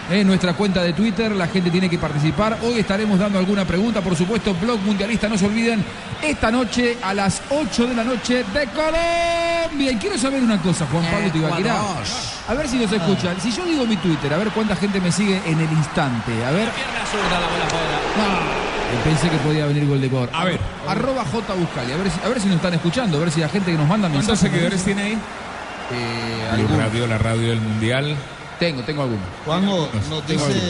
En 0.10 0.28
nuestra 0.28 0.54
cuenta 0.54 0.84
de 0.84 0.91
Twitter, 0.93 1.32
la 1.32 1.47
gente 1.47 1.70
tiene 1.72 1.89
que 1.89 1.97
participar. 1.97 2.58
Hoy 2.64 2.80
estaremos 2.80 3.18
dando 3.18 3.39
alguna 3.39 3.64
pregunta, 3.66 4.02
por 4.02 4.16
supuesto, 4.16 4.54
Blog 4.56 4.80
Mundialista, 4.82 5.30
no 5.30 5.38
se 5.38 5.45
olviden, 5.45 5.84
esta 6.22 6.52
noche 6.52 6.97
a 7.02 7.14
las 7.14 7.41
8 7.49 7.88
de 7.88 7.93
la 7.95 8.04
noche 8.04 8.43
de 8.54 8.66
Colombia. 8.68 9.91
Y 9.91 9.95
quiero 9.95 10.18
saber 10.18 10.41
una 10.43 10.62
cosa, 10.62 10.86
Juan 10.91 11.06
Pablo 11.06 11.32
Tibaquirá. 11.32 11.80
A 12.49 12.54
ver 12.54 12.68
si 12.68 12.78
nos 12.78 12.91
escuchan. 12.91 13.39
Si 13.39 13.52
yo 13.52 13.64
digo 13.64 13.86
mi 13.86 13.95
Twitter, 13.97 14.34
a 14.34 14.38
ver 14.38 14.49
cuánta 14.49 14.76
gente 14.76 14.99
me 14.99 15.12
sigue 15.14 15.41
en 15.45 15.60
el 15.62 15.72
instante. 15.72 16.45
A 16.45 16.52
ver. 16.52 16.68
Ah, 18.20 18.39
Pensé 19.06 19.30
que 19.30 19.38
podía 19.38 19.66
venir 19.68 19.88
gol 19.88 20.02
de 20.02 20.08
Ecuador. 20.08 20.30
A 20.34 20.43
ver. 20.43 20.60
Arroba 20.88 21.24
J 21.24 21.54
Buscali. 21.54 21.93
A 21.93 21.97
ver, 21.97 22.12
si, 22.12 22.20
a 22.26 22.28
ver 22.28 22.41
si 22.41 22.47
nos 22.47 22.58
están 22.58 22.74
escuchando. 22.74 23.18
A 23.18 23.22
ver 23.22 23.32
si 23.32 23.39
la 23.39 23.47
gente 23.47 23.72
que 23.72 23.78
nos 23.78 23.88
manda 23.88 24.10
¿Cuántos 24.10 24.28
mensajes. 24.28 24.52
seguidores 24.52 24.84
tiene 24.84 25.02
ahí? 25.04 25.14
Eh. 25.93 26.68
Radio, 26.78 27.08
la 27.08 27.18
radio 27.18 27.49
del 27.49 27.62
Mundial. 27.62 28.16
Tengo, 28.62 28.84
tengo 28.84 29.01
algunos. 29.01 29.26
Juanjo 29.43 29.89
nos 30.12 30.24
Tengo 30.28 30.47
dice. 30.47 30.62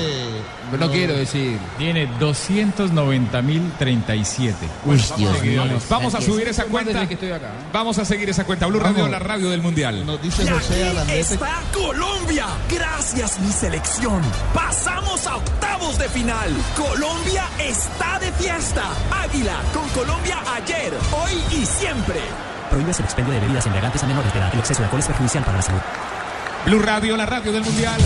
Pero 0.72 0.86
no 0.86 0.92
quiero 0.94 1.14
decir. 1.14 1.58
Tiene 1.78 2.08
290.037. 2.22 4.54
Uy, 4.86 5.04
Dios 5.18 5.44
mío. 5.44 5.66
Vamos 5.90 6.16
a 6.16 6.22
subir 6.22 6.48
esa 6.48 6.64
cuenta. 6.64 6.94
desde 6.94 7.08
que 7.10 7.16
estoy 7.16 7.34
acá. 7.34 7.48
¿eh? 7.48 7.68
Vamos 7.74 7.98
a 7.98 8.06
seguir 8.06 8.30
esa 8.30 8.46
cuenta. 8.46 8.68
Blue 8.68 8.80
Radio, 8.80 9.10
la 9.10 9.20
radio 9.20 9.50
del 9.50 9.62
Mundial. 9.62 10.06
Nos 10.06 10.22
dice 10.22 10.50
José 10.50 10.88
Alandete. 10.88 11.20
está 11.20 11.62
Colombia. 11.74 12.46
Gracias, 12.70 13.38
mi 13.42 13.52
selección. 13.52 14.22
Pasamos 14.54 15.28
a 15.28 15.36
octavos 15.36 16.00
de 16.00 16.08
final. 16.08 16.50
Colombia 16.78 17.44
está 17.60 18.20
de 18.20 18.32
fiesta. 18.32 18.86
Águila 19.22 19.58
con 19.74 19.86
Colombia 19.90 20.38
ayer, 20.56 20.94
hoy 21.12 21.34
y 21.60 21.66
siempre. 21.66 22.22
Prohíbes 22.70 23.00
el 23.00 23.06
expendio 23.06 23.34
de 23.34 23.42
bebidas 23.42 23.66
embriagantes 23.66 24.02
a 24.02 24.08
menores 24.08 24.32
de 24.32 24.40
edad. 24.40 24.50
El 24.54 24.60
exceso 24.60 24.80
de 24.80 24.86
alcohol 24.86 25.02
es 25.02 25.08
perjudicial 25.08 25.44
para 25.44 25.58
la 25.58 25.64
salud. 25.64 25.82
Blue 26.66 26.80
Radio, 26.80 27.16
la 27.18 27.26
radio 27.26 27.52
del 27.52 27.64
Mundial. 27.64 28.00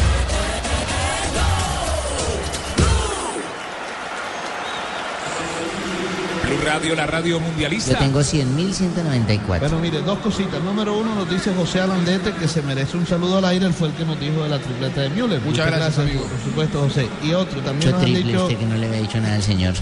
Blue 6.46 6.60
Radio, 6.64 6.96
la 6.96 7.08
radio 7.08 7.38
Yo 7.38 7.40
mundialista. 7.40 7.98
tengo 7.98 8.20
100.194. 8.22 9.60
Bueno, 9.60 9.80
mire, 9.80 10.02
dos 10.02 10.20
cositas. 10.20 10.62
Número 10.62 10.96
uno 10.98 11.16
nos 11.16 11.30
dice 11.30 11.52
José 11.56 11.82
Alandete 11.82 12.34
que 12.34 12.48
se 12.48 12.62
merece 12.62 12.98
un 12.98 13.08
saludo 13.08 13.38
al 13.40 13.46
aire. 13.46 13.66
Él 13.66 13.74
fue 13.74 13.88
el 13.88 13.94
que 13.96 14.06
nos 14.06 14.20
dijo 14.20 14.44
de 14.44 14.50
la 14.50 14.60
tripleta 14.60 15.02
de 15.02 15.10
Müller. 15.10 15.42
Muchas 15.42 15.66
gracias, 15.68 16.00
amigo. 16.00 16.22
Por 16.22 16.40
supuesto, 16.44 16.82
José. 16.82 17.08
Y 17.24 17.34
otro 17.34 17.62
también 17.62 17.78
Mucho 17.78 17.92
nos 17.92 18.00
han 18.00 18.06
triple 18.14 18.24
dicho. 18.32 18.44
usted 18.46 18.58
que 18.60 18.66
no 18.66 18.76
le 18.76 18.86
había 18.88 19.02
dicho 19.02 19.20
nada 19.20 19.36
al 19.36 19.44
señor. 19.44 19.74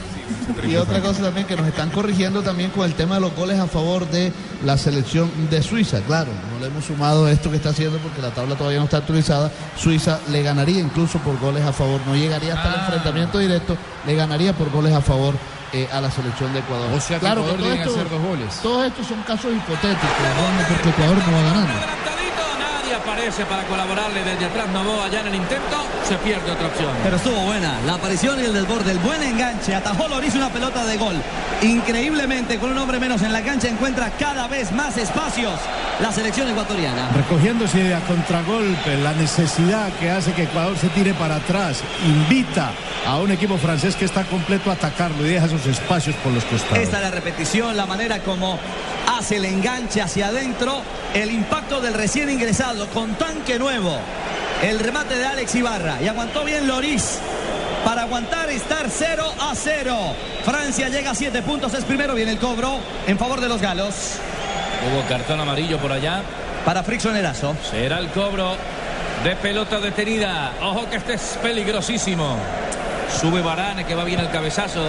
Y 0.68 0.76
otra 0.78 1.02
cosa 1.02 1.22
también 1.22 1.46
que 1.48 1.56
nos 1.56 1.68
están 1.68 1.90
corrigiendo 1.90 2.42
también 2.42 2.70
con 2.72 2.86
el 2.86 2.94
tema 2.94 3.16
de 3.16 3.22
los 3.22 3.36
goles 3.36 3.60
a 3.60 3.68
favor 3.68 4.08
de 4.10 4.32
la 4.66 4.78
selección 4.78 5.30
de 5.50 5.62
Suiza. 5.62 6.00
Claro, 6.02 6.32
no 6.54 6.60
le 6.60 6.68
hemos 6.68 6.86
sumado 6.86 7.28
esto 7.28 7.50
que 7.50 7.58
está 7.58 7.70
haciendo 7.70 7.98
porque 8.00 8.22
la 8.22 8.32
tabla 8.32 8.56
todavía 8.56 8.80
no 8.80 8.86
está 8.86 8.98
actualizada. 8.98 9.52
Suiza 9.78 10.20
le 10.32 10.42
ganaría 10.44 10.80
incluso 10.80 11.20
por 11.20 11.38
goles 11.40 11.64
a 11.64 11.74
favor. 11.74 12.00
No 12.06 12.16
llegaría 12.16 12.54
hasta 12.56 12.70
el 12.70 12.76
Ah. 12.76 12.84
enfrentamiento 12.86 13.40
directo, 13.40 13.78
le 14.08 14.16
ganaría 14.16 14.54
por 14.54 14.70
goles 14.72 14.94
a 14.94 15.02
favor 15.02 15.34
eh, 15.74 15.90
a 15.92 16.00
la 16.02 16.10
selección 16.12 16.54
de 16.54 16.60
Ecuador. 16.60 16.90
O 16.94 17.00
sea 17.02 17.18
que 17.18 17.22
claro 17.26 17.42
Ecuador 17.42 17.60
todo 17.60 17.70
que 17.74 17.80
esto- 17.82 17.92
hacer 17.96 18.10
dos 18.10 18.22
goles. 18.22 18.60
Todos 18.62 18.86
estos 18.86 19.08
son 19.08 19.22
casos 19.24 19.52
hipotéticos, 19.54 20.10
¿no? 20.38 20.68
porque 20.70 20.90
Ecuador 20.90 21.18
no 21.28 21.32
va 21.38 21.44
ganando. 21.44 22.03
Aparece 22.94 23.44
para 23.46 23.64
colaborarle 23.64 24.24
desde 24.24 24.46
atrás. 24.46 24.68
Novoa 24.70 25.10
ya 25.10 25.22
en 25.22 25.28
el 25.28 25.36
intento, 25.36 25.78
se 26.08 26.16
pierde 26.18 26.52
otra 26.52 26.68
opción. 26.68 26.92
Pero 27.04 27.16
estuvo 27.16 27.38
buena 27.42 27.80
la 27.86 27.96
aparición 27.96 28.40
y 28.40 28.46
el 28.46 28.54
desborde, 28.54 28.92
el 28.92 29.00
buen 29.00 29.22
enganche. 29.22 29.74
Atajó 29.76 30.08
Loris 30.08 30.36
una 30.36 30.50
pelota 30.50 30.86
de 30.86 30.98
gol. 30.98 31.16
Increíblemente, 31.62 32.60
con 32.60 32.72
un 32.72 32.78
hombre 32.78 33.00
menos 33.00 33.22
en 33.24 33.34
la 33.34 33.42
cancha, 33.42 33.68
encuentra 33.68 34.12
cada 34.12 34.48
vez 34.48 34.72
más 34.72 34.98
espacios 34.98 35.60
la 36.00 36.12
selección 36.12 36.50
ecuatoriana. 36.50 37.10
Recogiéndose 37.16 37.94
a 37.94 38.00
contragolpe, 38.02 38.96
la 38.98 39.14
necesidad 39.14 39.92
que 40.00 40.12
hace 40.12 40.32
que 40.34 40.44
Ecuador 40.44 40.78
se 40.78 40.88
tire 40.90 41.14
para 41.14 41.38
atrás, 41.38 41.84
invita 42.06 42.72
a 43.08 43.18
un 43.18 43.32
equipo 43.32 43.58
francés 43.58 43.96
que 43.96 44.06
está 44.06 44.24
completo 44.24 44.70
a 44.70 44.74
atacarlo 44.74 45.26
y 45.26 45.30
deja 45.30 45.48
esos 45.48 45.66
espacios 45.66 46.16
por 46.18 46.32
los 46.32 46.44
costados. 46.46 46.78
Esta 46.78 46.98
es 46.98 47.04
la 47.04 47.12
repetición, 47.12 47.76
la 47.76 47.86
manera 47.86 48.20
como 48.20 48.60
hace 49.24 49.38
el 49.38 49.46
enganche 49.46 50.02
hacia 50.02 50.28
adentro, 50.28 50.82
el 51.14 51.32
impacto 51.32 51.80
del 51.80 51.94
recién 51.94 52.30
ingresado 52.30 52.88
con 52.90 53.16
tanque 53.16 53.58
nuevo, 53.58 53.96
el 54.62 54.80
remate 54.80 55.16
de 55.16 55.26
Alex 55.26 55.56
Ibarra 55.56 56.02
y 56.02 56.10
aguantó 56.10 56.44
bien 56.44 56.68
Loris 56.68 57.20
para 57.86 58.02
aguantar 58.02 58.52
y 58.52 58.56
estar 58.56 58.86
0 58.90 59.24
a 59.40 59.54
0. 59.56 59.98
Francia 60.44 60.90
llega 60.90 61.12
a 61.12 61.16
7 61.16 61.42
puntos, 61.42 61.74
es 61.74 61.86
primero, 61.86 62.16
viene 62.16 62.32
el 62.32 62.38
cobro 62.38 62.80
en 63.08 63.18
favor 63.18 63.40
de 63.40 63.48
los 63.48 63.62
galos 63.62 64.20
Hubo 64.92 65.08
cartón 65.08 65.40
amarillo 65.40 65.78
por 65.78 65.94
allá. 65.94 66.22
para 66.66 66.84
Frickson 66.84 67.16
Erazo. 67.16 67.56
Será 67.72 68.00
el 68.00 68.10
cobro 68.10 68.58
de 69.24 69.38
pelota 69.38 69.80
detenida. 69.80 70.52
Ojo 70.62 70.90
que 70.90 70.98
este 70.98 71.14
es 71.14 71.40
peligrosísimo. 71.42 72.36
Sube 73.22 73.42
Barane 73.42 73.86
que 73.86 73.96
va 73.96 74.04
bien 74.04 74.20
el 74.20 74.30
cabezazo. 74.32 74.82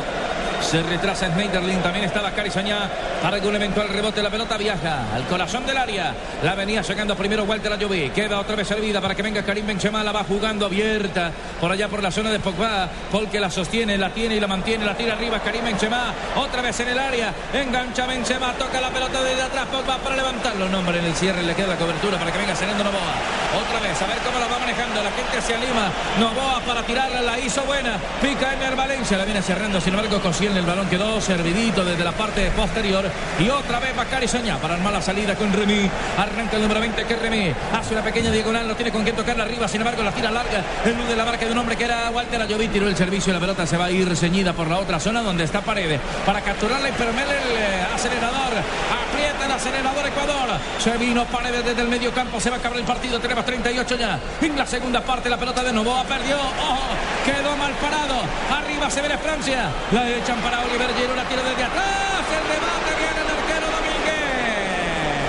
Se 0.64 0.82
retrasa 0.82 1.28
Schneiderlin. 1.28 1.82
También 1.82 2.06
estaba 2.06 2.30
Carizañá 2.30 2.88
para 3.22 3.36
algún 3.36 3.54
eventual 3.54 3.88
rebote. 3.88 4.22
La 4.22 4.30
pelota 4.30 4.56
viaja 4.56 5.14
al 5.14 5.24
corazón 5.26 5.66
del 5.66 5.76
área. 5.76 6.14
La 6.42 6.54
venía 6.54 6.82
sacando 6.82 7.14
primero 7.14 7.44
Walter 7.44 7.72
Ayoví. 7.72 8.10
Queda 8.10 8.40
otra 8.40 8.56
vez 8.56 8.66
servida 8.66 9.00
para 9.00 9.14
que 9.14 9.22
venga 9.22 9.42
Karim 9.42 9.66
Benzema. 9.66 10.02
La 10.02 10.12
va 10.12 10.24
jugando 10.24 10.66
abierta 10.66 11.30
por 11.60 11.70
allá 11.70 11.88
por 11.88 12.02
la 12.02 12.10
zona 12.10 12.30
de 12.30 12.40
Pogba. 12.40 12.88
Paul 13.12 13.28
que 13.28 13.38
la 13.38 13.50
sostiene, 13.50 13.98
la 13.98 14.10
tiene 14.10 14.36
y 14.36 14.40
la 14.40 14.46
mantiene. 14.46 14.84
La 14.84 14.96
tira 14.96 15.12
arriba 15.12 15.38
Karim 15.40 15.64
Benzema. 15.64 16.14
Otra 16.36 16.62
vez 16.62 16.80
en 16.80 16.88
el 16.88 16.98
área. 16.98 17.32
Engancha 17.52 18.06
Benzema. 18.06 18.54
Toca 18.54 18.80
la 18.80 18.88
pelota 18.88 19.22
desde 19.22 19.42
atrás. 19.42 19.66
Pogba 19.66 19.98
para 19.98 20.16
levantarlo. 20.16 20.68
No, 20.70 20.78
hombre, 20.78 20.98
en 20.98 21.04
el 21.04 21.14
cierre 21.14 21.42
le 21.42 21.54
queda 21.54 21.68
la 21.68 21.76
cobertura 21.76 22.18
para 22.18 22.32
que 22.32 22.38
venga 22.38 22.56
saliendo 22.56 22.82
Novoa. 22.82 23.14
Otra 23.54 23.80
vez, 23.86 24.00
a 24.00 24.06
ver 24.06 24.18
cómo 24.18 24.38
la 24.38 24.46
va 24.46 24.58
manejando. 24.58 25.02
La 25.02 25.10
gente 25.12 25.40
se 25.42 25.54
anima. 25.54 25.92
Novoa 26.18 26.60
para 26.66 26.82
tirarla. 26.82 27.20
La 27.20 27.38
hizo 27.38 27.62
buena. 27.64 27.98
Pica 28.22 28.54
Emer 28.54 28.74
Valencia. 28.74 29.18
La 29.18 29.24
viene 29.24 29.42
cerrando. 29.42 29.78
Sin 29.80 29.94
embargo, 29.94 30.20
consigue 30.20 30.53
el 30.56 30.66
balón. 30.66 30.88
Quedó 30.88 31.20
servidito 31.20 31.84
desde 31.84 32.04
la 32.04 32.12
parte 32.12 32.50
posterior. 32.50 33.04
Y 33.38 33.48
otra 33.48 33.80
vez 33.80 33.96
Bacari 33.96 34.28
Soñá 34.28 34.58
para 34.58 34.74
armar 34.74 34.92
la 34.92 35.02
salida 35.02 35.34
con 35.34 35.52
Remy. 35.52 35.90
Arranca 36.18 36.56
el 36.56 36.62
número 36.62 36.80
20 36.80 37.04
que 37.04 37.16
Remy. 37.16 37.54
Hace 37.72 37.94
una 37.94 38.02
pequeña 38.02 38.30
diagonal. 38.30 38.68
No 38.68 38.76
tiene 38.76 38.92
con 38.92 39.02
quién 39.02 39.16
tocarla 39.16 39.44
arriba. 39.44 39.66
Sin 39.68 39.80
embargo, 39.80 40.02
la 40.02 40.12
tira 40.12 40.30
larga. 40.30 40.62
El 40.84 41.08
de 41.08 41.16
la 41.16 41.24
marca 41.24 41.46
de 41.46 41.52
un 41.52 41.58
hombre 41.58 41.76
que 41.76 41.84
era 41.84 42.10
Walter 42.10 42.40
Ayoví. 42.42 42.68
Tiró 42.68 42.88
el 42.88 42.96
servicio. 42.96 43.32
La 43.32 43.40
pelota 43.40 43.66
se 43.66 43.76
va 43.76 43.86
a 43.86 43.90
ir 43.90 44.16
ceñida 44.16 44.52
por 44.52 44.68
la 44.68 44.78
otra 44.78 45.00
zona 45.00 45.22
donde 45.22 45.44
está 45.44 45.60
Paredes. 45.60 46.00
Para 46.26 46.40
capturarla 46.40 46.88
y 46.88 46.92
permerle 46.92 47.34
el 47.34 47.56
eh, 47.56 47.86
acelerador. 47.94 48.52
Aprieta 48.54 49.46
el 49.46 49.52
acelerador 49.52 50.06
Ecuador. 50.06 50.50
Se 50.78 50.96
vino 50.98 51.24
Paredes 51.24 51.64
desde 51.64 51.82
el 51.82 51.88
medio 51.88 52.12
campo. 52.12 52.38
Se 52.40 52.50
va 52.50 52.56
a 52.56 52.58
acabar 52.58 52.78
el 52.78 52.84
partido. 52.84 53.18
Tenemos 53.18 53.44
38 53.44 53.96
ya. 53.96 54.18
En 54.42 54.56
la 54.56 54.66
segunda 54.66 55.00
parte, 55.00 55.28
la 55.28 55.38
pelota 55.38 55.62
de 55.62 55.72
Novoa 55.72 56.04
perdió. 56.04 56.36
Ojo, 56.36 56.94
quedó 57.24 57.56
mal 57.56 57.72
parado. 57.80 58.14
Arriba 58.52 58.90
se 58.90 59.00
ve 59.00 59.14
Francia. 59.18 59.70
La 59.92 60.08
echan 60.08 60.38
para 60.44 60.60
Oliver 60.60 60.94
Giroud. 60.94 61.16
La 61.16 61.24
tira 61.24 61.42
desde 61.42 61.64
atrás. 61.64 62.22
El 62.28 62.44
remate 62.52 62.90
viene 63.00 63.20
el 63.24 63.30
arquero 63.32 63.66
Domínguez. 63.72 65.24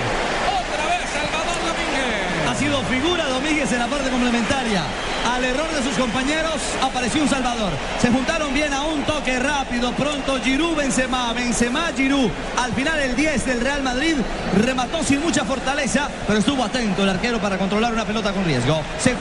Otra 0.60 0.84
vez 0.92 1.04
Salvador 1.08 1.58
Domínguez. 1.64 2.48
Ha 2.50 2.54
sido 2.54 2.82
figura 2.84 3.24
Domínguez 3.28 3.72
en 3.72 3.78
la 3.78 3.86
parte 3.86 4.10
complementaria. 4.10 4.82
Al 5.34 5.44
error 5.44 5.68
de 5.72 5.82
sus 5.82 5.96
compañeros 5.96 6.60
apareció 6.82 7.22
un 7.22 7.28
Salvador. 7.28 7.72
Se 8.00 8.10
juntaron 8.10 8.52
bien 8.52 8.72
a 8.74 8.82
un 8.82 9.02
toque 9.04 9.38
rápido. 9.38 9.92
Pronto 9.92 10.38
Giroud, 10.40 10.76
Benzema, 10.76 11.32
Benzema, 11.32 11.90
Giroud. 11.96 12.30
Al 12.58 12.72
final 12.74 13.00
el 13.00 13.16
10 13.16 13.46
del 13.46 13.60
Real 13.60 13.82
Madrid 13.82 14.16
remató 14.62 15.02
sin 15.02 15.20
mucha 15.20 15.44
fortaleza, 15.44 16.08
pero 16.26 16.38
estuvo 16.38 16.62
atento 16.62 17.02
el 17.02 17.08
arquero 17.08 17.40
para 17.40 17.56
controlar 17.58 17.92
una 17.92 18.04
pelota 18.04 18.32
con 18.32 18.44
riesgo. 18.44 18.82
Se 18.98 19.16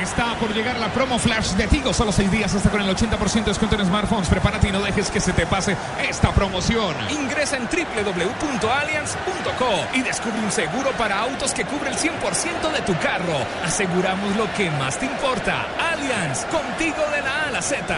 Está 0.00 0.34
por 0.36 0.54
llegar 0.54 0.78
la 0.78 0.88
promo 0.88 1.18
flash 1.18 1.50
de 1.52 1.66
Tigo. 1.66 1.92
Solo 1.92 2.10
seis 2.10 2.30
días 2.30 2.54
hasta 2.54 2.70
con 2.70 2.80
el 2.80 2.88
80% 2.88 3.32
de 3.32 3.42
descuento 3.50 3.76
en 3.76 3.84
smartphones. 3.84 4.28
Prepárate 4.28 4.68
y 4.68 4.72
no 4.72 4.80
dejes 4.80 5.10
que 5.10 5.20
se 5.20 5.34
te 5.34 5.46
pase 5.46 5.76
esta 6.08 6.32
promoción. 6.32 6.96
Ingresa 7.10 7.58
en 7.58 7.64
www.allianz.co 7.64 9.94
y 9.94 10.02
descubre 10.02 10.40
un 10.40 10.50
seguro 10.50 10.90
para 10.92 11.20
autos 11.20 11.52
que 11.52 11.64
cubre 11.64 11.90
el 11.90 11.96
100% 11.96 12.72
de 12.72 12.80
tu 12.82 12.96
carro. 12.98 13.36
Aseguramos 13.64 14.36
lo 14.36 14.52
que 14.54 14.70
más 14.70 14.98
te 14.98 15.06
importa. 15.06 15.66
Allianz, 15.92 16.44
contigo 16.46 17.02
de 17.14 17.22
la 17.22 17.58
A 17.58 17.62
Z. 17.62 17.94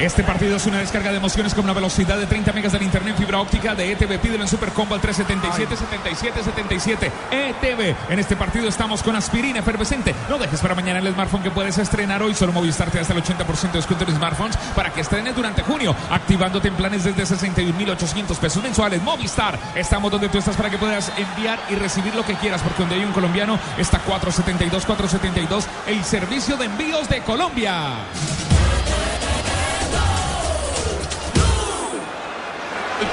Este 0.00 0.24
partido 0.24 0.56
es 0.56 0.64
una 0.64 0.78
descarga 0.78 1.10
de 1.10 1.18
emociones 1.18 1.52
con 1.52 1.64
una 1.64 1.74
velocidad 1.74 2.16
de 2.16 2.24
30 2.24 2.54
megas 2.54 2.72
del 2.72 2.82
internet 2.82 3.16
fibra 3.18 3.38
óptica 3.38 3.74
de 3.74 3.92
ETV. 3.92 4.18
Pídelo 4.18 4.44
en 4.44 4.48
Supercombo 4.48 4.94
al 4.94 5.00
377 5.02 5.76
77 5.76 6.42
77 6.42 7.12
ETV. 7.30 7.96
En 8.08 8.18
este 8.18 8.34
partido 8.34 8.66
estamos 8.66 9.02
con 9.02 9.14
aspirina 9.14 9.58
efervescente. 9.58 10.14
No 10.30 10.38
dejes 10.38 10.58
para 10.60 10.74
mañana 10.74 11.00
el 11.00 11.12
smartphone 11.12 11.42
que 11.42 11.50
puedes 11.50 11.76
estrenar 11.76 12.22
hoy. 12.22 12.34
Solo 12.34 12.50
Movistar 12.52 12.90
te 12.90 12.96
da 12.96 13.02
hasta 13.02 13.12
el 13.12 13.22
80% 13.22 13.72
de 13.72 13.78
descuento 13.78 14.06
en 14.06 14.16
smartphones 14.16 14.56
para 14.74 14.90
que 14.90 15.02
estrenes 15.02 15.36
durante 15.36 15.60
junio. 15.62 15.94
Activándote 16.10 16.68
en 16.68 16.76
planes 16.76 17.04
desde 17.04 17.22
61.800 17.22 18.38
pesos 18.38 18.62
mensuales. 18.62 19.02
Movistar. 19.02 19.58
Estamos 19.74 20.10
donde 20.10 20.30
tú 20.30 20.38
estás 20.38 20.56
para 20.56 20.70
que 20.70 20.78
puedas 20.78 21.12
enviar 21.18 21.58
y 21.68 21.74
recibir 21.74 22.14
lo 22.14 22.24
que 22.24 22.36
quieras. 22.36 22.62
Porque 22.62 22.84
donde 22.84 22.94
hay 22.94 23.04
un 23.04 23.12
colombiano 23.12 23.58
está 23.76 23.98
472 23.98 24.86
472 24.86 25.66
el 25.88 26.02
servicio 26.04 26.56
de 26.56 26.64
envíos 26.64 27.06
de 27.06 27.20
Colombia. 27.20 27.98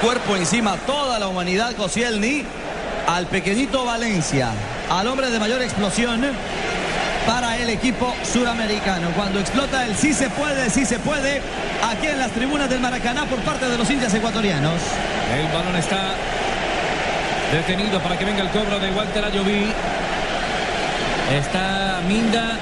Cuerpo 0.00 0.36
encima, 0.36 0.76
toda 0.86 1.18
la 1.18 1.28
humanidad, 1.28 1.74
Koscielny, 1.74 2.44
al 3.06 3.26
pequeñito 3.26 3.84
Valencia, 3.84 4.50
al 4.90 5.06
hombre 5.06 5.30
de 5.30 5.38
mayor 5.38 5.62
explosión 5.62 6.22
para 7.26 7.56
el 7.56 7.68
equipo 7.70 8.14
suramericano. 8.22 9.10
Cuando 9.14 9.40
explota 9.40 9.84
el 9.86 9.96
sí 9.96 10.14
se 10.14 10.30
puede, 10.30 10.70
sí 10.70 10.84
se 10.86 10.98
puede, 10.98 11.42
aquí 11.82 12.06
en 12.06 12.18
las 12.18 12.30
tribunas 12.30 12.70
del 12.70 12.80
Maracaná 12.80 13.24
por 13.26 13.38
parte 13.40 13.68
de 13.68 13.76
los 13.76 13.90
hinchas 13.90 14.14
ecuatorianos. 14.14 14.80
El 15.36 15.46
balón 15.52 15.76
está 15.76 16.14
detenido 17.52 18.00
para 18.00 18.16
que 18.16 18.24
venga 18.24 18.42
el 18.42 18.50
cobro 18.50 18.78
de 18.78 18.90
Walter 18.90 19.24
Ayoví. 19.24 19.72
Está 21.38 22.00
Minda 22.06 22.58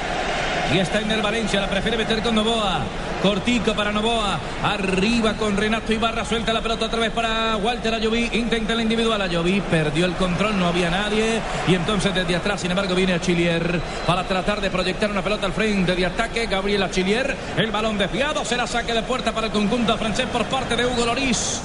y 0.74 0.78
está 0.78 1.00
en 1.00 1.10
el 1.10 1.22
Valencia, 1.22 1.60
la 1.60 1.68
prefiere 1.68 1.96
meter 1.96 2.22
con 2.22 2.34
Novoa. 2.34 2.80
Cortico 3.22 3.74
para 3.74 3.92
Novoa. 3.92 4.38
Arriba 4.62 5.34
con 5.34 5.56
Renato 5.56 5.92
Ibarra. 5.92 6.24
Suelta 6.24 6.52
la 6.52 6.60
pelota 6.60 6.86
otra 6.86 7.00
vez 7.00 7.10
para 7.10 7.56
Walter 7.56 7.94
Ayoví. 7.94 8.30
Intenta 8.32 8.74
la 8.74 8.82
individual. 8.82 9.20
Ayoví 9.20 9.60
perdió 9.60 10.06
el 10.06 10.14
control. 10.14 10.58
No 10.58 10.66
había 10.66 10.90
nadie. 10.90 11.40
Y 11.66 11.74
entonces 11.74 12.14
desde 12.14 12.36
atrás, 12.36 12.60
sin 12.60 12.70
embargo, 12.70 12.94
viene 12.94 13.14
Achillier 13.14 13.80
para 14.06 14.24
tratar 14.24 14.60
de 14.60 14.70
proyectar 14.70 15.10
una 15.10 15.22
pelota 15.22 15.46
al 15.46 15.52
frente 15.52 15.94
de 15.94 16.06
ataque. 16.06 16.46
Gabriel 16.46 16.82
Achillier. 16.82 17.36
El 17.56 17.70
balón 17.70 17.96
desviado. 17.98 18.44
Será 18.44 18.66
saque 18.66 18.92
de 18.92 19.02
puerta 19.02 19.32
para 19.32 19.46
el 19.46 19.52
conjunto 19.52 19.96
francés 19.96 20.26
por 20.32 20.44
parte 20.44 20.76
de 20.76 20.86
Hugo 20.86 21.06
Loris. 21.06 21.62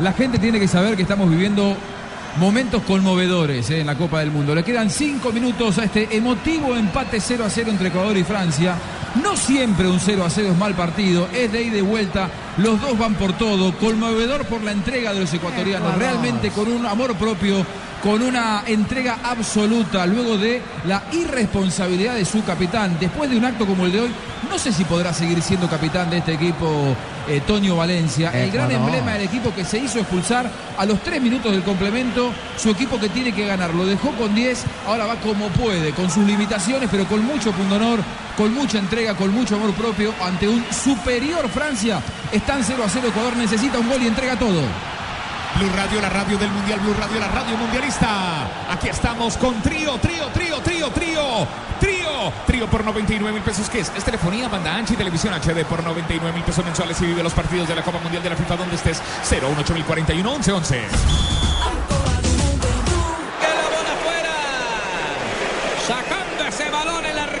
La 0.00 0.12
gente 0.12 0.38
tiene 0.38 0.58
que 0.58 0.66
saber 0.66 0.96
que 0.96 1.02
estamos 1.02 1.30
viviendo 1.30 1.76
momentos 2.36 2.82
conmovedores 2.82 3.70
eh, 3.70 3.80
en 3.80 3.86
la 3.86 3.96
Copa 3.96 4.20
del 4.20 4.30
Mundo. 4.30 4.54
Le 4.54 4.64
quedan 4.64 4.90
cinco 4.90 5.32
minutos 5.32 5.78
a 5.78 5.84
este 5.84 6.16
emotivo 6.16 6.76
empate 6.76 7.20
0 7.20 7.44
a 7.44 7.50
0 7.50 7.70
entre 7.70 7.88
Ecuador 7.88 8.16
y 8.16 8.24
Francia. 8.24 8.76
No 9.22 9.36
siempre 9.36 9.88
un 9.88 10.00
0 10.00 10.24
a 10.24 10.30
0 10.30 10.48
es 10.52 10.58
mal 10.58 10.74
partido, 10.74 11.28
es 11.32 11.52
de 11.52 11.62
ida 11.62 11.78
y 11.78 11.82
vuelta. 11.82 12.28
Los 12.56 12.80
dos 12.80 12.98
van 12.98 13.14
por 13.14 13.32
todo. 13.34 13.76
Conmovedor 13.78 14.44
por 14.46 14.62
la 14.62 14.72
entrega 14.72 15.12
de 15.12 15.20
los 15.20 15.32
ecuatorianos. 15.32 15.96
Realmente 15.96 16.50
con 16.50 16.70
un 16.70 16.84
amor 16.86 17.14
propio, 17.16 17.64
con 18.04 18.20
una 18.20 18.64
entrega 18.66 19.20
absoluta 19.24 20.04
luego 20.04 20.36
de 20.36 20.60
la 20.84 21.04
irresponsabilidad 21.10 22.14
de 22.14 22.26
su 22.26 22.44
capitán. 22.44 22.98
Después 23.00 23.30
de 23.30 23.38
un 23.38 23.46
acto 23.46 23.64
como 23.64 23.86
el 23.86 23.92
de 23.92 24.00
hoy, 24.00 24.10
no 24.50 24.58
sé 24.58 24.74
si 24.74 24.84
podrá 24.84 25.14
seguir 25.14 25.40
siendo 25.40 25.70
capitán 25.70 26.10
de 26.10 26.18
este 26.18 26.34
equipo 26.34 26.94
eh, 27.26 27.40
Tonio 27.46 27.76
Valencia. 27.76 28.30
El 28.30 28.50
gran 28.50 28.70
Ecuador. 28.70 28.88
emblema 28.90 29.12
del 29.12 29.22
equipo 29.22 29.54
que 29.54 29.64
se 29.64 29.78
hizo 29.78 30.00
expulsar 30.00 30.50
a 30.76 30.84
los 30.84 31.02
tres 31.02 31.22
minutos 31.22 31.50
del 31.50 31.62
complemento. 31.62 32.30
Su 32.58 32.68
equipo 32.68 33.00
que 33.00 33.08
tiene 33.08 33.32
que 33.32 33.46
ganar. 33.46 33.72
Lo 33.72 33.86
dejó 33.86 34.10
con 34.10 34.34
10, 34.34 34.64
ahora 34.86 35.06
va 35.06 35.16
como 35.16 35.48
puede, 35.48 35.92
con 35.92 36.10
sus 36.10 36.26
limitaciones, 36.26 36.90
pero 36.92 37.06
con 37.06 37.24
mucho 37.24 37.52
pundonor, 37.52 38.00
con 38.36 38.52
mucha 38.52 38.80
entrega, 38.80 39.14
con 39.14 39.32
mucho 39.32 39.56
amor 39.56 39.72
propio 39.72 40.12
ante 40.22 40.46
un 40.46 40.62
superior 40.70 41.48
Francia. 41.48 42.02
Están 42.30 42.62
0 42.62 42.82
a 42.84 42.88
0. 42.90 43.08
Ecuador 43.08 43.34
necesita 43.34 43.78
un 43.78 43.88
gol 43.88 44.02
y 44.02 44.08
entrega 44.08 44.38
todo. 44.38 44.60
Blue 45.56 45.70
Radio, 45.76 46.00
la 46.00 46.08
radio 46.08 46.36
del 46.36 46.50
Mundial, 46.50 46.80
Blue 46.80 46.94
Radio, 46.94 47.20
la 47.20 47.28
radio 47.28 47.56
mundialista. 47.56 48.48
Aquí 48.70 48.88
estamos 48.88 49.36
con 49.36 49.60
trío, 49.62 49.96
trío, 49.98 50.26
trío, 50.28 50.58
trío, 50.58 50.90
trío, 50.90 51.46
trío, 51.78 52.32
trío 52.44 52.66
por 52.66 52.84
99 52.84 53.32
mil 53.32 53.42
pesos. 53.42 53.70
¿Qué 53.70 53.80
es? 53.80 53.92
Es 53.96 54.04
telefonía, 54.04 54.48
banda 54.48 54.74
ancha 54.74 54.94
y 54.94 54.96
televisión 54.96 55.32
HD 55.34 55.64
por 55.64 55.82
99 55.82 56.32
mil 56.32 56.42
pesos 56.42 56.64
mensuales 56.64 57.00
y 57.02 57.06
vive 57.06 57.22
los 57.22 57.34
partidos 57.34 57.68
de 57.68 57.76
la 57.76 57.82
Copa 57.82 57.98
Mundial 58.00 58.22
de 58.22 58.30
la 58.30 58.36
FIFA 58.36 58.56
donde 58.56 58.74
estés. 58.74 59.00
018 59.30 59.74
11 60.56 61.43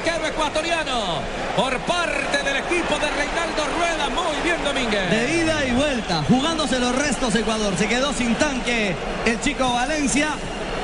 arquero 0.04 0.26
ecuatoriano 0.26 1.20
por 1.56 1.78
parte 1.80 2.42
del 2.42 2.56
equipo 2.56 2.98
de 2.98 3.10
Reinaldo 3.10 3.64
Rueda. 3.78 4.08
Muy 4.10 4.42
bien, 4.42 4.62
Domínguez. 4.62 5.10
De 5.10 5.38
ida 5.38 5.64
y 5.64 5.72
vuelta, 5.72 6.22
jugándose 6.28 6.78
los 6.78 6.94
restos 6.94 7.34
Ecuador. 7.34 7.74
Se 7.78 7.88
quedó 7.88 8.12
sin 8.12 8.34
tanque 8.34 8.94
el 9.24 9.40
chico 9.40 9.72
Valencia. 9.72 10.30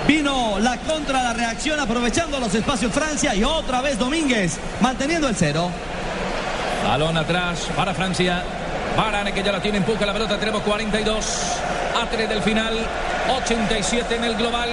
Vino 0.09 0.59
la 0.59 0.79
contra, 0.79 1.23
la 1.23 1.33
reacción, 1.35 1.79
aprovechando 1.79 2.41
los 2.41 2.55
espacios 2.55 2.93
Francia 2.93 3.35
y 3.35 3.45
otra 3.45 3.83
vez 3.83 3.99
Domínguez, 3.99 4.59
manteniendo 4.81 5.29
el 5.29 5.37
cero. 5.37 5.71
Balón 6.87 7.17
atrás 7.19 7.69
para 7.77 7.93
Francia. 7.93 8.43
Varane 8.97 9.33
que 9.33 9.43
ya 9.43 9.53
la 9.53 9.61
tiene, 9.61 9.79
empuja 9.79 10.07
la 10.07 10.15
pelota. 10.15 10.39
Tenemos 10.39 10.63
42 10.63 11.25
a 12.01 12.09
3 12.09 12.29
del 12.29 12.43
final. 12.43 12.75
87 13.45 14.17
en 14.17 14.25
el 14.25 14.35
global. 14.35 14.69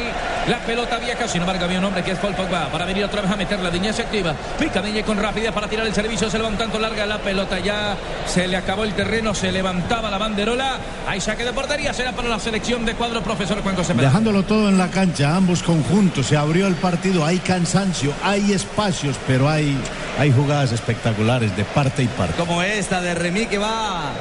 La 0.48 0.60
pelota 0.60 0.98
vieja. 0.98 1.28
Sin 1.28 1.42
embargo, 1.42 1.66
había 1.66 1.80
un 1.80 1.86
hombre 1.86 2.04
que 2.04 2.12
es 2.12 2.20
Paul 2.20 2.34
Pogba 2.34 2.70
para 2.72 2.86
venir 2.86 3.04
otra 3.04 3.22
vez 3.22 3.32
a 3.32 3.36
meter 3.36 3.60
la 3.60 3.70
Diñez 3.70 4.00
activa. 4.00 4.34
Pica 4.60 4.82
Diñez 4.82 5.06
con 5.06 5.18
rapidez 5.18 5.52
para 5.52 5.68
tirar 5.68 5.86
el 5.86 5.94
servicio. 5.94 6.30
Se 6.30 6.38
le 6.38 6.44
va 6.44 6.50
un 6.50 6.58
tanto 6.58 6.80
larga 6.80 7.06
la 7.06 7.20
pelota. 7.20 7.60
Ya 7.60 7.96
se 8.26 8.48
le 8.48 8.58
acabó 8.58 8.84
el 8.84 8.94
terreno. 8.94 9.34
Se 9.34 9.52
levantaba 9.52 10.10
la 10.10 10.18
banderola. 10.18 10.78
Hay 11.08 11.22
saque 11.22 11.44
de 11.44 11.54
portería. 11.54 11.94
Será 11.94 12.14
para 12.14 12.30
la 12.30 12.40
selección 12.40 12.86
de 12.86 12.96
cuadro 12.96 13.22
profesor 13.22 13.62
Juan 13.62 13.76
José 13.76 13.94
Pérez. 13.94 14.10
Dejándolo 14.10 14.44
todo 14.44 14.70
en 14.70 14.78
la 14.78 14.88
cancha, 14.90 15.36
ambos 15.36 15.64
conjuntos, 15.64 16.28
se 16.28 16.38
abrió 16.38 16.68
el 16.68 16.76
partido, 16.76 17.26
hay 17.26 17.40
cansancio, 17.40 18.14
hay 18.24 18.54
espacios, 18.54 19.18
pero 19.28 19.50
hay, 19.50 19.78
hay 20.20 20.32
jugadas 20.32 20.72
espectaculares 20.72 21.56
de 21.56 21.64
parte 21.64 22.04
y 22.04 22.08
parte. 22.08 22.36
Como 22.38 22.62
esta 22.62 23.02
de 23.02 23.14
Remy 23.16 23.48
que 23.48 23.58
va 23.58 24.12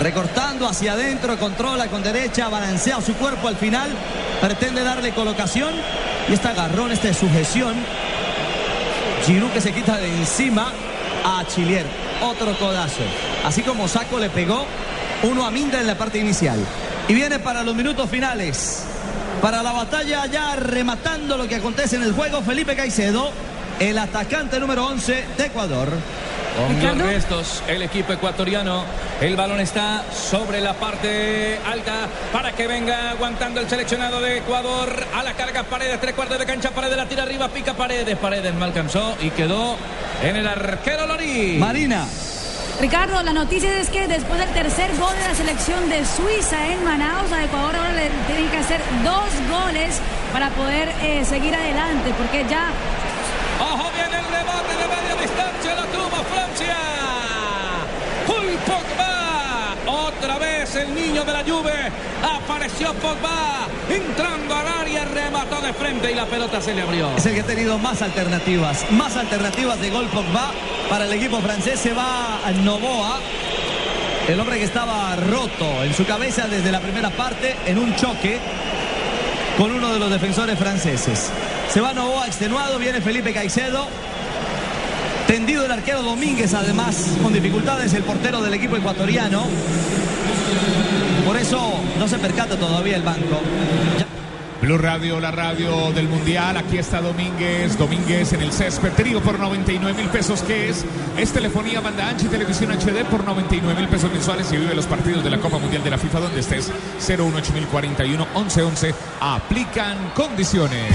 recortando 0.00 0.68
hacia 0.68 0.92
adentro, 0.92 1.38
controla 1.38 1.88
con 1.88 2.02
derecha, 2.02 2.48
balancea 2.48 3.00
su 3.00 3.14
cuerpo 3.14 3.48
al 3.48 3.56
final, 3.56 3.90
pretende 4.40 4.82
darle 4.82 5.12
colocación 5.12 5.72
y 6.28 6.32
este 6.32 6.48
agarrón, 6.48 6.92
esta 6.92 7.12
sujeción. 7.12 7.74
Giroud 9.26 9.50
que 9.50 9.60
se 9.60 9.72
quita 9.72 9.98
de 9.98 10.08
encima 10.08 10.72
a 11.24 11.44
Chilier, 11.46 11.86
otro 12.22 12.58
codazo. 12.58 13.02
Así 13.44 13.62
como 13.62 13.88
Saco 13.88 14.18
le 14.18 14.30
pegó 14.30 14.66
uno 15.22 15.46
a 15.46 15.50
Minda 15.50 15.80
en 15.80 15.86
la 15.86 15.96
parte 15.96 16.18
inicial. 16.18 16.58
Y 17.08 17.14
viene 17.14 17.38
para 17.38 17.62
los 17.62 17.74
minutos 17.74 18.08
finales. 18.10 18.84
Para 19.40 19.62
la 19.62 19.72
batalla 19.72 20.26
ya 20.26 20.56
rematando 20.56 21.36
lo 21.36 21.48
que 21.48 21.56
acontece 21.56 21.96
en 21.96 22.02
el 22.02 22.12
juego, 22.12 22.42
Felipe 22.42 22.76
Caicedo, 22.76 23.30
el 23.80 23.98
atacante 23.98 24.60
número 24.60 24.86
11 24.86 25.24
de 25.36 25.46
Ecuador. 25.46 25.88
Con 26.56 26.98
los 26.98 26.98
restos, 26.98 27.62
el 27.66 27.82
equipo 27.82 28.12
ecuatoriano. 28.12 28.84
El 29.20 29.36
balón 29.36 29.60
está 29.60 30.04
sobre 30.12 30.60
la 30.60 30.74
parte 30.74 31.58
alta 31.64 32.08
para 32.32 32.52
que 32.52 32.66
venga 32.66 33.10
aguantando 33.10 33.60
el 33.60 33.68
seleccionado 33.68 34.20
de 34.20 34.38
Ecuador. 34.38 35.06
A 35.14 35.22
la 35.22 35.32
carga 35.34 35.62
Paredes, 35.62 36.00
tres 36.00 36.14
cuartos 36.14 36.38
de 36.38 36.46
cancha. 36.46 36.70
Paredes 36.70 36.96
la 36.96 37.06
tira 37.06 37.22
arriba, 37.22 37.48
pica 37.48 37.74
Paredes. 37.74 38.16
Paredes 38.18 38.52
no 38.54 38.64
alcanzó 38.64 39.16
y 39.20 39.30
quedó 39.30 39.76
en 40.22 40.36
el 40.36 40.46
arquero 40.46 41.06
Lorí. 41.06 41.56
Marina. 41.58 42.06
Ricardo, 42.80 43.22
la 43.22 43.32
noticia 43.32 43.78
es 43.80 43.88
que 43.90 44.08
después 44.08 44.38
del 44.40 44.48
tercer 44.50 44.90
gol 44.98 45.14
de 45.16 45.28
la 45.28 45.34
selección 45.34 45.88
de 45.88 46.04
Suiza 46.04 46.66
en 46.68 46.82
Manaus, 46.84 47.30
a 47.32 47.44
Ecuador 47.44 47.76
ahora 47.76 47.92
le 47.92 48.10
tienen 48.26 48.48
que 48.50 48.56
hacer 48.58 48.80
dos 49.04 49.30
goles 49.50 50.00
para 50.32 50.50
poder 50.50 50.92
eh, 51.02 51.24
seguir 51.24 51.54
adelante, 51.54 52.12
porque 52.18 52.44
ya 52.48 52.70
Ojo, 53.60 53.90
viene 53.94 54.18
el 54.18 54.24
rebote 54.24 54.81
Otra 60.18 60.38
vez 60.38 60.74
el 60.76 60.94
niño 60.94 61.24
de 61.24 61.32
la 61.32 61.44
Juve. 61.44 61.72
Apareció 62.22 62.92
Pogba. 62.94 63.66
Entrando 63.88 64.54
al 64.54 64.68
área, 64.68 65.04
remató 65.04 65.60
de 65.60 65.72
frente 65.72 66.12
y 66.12 66.14
la 66.14 66.26
pelota 66.26 66.60
se 66.60 66.74
le 66.74 66.82
abrió. 66.82 67.14
Es 67.16 67.26
el 67.26 67.34
que 67.34 67.40
ha 67.40 67.46
tenido 67.46 67.78
más 67.78 68.00
alternativas, 68.02 68.90
más 68.92 69.16
alternativas 69.16 69.80
de 69.80 69.90
gol 69.90 70.06
Pogba 70.06 70.52
para 70.88 71.06
el 71.06 71.12
equipo 71.12 71.40
francés. 71.40 71.80
Se 71.80 71.92
va 71.92 72.40
Novoa, 72.62 73.18
el 74.28 74.38
hombre 74.38 74.58
que 74.58 74.64
estaba 74.64 75.16
roto 75.16 75.82
en 75.82 75.94
su 75.94 76.06
cabeza 76.06 76.46
desde 76.46 76.70
la 76.70 76.80
primera 76.80 77.10
parte 77.10 77.56
en 77.66 77.78
un 77.78 77.94
choque 77.96 78.38
con 79.58 79.72
uno 79.72 79.92
de 79.92 79.98
los 79.98 80.10
defensores 80.10 80.58
franceses. 80.58 81.30
Se 81.68 81.80
va 81.80 81.92
Novoa 81.92 82.26
extenuado, 82.26 82.78
viene 82.78 83.00
Felipe 83.00 83.32
Caicedo. 83.32 83.88
Tendido 85.32 85.64
el 85.64 85.70
arquero 85.70 86.02
Domínguez, 86.02 86.52
además, 86.52 87.08
con 87.22 87.32
dificultades 87.32 87.94
el 87.94 88.02
portero 88.02 88.42
del 88.42 88.52
equipo 88.52 88.76
ecuatoriano. 88.76 89.46
Por 91.24 91.38
eso 91.38 91.80
no 91.98 92.06
se 92.06 92.18
percata 92.18 92.58
todavía 92.58 92.96
el 92.96 93.02
banco. 93.02 93.40
Blue 94.60 94.76
Radio, 94.76 95.18
la 95.20 95.30
radio 95.30 95.90
del 95.92 96.06
Mundial. 96.06 96.58
Aquí 96.58 96.76
está 96.76 97.00
Domínguez. 97.00 97.78
Domínguez 97.78 98.34
en 98.34 98.42
el 98.42 98.52
césped. 98.52 98.92
Digo 99.02 99.22
por 99.22 99.40
99 99.40 100.02
mil 100.02 100.10
pesos, 100.10 100.42
que 100.42 100.68
es? 100.68 100.84
Es 101.16 101.32
telefonía, 101.32 101.80
banda 101.80 102.10
ancha 102.10 102.26
y 102.26 102.28
televisión 102.28 102.70
HD 102.70 103.02
por 103.06 103.24
99 103.24 103.80
mil 103.80 103.88
pesos 103.88 104.12
mensuales 104.12 104.52
y 104.52 104.58
vive 104.58 104.74
los 104.74 104.84
partidos 104.84 105.24
de 105.24 105.30
la 105.30 105.38
Copa 105.38 105.56
Mundial 105.56 105.82
de 105.82 105.88
la 105.88 105.96
FIFA 105.96 106.20
donde 106.20 106.40
estés. 106.40 106.70
018041 106.98 108.26
1111. 108.34 108.94
Aplican 109.18 109.96
condiciones. 110.14 110.92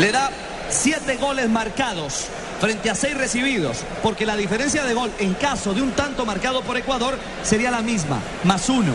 Le 0.00 0.12
da 0.12 0.30
siete 0.70 1.18
goles 1.18 1.50
marcados 1.50 2.28
frente 2.58 2.88
a 2.88 2.94
seis 2.94 3.14
recibidos, 3.14 3.84
porque 4.02 4.24
la 4.24 4.34
diferencia 4.34 4.82
de 4.82 4.94
gol 4.94 5.10
en 5.18 5.34
caso 5.34 5.74
de 5.74 5.82
un 5.82 5.90
tanto 5.90 6.24
marcado 6.24 6.62
por 6.62 6.78
Ecuador 6.78 7.18
sería 7.42 7.70
la 7.70 7.82
misma, 7.82 8.18
más 8.44 8.70
uno. 8.70 8.94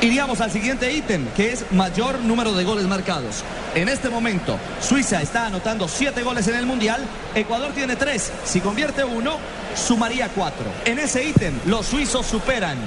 Iríamos 0.00 0.40
al 0.40 0.50
siguiente 0.50 0.90
ítem, 0.90 1.26
que 1.36 1.52
es 1.52 1.70
mayor 1.72 2.20
número 2.20 2.54
de 2.54 2.64
goles 2.64 2.86
marcados. 2.86 3.44
En 3.74 3.90
este 3.90 4.08
momento, 4.08 4.56
Suiza 4.80 5.20
está 5.20 5.44
anotando 5.44 5.86
siete 5.86 6.22
goles 6.22 6.48
en 6.48 6.54
el 6.54 6.64
Mundial, 6.64 7.04
Ecuador 7.34 7.72
tiene 7.74 7.96
tres. 7.96 8.32
Si 8.46 8.62
convierte 8.62 9.04
uno, 9.04 9.36
sumaría 9.74 10.30
cuatro. 10.30 10.64
En 10.86 10.98
ese 10.98 11.24
ítem, 11.24 11.60
los 11.66 11.84
suizos 11.84 12.24
superan 12.24 12.78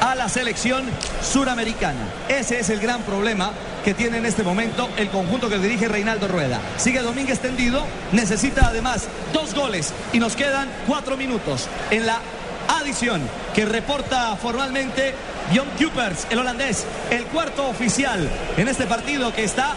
a 0.00 0.14
la 0.14 0.28
selección 0.28 0.84
suramericana. 1.22 2.00
Ese 2.28 2.60
es 2.60 2.70
el 2.70 2.80
gran 2.80 3.02
problema 3.02 3.52
que 3.84 3.94
tiene 3.94 4.18
en 4.18 4.26
este 4.26 4.42
momento 4.42 4.88
el 4.96 5.08
conjunto 5.08 5.48
que 5.48 5.58
dirige 5.58 5.88
Reinaldo 5.88 6.28
Rueda. 6.28 6.60
Sigue 6.76 7.00
Domínguez 7.00 7.40
tendido, 7.40 7.84
necesita 8.12 8.66
además 8.66 9.08
dos 9.32 9.54
goles 9.54 9.92
y 10.12 10.18
nos 10.18 10.36
quedan 10.36 10.68
cuatro 10.86 11.16
minutos 11.16 11.68
en 11.90 12.06
la 12.06 12.20
adición 12.68 13.22
que 13.54 13.64
reporta 13.64 14.36
formalmente 14.36 15.14
Jon 15.54 15.68
Kupers, 15.78 16.26
el 16.30 16.38
holandés, 16.38 16.84
el 17.10 17.24
cuarto 17.24 17.66
oficial 17.68 18.28
en 18.56 18.68
este 18.68 18.86
partido 18.86 19.32
que 19.32 19.44
está 19.44 19.74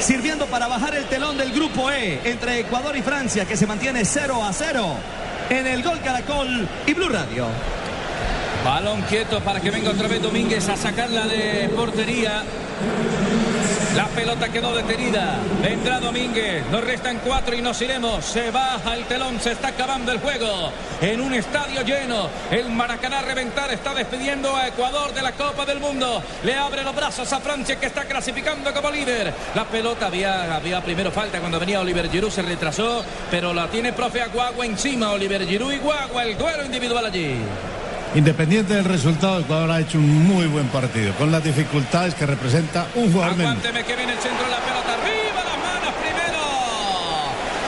sirviendo 0.00 0.46
para 0.46 0.66
bajar 0.66 0.94
el 0.94 1.04
telón 1.04 1.36
del 1.36 1.52
grupo 1.52 1.90
E 1.90 2.20
entre 2.24 2.60
Ecuador 2.60 2.96
y 2.96 3.02
Francia 3.02 3.44
que 3.44 3.56
se 3.56 3.66
mantiene 3.66 4.04
0 4.04 4.42
a 4.44 4.52
0 4.52 4.96
en 5.50 5.66
el 5.66 5.82
Gol 5.82 6.00
Caracol 6.00 6.68
y 6.86 6.94
Blue 6.94 7.08
Radio. 7.08 7.46
Balón 8.64 9.00
quieto 9.02 9.40
para 9.40 9.58
que 9.60 9.70
venga 9.70 9.90
otra 9.90 10.06
vez 10.06 10.20
Domínguez 10.20 10.68
a 10.68 10.76
sacarla 10.76 11.26
de 11.26 11.70
portería. 11.74 12.42
La 13.96 14.06
pelota 14.06 14.48
quedó 14.50 14.74
detenida. 14.74 15.38
Vendrá 15.62 15.98
Domínguez. 15.98 16.64
Nos 16.70 16.84
restan 16.84 17.20
cuatro 17.24 17.56
y 17.56 17.62
nos 17.62 17.80
iremos. 17.80 18.24
Se 18.24 18.50
baja 18.50 18.94
el 18.94 19.04
telón. 19.06 19.40
Se 19.40 19.52
está 19.52 19.68
acabando 19.68 20.12
el 20.12 20.20
juego. 20.20 20.70
En 21.00 21.20
un 21.20 21.32
estadio 21.34 21.82
lleno. 21.82 22.28
El 22.50 22.68
Maracaná 22.70 23.22
reventar. 23.22 23.72
Está 23.72 23.94
despidiendo 23.94 24.54
a 24.54 24.68
Ecuador 24.68 25.12
de 25.14 25.22
la 25.22 25.32
Copa 25.32 25.64
del 25.64 25.80
Mundo. 25.80 26.22
Le 26.44 26.54
abre 26.54 26.84
los 26.84 26.94
brazos 26.94 27.32
a 27.32 27.40
Francia 27.40 27.80
que 27.80 27.86
está 27.86 28.04
clasificando 28.04 28.72
como 28.74 28.90
líder. 28.90 29.32
La 29.54 29.64
pelota 29.64 30.06
había, 30.06 30.54
había 30.54 30.82
primero 30.82 31.10
falta 31.10 31.40
cuando 31.40 31.58
venía 31.58 31.80
Oliver 31.80 32.10
Giroud. 32.10 32.30
Se 32.30 32.42
retrasó. 32.42 33.04
Pero 33.30 33.54
la 33.54 33.68
tiene 33.68 33.92
profe 33.94 34.20
Aguagua 34.20 34.66
encima. 34.66 35.12
Oliver 35.12 35.46
Giroud 35.46 35.72
y 35.72 35.78
Guagua. 35.78 36.24
El 36.24 36.38
duelo 36.38 36.64
individual 36.64 37.06
allí. 37.06 37.38
Independiente 38.12 38.74
del 38.74 38.84
resultado, 38.86 39.38
Ecuador 39.38 39.70
ha 39.70 39.80
hecho 39.80 39.98
un 39.98 40.26
muy 40.26 40.46
buen 40.46 40.66
partido, 40.68 41.14
con 41.14 41.30
las 41.30 41.44
dificultades 41.44 42.12
que 42.16 42.26
representa 42.26 42.88
un 42.96 43.12
jugador 43.12 43.36
menos. 43.36 43.52
Aguánteme 43.52 43.84
que 43.84 43.94
viene 43.94 44.12
el 44.12 44.18
centro 44.18 44.44
de 44.44 44.50
la 44.50 44.58
pelota. 44.58 44.94
Arriba 44.94 45.44
las 45.44 45.58
manos 45.58 45.94
primero. 46.02 46.40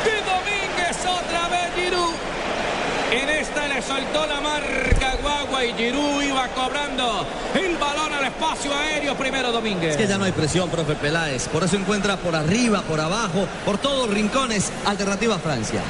De 0.04 0.16
Domínguez 0.26 0.98
otra 1.06 1.48
vez 1.48 1.70
Giroud. 1.76 2.14
En 3.12 3.28
esta 3.28 3.68
le 3.68 3.82
soltó 3.82 4.26
la 4.26 4.40
marca 4.40 5.14
Guagua 5.22 5.64
y 5.64 5.74
Giroud 5.74 6.22
iba 6.24 6.48
cobrando 6.48 7.24
el 7.54 7.76
balón 7.76 8.12
al 8.12 8.24
espacio 8.24 8.74
aéreo 8.74 9.14
primero 9.14 9.52
Domínguez. 9.52 9.92
Es 9.92 9.96
que 9.96 10.08
ya 10.08 10.18
no 10.18 10.24
hay 10.24 10.32
presión, 10.32 10.68
profe 10.70 10.96
Peláez. 10.96 11.46
Por 11.46 11.62
eso 11.62 11.76
encuentra 11.76 12.16
por 12.16 12.34
arriba, 12.34 12.82
por 12.82 13.00
abajo, 13.00 13.46
por 13.64 13.78
todos 13.78 14.06
los 14.06 14.14
rincones, 14.14 14.72
alternativa 14.86 15.36
a 15.36 15.38
Francia. 15.38 15.82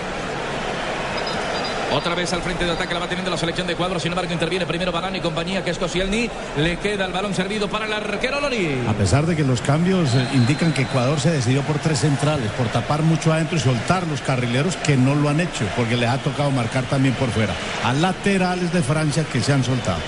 Otra 1.94 2.14
vez 2.14 2.32
al 2.32 2.40
frente 2.40 2.64
de 2.64 2.72
ataque 2.72 2.94
la 2.94 3.00
va 3.00 3.06
teniendo 3.06 3.30
la 3.30 3.36
selección 3.36 3.66
de 3.66 3.74
Ecuador. 3.74 4.00
Sin 4.00 4.12
embargo, 4.12 4.32
interviene 4.32 4.64
primero 4.64 4.92
Barán 4.92 5.14
y 5.14 5.20
compañía, 5.20 5.62
que 5.62 5.70
es 5.70 5.78
Koscielny. 5.78 6.30
Le 6.56 6.78
queda 6.78 7.04
el 7.04 7.12
balón 7.12 7.34
servido 7.34 7.68
para 7.68 7.84
el 7.84 7.92
arquero 7.92 8.40
Lori. 8.40 8.82
A 8.88 8.94
pesar 8.94 9.26
de 9.26 9.36
que 9.36 9.44
los 9.44 9.60
cambios 9.60 10.14
eh, 10.14 10.26
indican 10.32 10.72
que 10.72 10.82
Ecuador 10.82 11.20
se 11.20 11.30
decidió 11.30 11.60
por 11.62 11.78
tres 11.78 12.00
centrales, 12.00 12.50
por 12.52 12.68
tapar 12.68 13.02
mucho 13.02 13.30
adentro 13.30 13.58
y 13.58 13.60
soltar 13.60 14.06
los 14.06 14.22
carrileros 14.22 14.76
que 14.76 14.96
no 14.96 15.14
lo 15.14 15.28
han 15.28 15.40
hecho, 15.40 15.66
porque 15.76 15.96
les 15.96 16.08
ha 16.08 16.16
tocado 16.16 16.50
marcar 16.50 16.84
también 16.84 17.14
por 17.14 17.28
fuera. 17.28 17.52
A 17.84 17.92
laterales 17.92 18.72
de 18.72 18.82
Francia 18.82 19.24
que 19.30 19.42
se 19.42 19.52
han 19.52 19.62
soltado. 19.62 19.98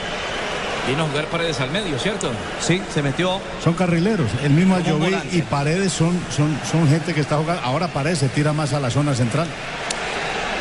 Vino 0.88 1.04
a 1.04 1.08
jugar 1.08 1.26
Paredes 1.26 1.60
al 1.60 1.70
medio, 1.70 1.98
¿cierto? 1.98 2.30
Sí, 2.60 2.80
se 2.92 3.02
metió. 3.02 3.40
Son 3.62 3.74
carrileros. 3.74 4.30
El 4.42 4.52
mismo 4.52 4.74
Ayoví 4.74 5.14
y 5.32 5.42
Paredes 5.42 5.92
son, 5.92 6.18
son, 6.34 6.58
son 6.70 6.88
gente 6.88 7.12
que 7.12 7.20
está 7.20 7.36
jugando. 7.36 7.62
Ahora 7.62 7.88
Paredes 7.88 8.20
se 8.20 8.28
tira 8.30 8.54
más 8.54 8.72
a 8.72 8.80
la 8.80 8.90
zona 8.90 9.14
central. 9.14 9.48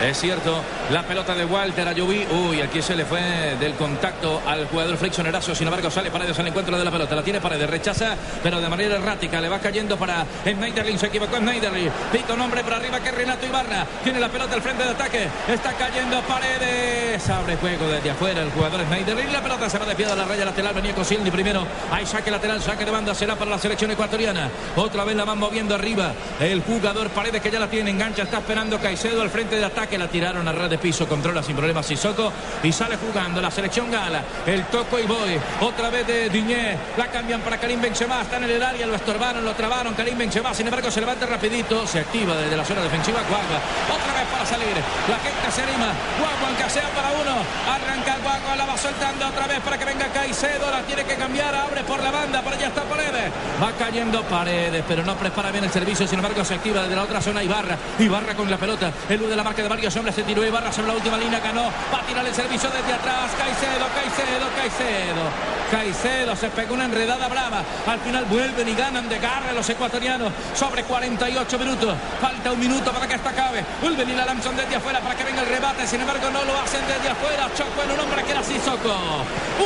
Es 0.03 0.19
cierto, 0.19 0.61
la 0.91 1.03
pelota 1.03 1.33
de 1.33 1.45
Walter 1.45 1.87
Ayubí. 1.87 2.25
Uy, 2.31 2.61
aquí 2.61 2.81
se 2.81 2.95
le 2.95 3.05
fue 3.05 3.21
del 3.59 3.73
contacto 3.75 4.41
al 4.45 4.67
jugador 4.67 4.97
Erazo. 5.25 5.55
Sin 5.55 5.67
embargo, 5.67 5.89
sale 5.89 6.11
Paredes 6.11 6.37
al 6.39 6.47
encuentro 6.47 6.77
de 6.77 6.83
la 6.83 6.91
pelota. 6.91 7.15
La 7.15 7.23
tiene 7.23 7.39
Paredes, 7.39 7.69
rechaza, 7.69 8.15
pero 8.41 8.59
de 8.59 8.67
manera 8.69 8.95
errática. 8.95 9.39
Le 9.39 9.49
va 9.49 9.59
cayendo 9.59 9.97
para 9.97 10.25
Schneiderlin. 10.45 10.99
Se 10.99 11.07
equivocó 11.07 11.37
Schneiderlin. 11.37 11.89
Pito 12.11 12.35
nombre 12.35 12.63
por 12.63 12.73
arriba 12.73 12.99
que 12.99 13.11
Renato 13.11 13.45
Ibarra. 13.45 13.85
Tiene 14.03 14.19
la 14.19 14.29
pelota 14.29 14.55
al 14.55 14.61
frente 14.61 14.83
de 14.83 14.89
ataque. 14.89 15.27
Está 15.47 15.73
cayendo 15.73 16.21
Paredes. 16.21 17.29
Abre 17.29 17.55
juego 17.57 17.87
desde 17.87 18.11
afuera 18.11 18.41
el 18.41 18.51
jugador 18.51 18.81
Schneiderlin. 18.85 19.31
La 19.31 19.41
pelota 19.41 19.69
se 19.69 19.79
va 19.79 19.85
de 19.85 19.95
pie 19.95 20.05
a 20.05 20.15
la 20.15 20.25
raya 20.25 20.45
lateral. 20.45 20.73
Venía 20.73 20.93
Cosildi 20.93 21.31
primero. 21.31 21.65
Hay 21.91 22.05
saque 22.05 22.29
lateral, 22.29 22.61
saque 22.61 22.85
de 22.85 22.91
banda. 22.91 23.15
Será 23.15 23.35
para 23.35 23.51
la 23.51 23.57
selección 23.57 23.91
ecuatoriana. 23.91 24.49
Otra 24.75 25.03
vez 25.03 25.15
la 25.15 25.23
van 25.23 25.39
moviendo 25.39 25.75
arriba. 25.75 26.11
El 26.39 26.61
jugador 26.61 27.09
Paredes 27.09 27.41
que 27.41 27.51
ya 27.51 27.59
la 27.59 27.67
tiene 27.67 27.91
engancha. 27.91 28.23
Está 28.23 28.39
esperando 28.39 28.79
Caicedo 28.79 29.21
al 29.21 29.29
frente 29.29 29.55
de 29.55 29.65
ataque. 29.65 29.97
La 29.97 30.07
tiraron 30.07 30.47
a 30.47 30.51
ras 30.51 30.72
de 30.73 30.79
piso. 30.79 31.07
Controla 31.07 31.43
sin 31.43 31.55
problemas 31.55 31.85
Sissoko. 31.85 32.31
Y 32.63 32.71
sale 32.71 32.97
jugando 32.97 33.41
la 33.41 33.51
selección 33.51 33.91
gala. 33.91 34.23
El 34.45 34.65
toco 34.65 34.99
y 34.99 35.03
voy. 35.03 35.39
Otra 35.61 35.89
vez 35.89 36.07
de 36.07 36.29
Diñé. 36.29 36.77
La 36.97 37.07
cambian 37.07 37.41
para 37.41 37.57
Karim 37.57 37.79
Benzema. 37.81 38.21
Están 38.21 38.43
en 38.43 38.51
el 38.51 38.63
área. 38.63 38.87
Lo 38.87 38.95
estorbaron, 38.95 39.45
lo 39.45 39.53
trabaron. 39.53 39.93
Karim 39.93 40.17
Benzema. 40.17 40.53
Sin 40.53 40.67
embargo, 40.67 40.89
se 40.89 40.99
levanta 40.99 41.25
rapidito. 41.25 41.85
Se 41.85 41.99
activa 41.99 42.35
desde 42.35 42.57
la 42.57 42.65
zona 42.65 42.81
defensiva. 42.81 43.19
Guagua. 43.29 43.59
Otra 43.93 44.13
vez 44.19 44.27
para 44.31 44.45
salir. 44.45 44.75
La 45.09 45.19
gente 45.19 45.51
se 45.51 45.61
anima. 45.61 45.93
Guagua 46.19 46.47
aunque 46.47 46.69
sea 46.69 46.89
para 46.89 47.09
uno. 47.11 47.35
Arranca 47.69 48.17
Guagua. 48.23 48.55
La 48.55 48.65
va 48.65 48.77
soltando 48.77 49.27
otra 49.27 49.45
vez 49.45 49.59
para 49.59 49.77
que 49.77 49.85
venga 49.85 50.07
Caicedo. 50.07 50.71
La 50.71 50.81
tiene 50.81 51.03
que 51.03 51.15
cambiar. 51.15 51.53
Abre 51.53 51.83
por 51.83 52.01
la 52.01 52.09
banda. 52.09 52.41
Para 52.41 52.55
allá 52.55 52.67
está 52.67 52.81
Paredes. 52.83 53.31
Va 53.61 53.71
cayendo 53.77 54.23
Paredes. 54.23 54.83
Pero 54.87 55.03
no 55.03 55.15
prepara 55.15 55.51
bien 55.51 55.63
el 55.65 55.71
servicio. 55.71 56.07
Sin 56.07 56.17
embargo, 56.17 56.43
se 56.43 56.55
activa 56.55 56.81
desde 56.81 56.95
la 56.95 57.03
otra 57.03 57.21
zona 57.21 57.43
Ibarra. 57.43 57.77
Ibarra 57.99 58.33
con 58.33 58.49
la 58.49 58.57
pelota. 58.57 58.91
Elude 59.07 59.35
la 59.35 59.43
marca 59.43 59.61
de 59.61 59.69
varios 59.69 59.95
hombres. 59.95 60.15
Se 60.15 60.23
tiró 60.23 60.43
Ibarra. 60.43 60.62
Barra 60.63 60.71
sobre 60.71 60.87
la 60.87 60.93
última 60.93 61.17
línea, 61.17 61.41
ganó. 61.41 61.63
Va 61.93 61.99
a 61.99 62.07
tirar 62.07 62.25
el 62.25 62.33
servicio 62.33 62.69
desde 62.69 62.93
atrás. 62.93 63.31
Caicedo, 63.37 63.85
Caicedo, 63.91 64.47
Caicedo. 64.55 65.53
Caicedo 65.69 66.35
se 66.37 66.49
pegó 66.49 66.75
una 66.75 66.85
enredada 66.85 67.27
brava. 67.27 67.63
Al 67.85 67.99
final 67.99 68.23
vuelven 68.25 68.69
y 68.69 68.73
ganan 68.73 69.09
de 69.09 69.19
garra 69.19 69.51
los 69.51 69.67
ecuatorianos 69.69 70.31
sobre 70.53 70.83
48 70.83 71.59
minutos. 71.59 71.95
Falta 72.21 72.53
un 72.53 72.59
minuto 72.59 72.93
para 72.93 73.07
que 73.07 73.15
esta 73.15 73.31
acabe. 73.31 73.65
Vuelven 73.81 74.09
y 74.09 74.13
la 74.13 74.23
lanzan 74.23 74.55
desde 74.55 74.77
afuera 74.77 75.01
para 75.01 75.15
que 75.17 75.25
venga 75.25 75.41
el 75.41 75.49
rebate. 75.49 75.85
Sin 75.85 75.99
embargo, 75.99 76.29
no 76.31 76.45
lo 76.45 76.57
hacen 76.61 76.79
desde 76.87 77.09
afuera. 77.09 77.49
Chocó 77.57 77.83
en 77.83 77.91
un 77.91 77.99
hombre 77.99 78.23
que 78.23 78.31
era 78.31 78.43
Sissoko. 78.43 78.95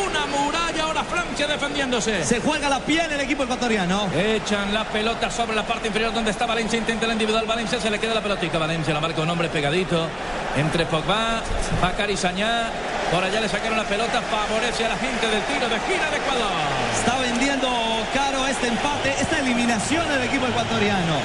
Una 0.03 0.25
muralla 0.25 0.83
ahora 0.83 1.03
Francia 1.03 1.45
defendiéndose. 1.45 2.23
Se 2.25 2.39
juega 2.39 2.69
la 2.69 2.79
piel 2.79 3.11
el 3.11 3.21
equipo 3.21 3.43
ecuatoriano. 3.43 4.09
Echan 4.15 4.73
la 4.73 4.85
pelota 4.85 5.29
sobre 5.29 5.55
la 5.55 5.63
parte 5.63 5.89
inferior 5.89 6.11
donde 6.11 6.31
está 6.31 6.47
Valencia. 6.47 6.79
Intenta 6.79 7.05
la 7.05 7.13
individual. 7.13 7.45
Valencia 7.45 7.79
se 7.79 7.91
le 7.91 7.99
queda 7.99 8.15
la 8.15 8.21
pelotica. 8.21 8.57
Valencia 8.57 8.95
la 8.95 8.99
marca 8.99 9.21
un 9.21 9.29
hombre 9.29 9.49
pegadito. 9.49 10.07
Entre 10.55 10.86
Pogba, 10.87 11.41
Bacari 11.81 12.17
Sañá. 12.17 12.69
Por 13.11 13.23
allá 13.23 13.39
le 13.39 13.49
sacaron 13.49 13.77
la 13.77 13.83
pelota. 13.83 14.21
Favorece 14.21 14.85
a 14.85 14.89
la 14.89 14.97
gente 14.97 15.27
del 15.27 15.41
tiro 15.43 15.69
de 15.69 15.75
esquina 15.75 16.09
de 16.09 16.17
Ecuador. 16.17 16.51
Está 16.97 17.17
vendiendo 17.19 17.67
caro 18.13 18.47
este 18.47 18.67
empate, 18.67 19.15
esta 19.19 19.39
eliminación 19.39 20.07
del 20.09 20.23
equipo 20.23 20.47
ecuatoriano. 20.47 21.15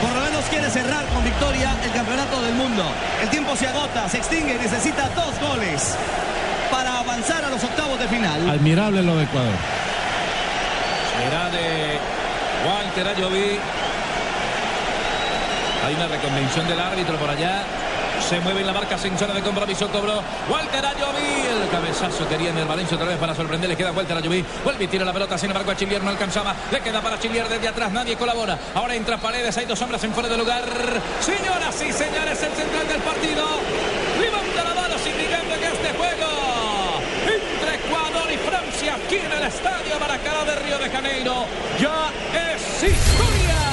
Por 0.00 0.12
lo 0.12 0.20
menos 0.20 0.44
quiere 0.50 0.68
cerrar 0.70 1.04
con 1.06 1.24
victoria 1.24 1.74
el 1.82 1.92
campeonato 1.92 2.42
del 2.42 2.54
mundo. 2.54 2.84
El 3.22 3.28
tiempo 3.30 3.56
se 3.56 3.66
agota, 3.66 4.08
se 4.08 4.18
extingue, 4.18 4.58
necesita 4.58 5.08
dos 5.10 5.38
goles 5.40 5.96
para 6.70 6.98
avanzar 6.98 7.44
a 7.44 7.50
los 7.50 7.62
octavos 7.62 7.98
de 7.98 8.08
final. 8.08 8.50
Admirable 8.50 9.02
lo 9.02 9.16
de 9.16 9.24
Ecuador. 9.24 9.54
Será 11.18 11.48
de 11.50 11.98
Walter 12.66 13.08
Ayoví. 13.08 13.58
Hay 15.86 15.94
una 15.94 16.08
reconvención 16.08 16.66
del 16.66 16.80
árbitro 16.80 17.16
por 17.16 17.30
allá. 17.30 17.62
Se 18.20 18.40
mueve 18.40 18.60
en 18.60 18.66
la 18.66 18.72
marca 18.72 18.96
censura 18.98 19.34
de 19.34 19.42
compromiso. 19.42 19.88
Cobró 19.88 20.22
Walter 20.50 20.84
Ayoví. 20.84 21.62
El 21.62 21.68
cabezazo 21.70 22.28
quería 22.28 22.50
en 22.50 22.58
el 22.58 22.64
Valencia 22.64 22.96
otra 22.96 23.08
vez 23.08 23.18
para 23.18 23.34
sorprender. 23.34 23.68
Le 23.68 23.76
queda 23.76 23.92
Walter 23.92 24.16
Ayoví. 24.16 24.44
Vuelve 24.64 24.84
y 24.84 24.88
tira 24.88 25.04
la 25.04 25.12
pelota. 25.12 25.36
Sin 25.38 25.50
embargo, 25.50 25.70
a 25.70 25.76
Chilier 25.76 26.02
no 26.02 26.10
alcanzaba. 26.10 26.54
Le 26.70 26.80
queda 26.80 27.00
para 27.00 27.18
Chilier 27.18 27.48
desde 27.48 27.68
atrás. 27.68 27.92
Nadie 27.92 28.16
colabora. 28.16 28.58
Ahora 28.74 28.94
entra 28.94 29.18
Paredes. 29.18 29.56
Hay 29.58 29.66
dos 29.66 29.80
hombres 29.82 30.02
en 30.04 30.12
fuera 30.12 30.28
de 30.28 30.36
lugar. 30.36 30.64
Señoras 31.20 31.74
y 31.82 31.92
señores, 31.92 32.42
el 32.42 32.52
central 32.52 32.88
del 32.88 33.02
partido. 33.02 33.44
Levanta 34.20 34.64
la 34.64 34.74
mano 34.80 34.98
significando 34.98 35.54
que 35.58 35.66
este 35.66 35.98
juego 35.98 36.44
entre 37.24 37.74
Ecuador 37.74 38.30
y 38.32 38.36
Francia 38.38 38.94
aquí 38.94 39.16
en 39.16 39.32
el 39.32 39.44
estadio 39.44 39.98
Maracaná 39.98 40.44
de 40.44 40.56
Río 40.56 40.78
de 40.78 40.90
Janeiro 40.90 41.46
ya 41.80 42.10
es 42.32 42.82
historia. 42.82 43.63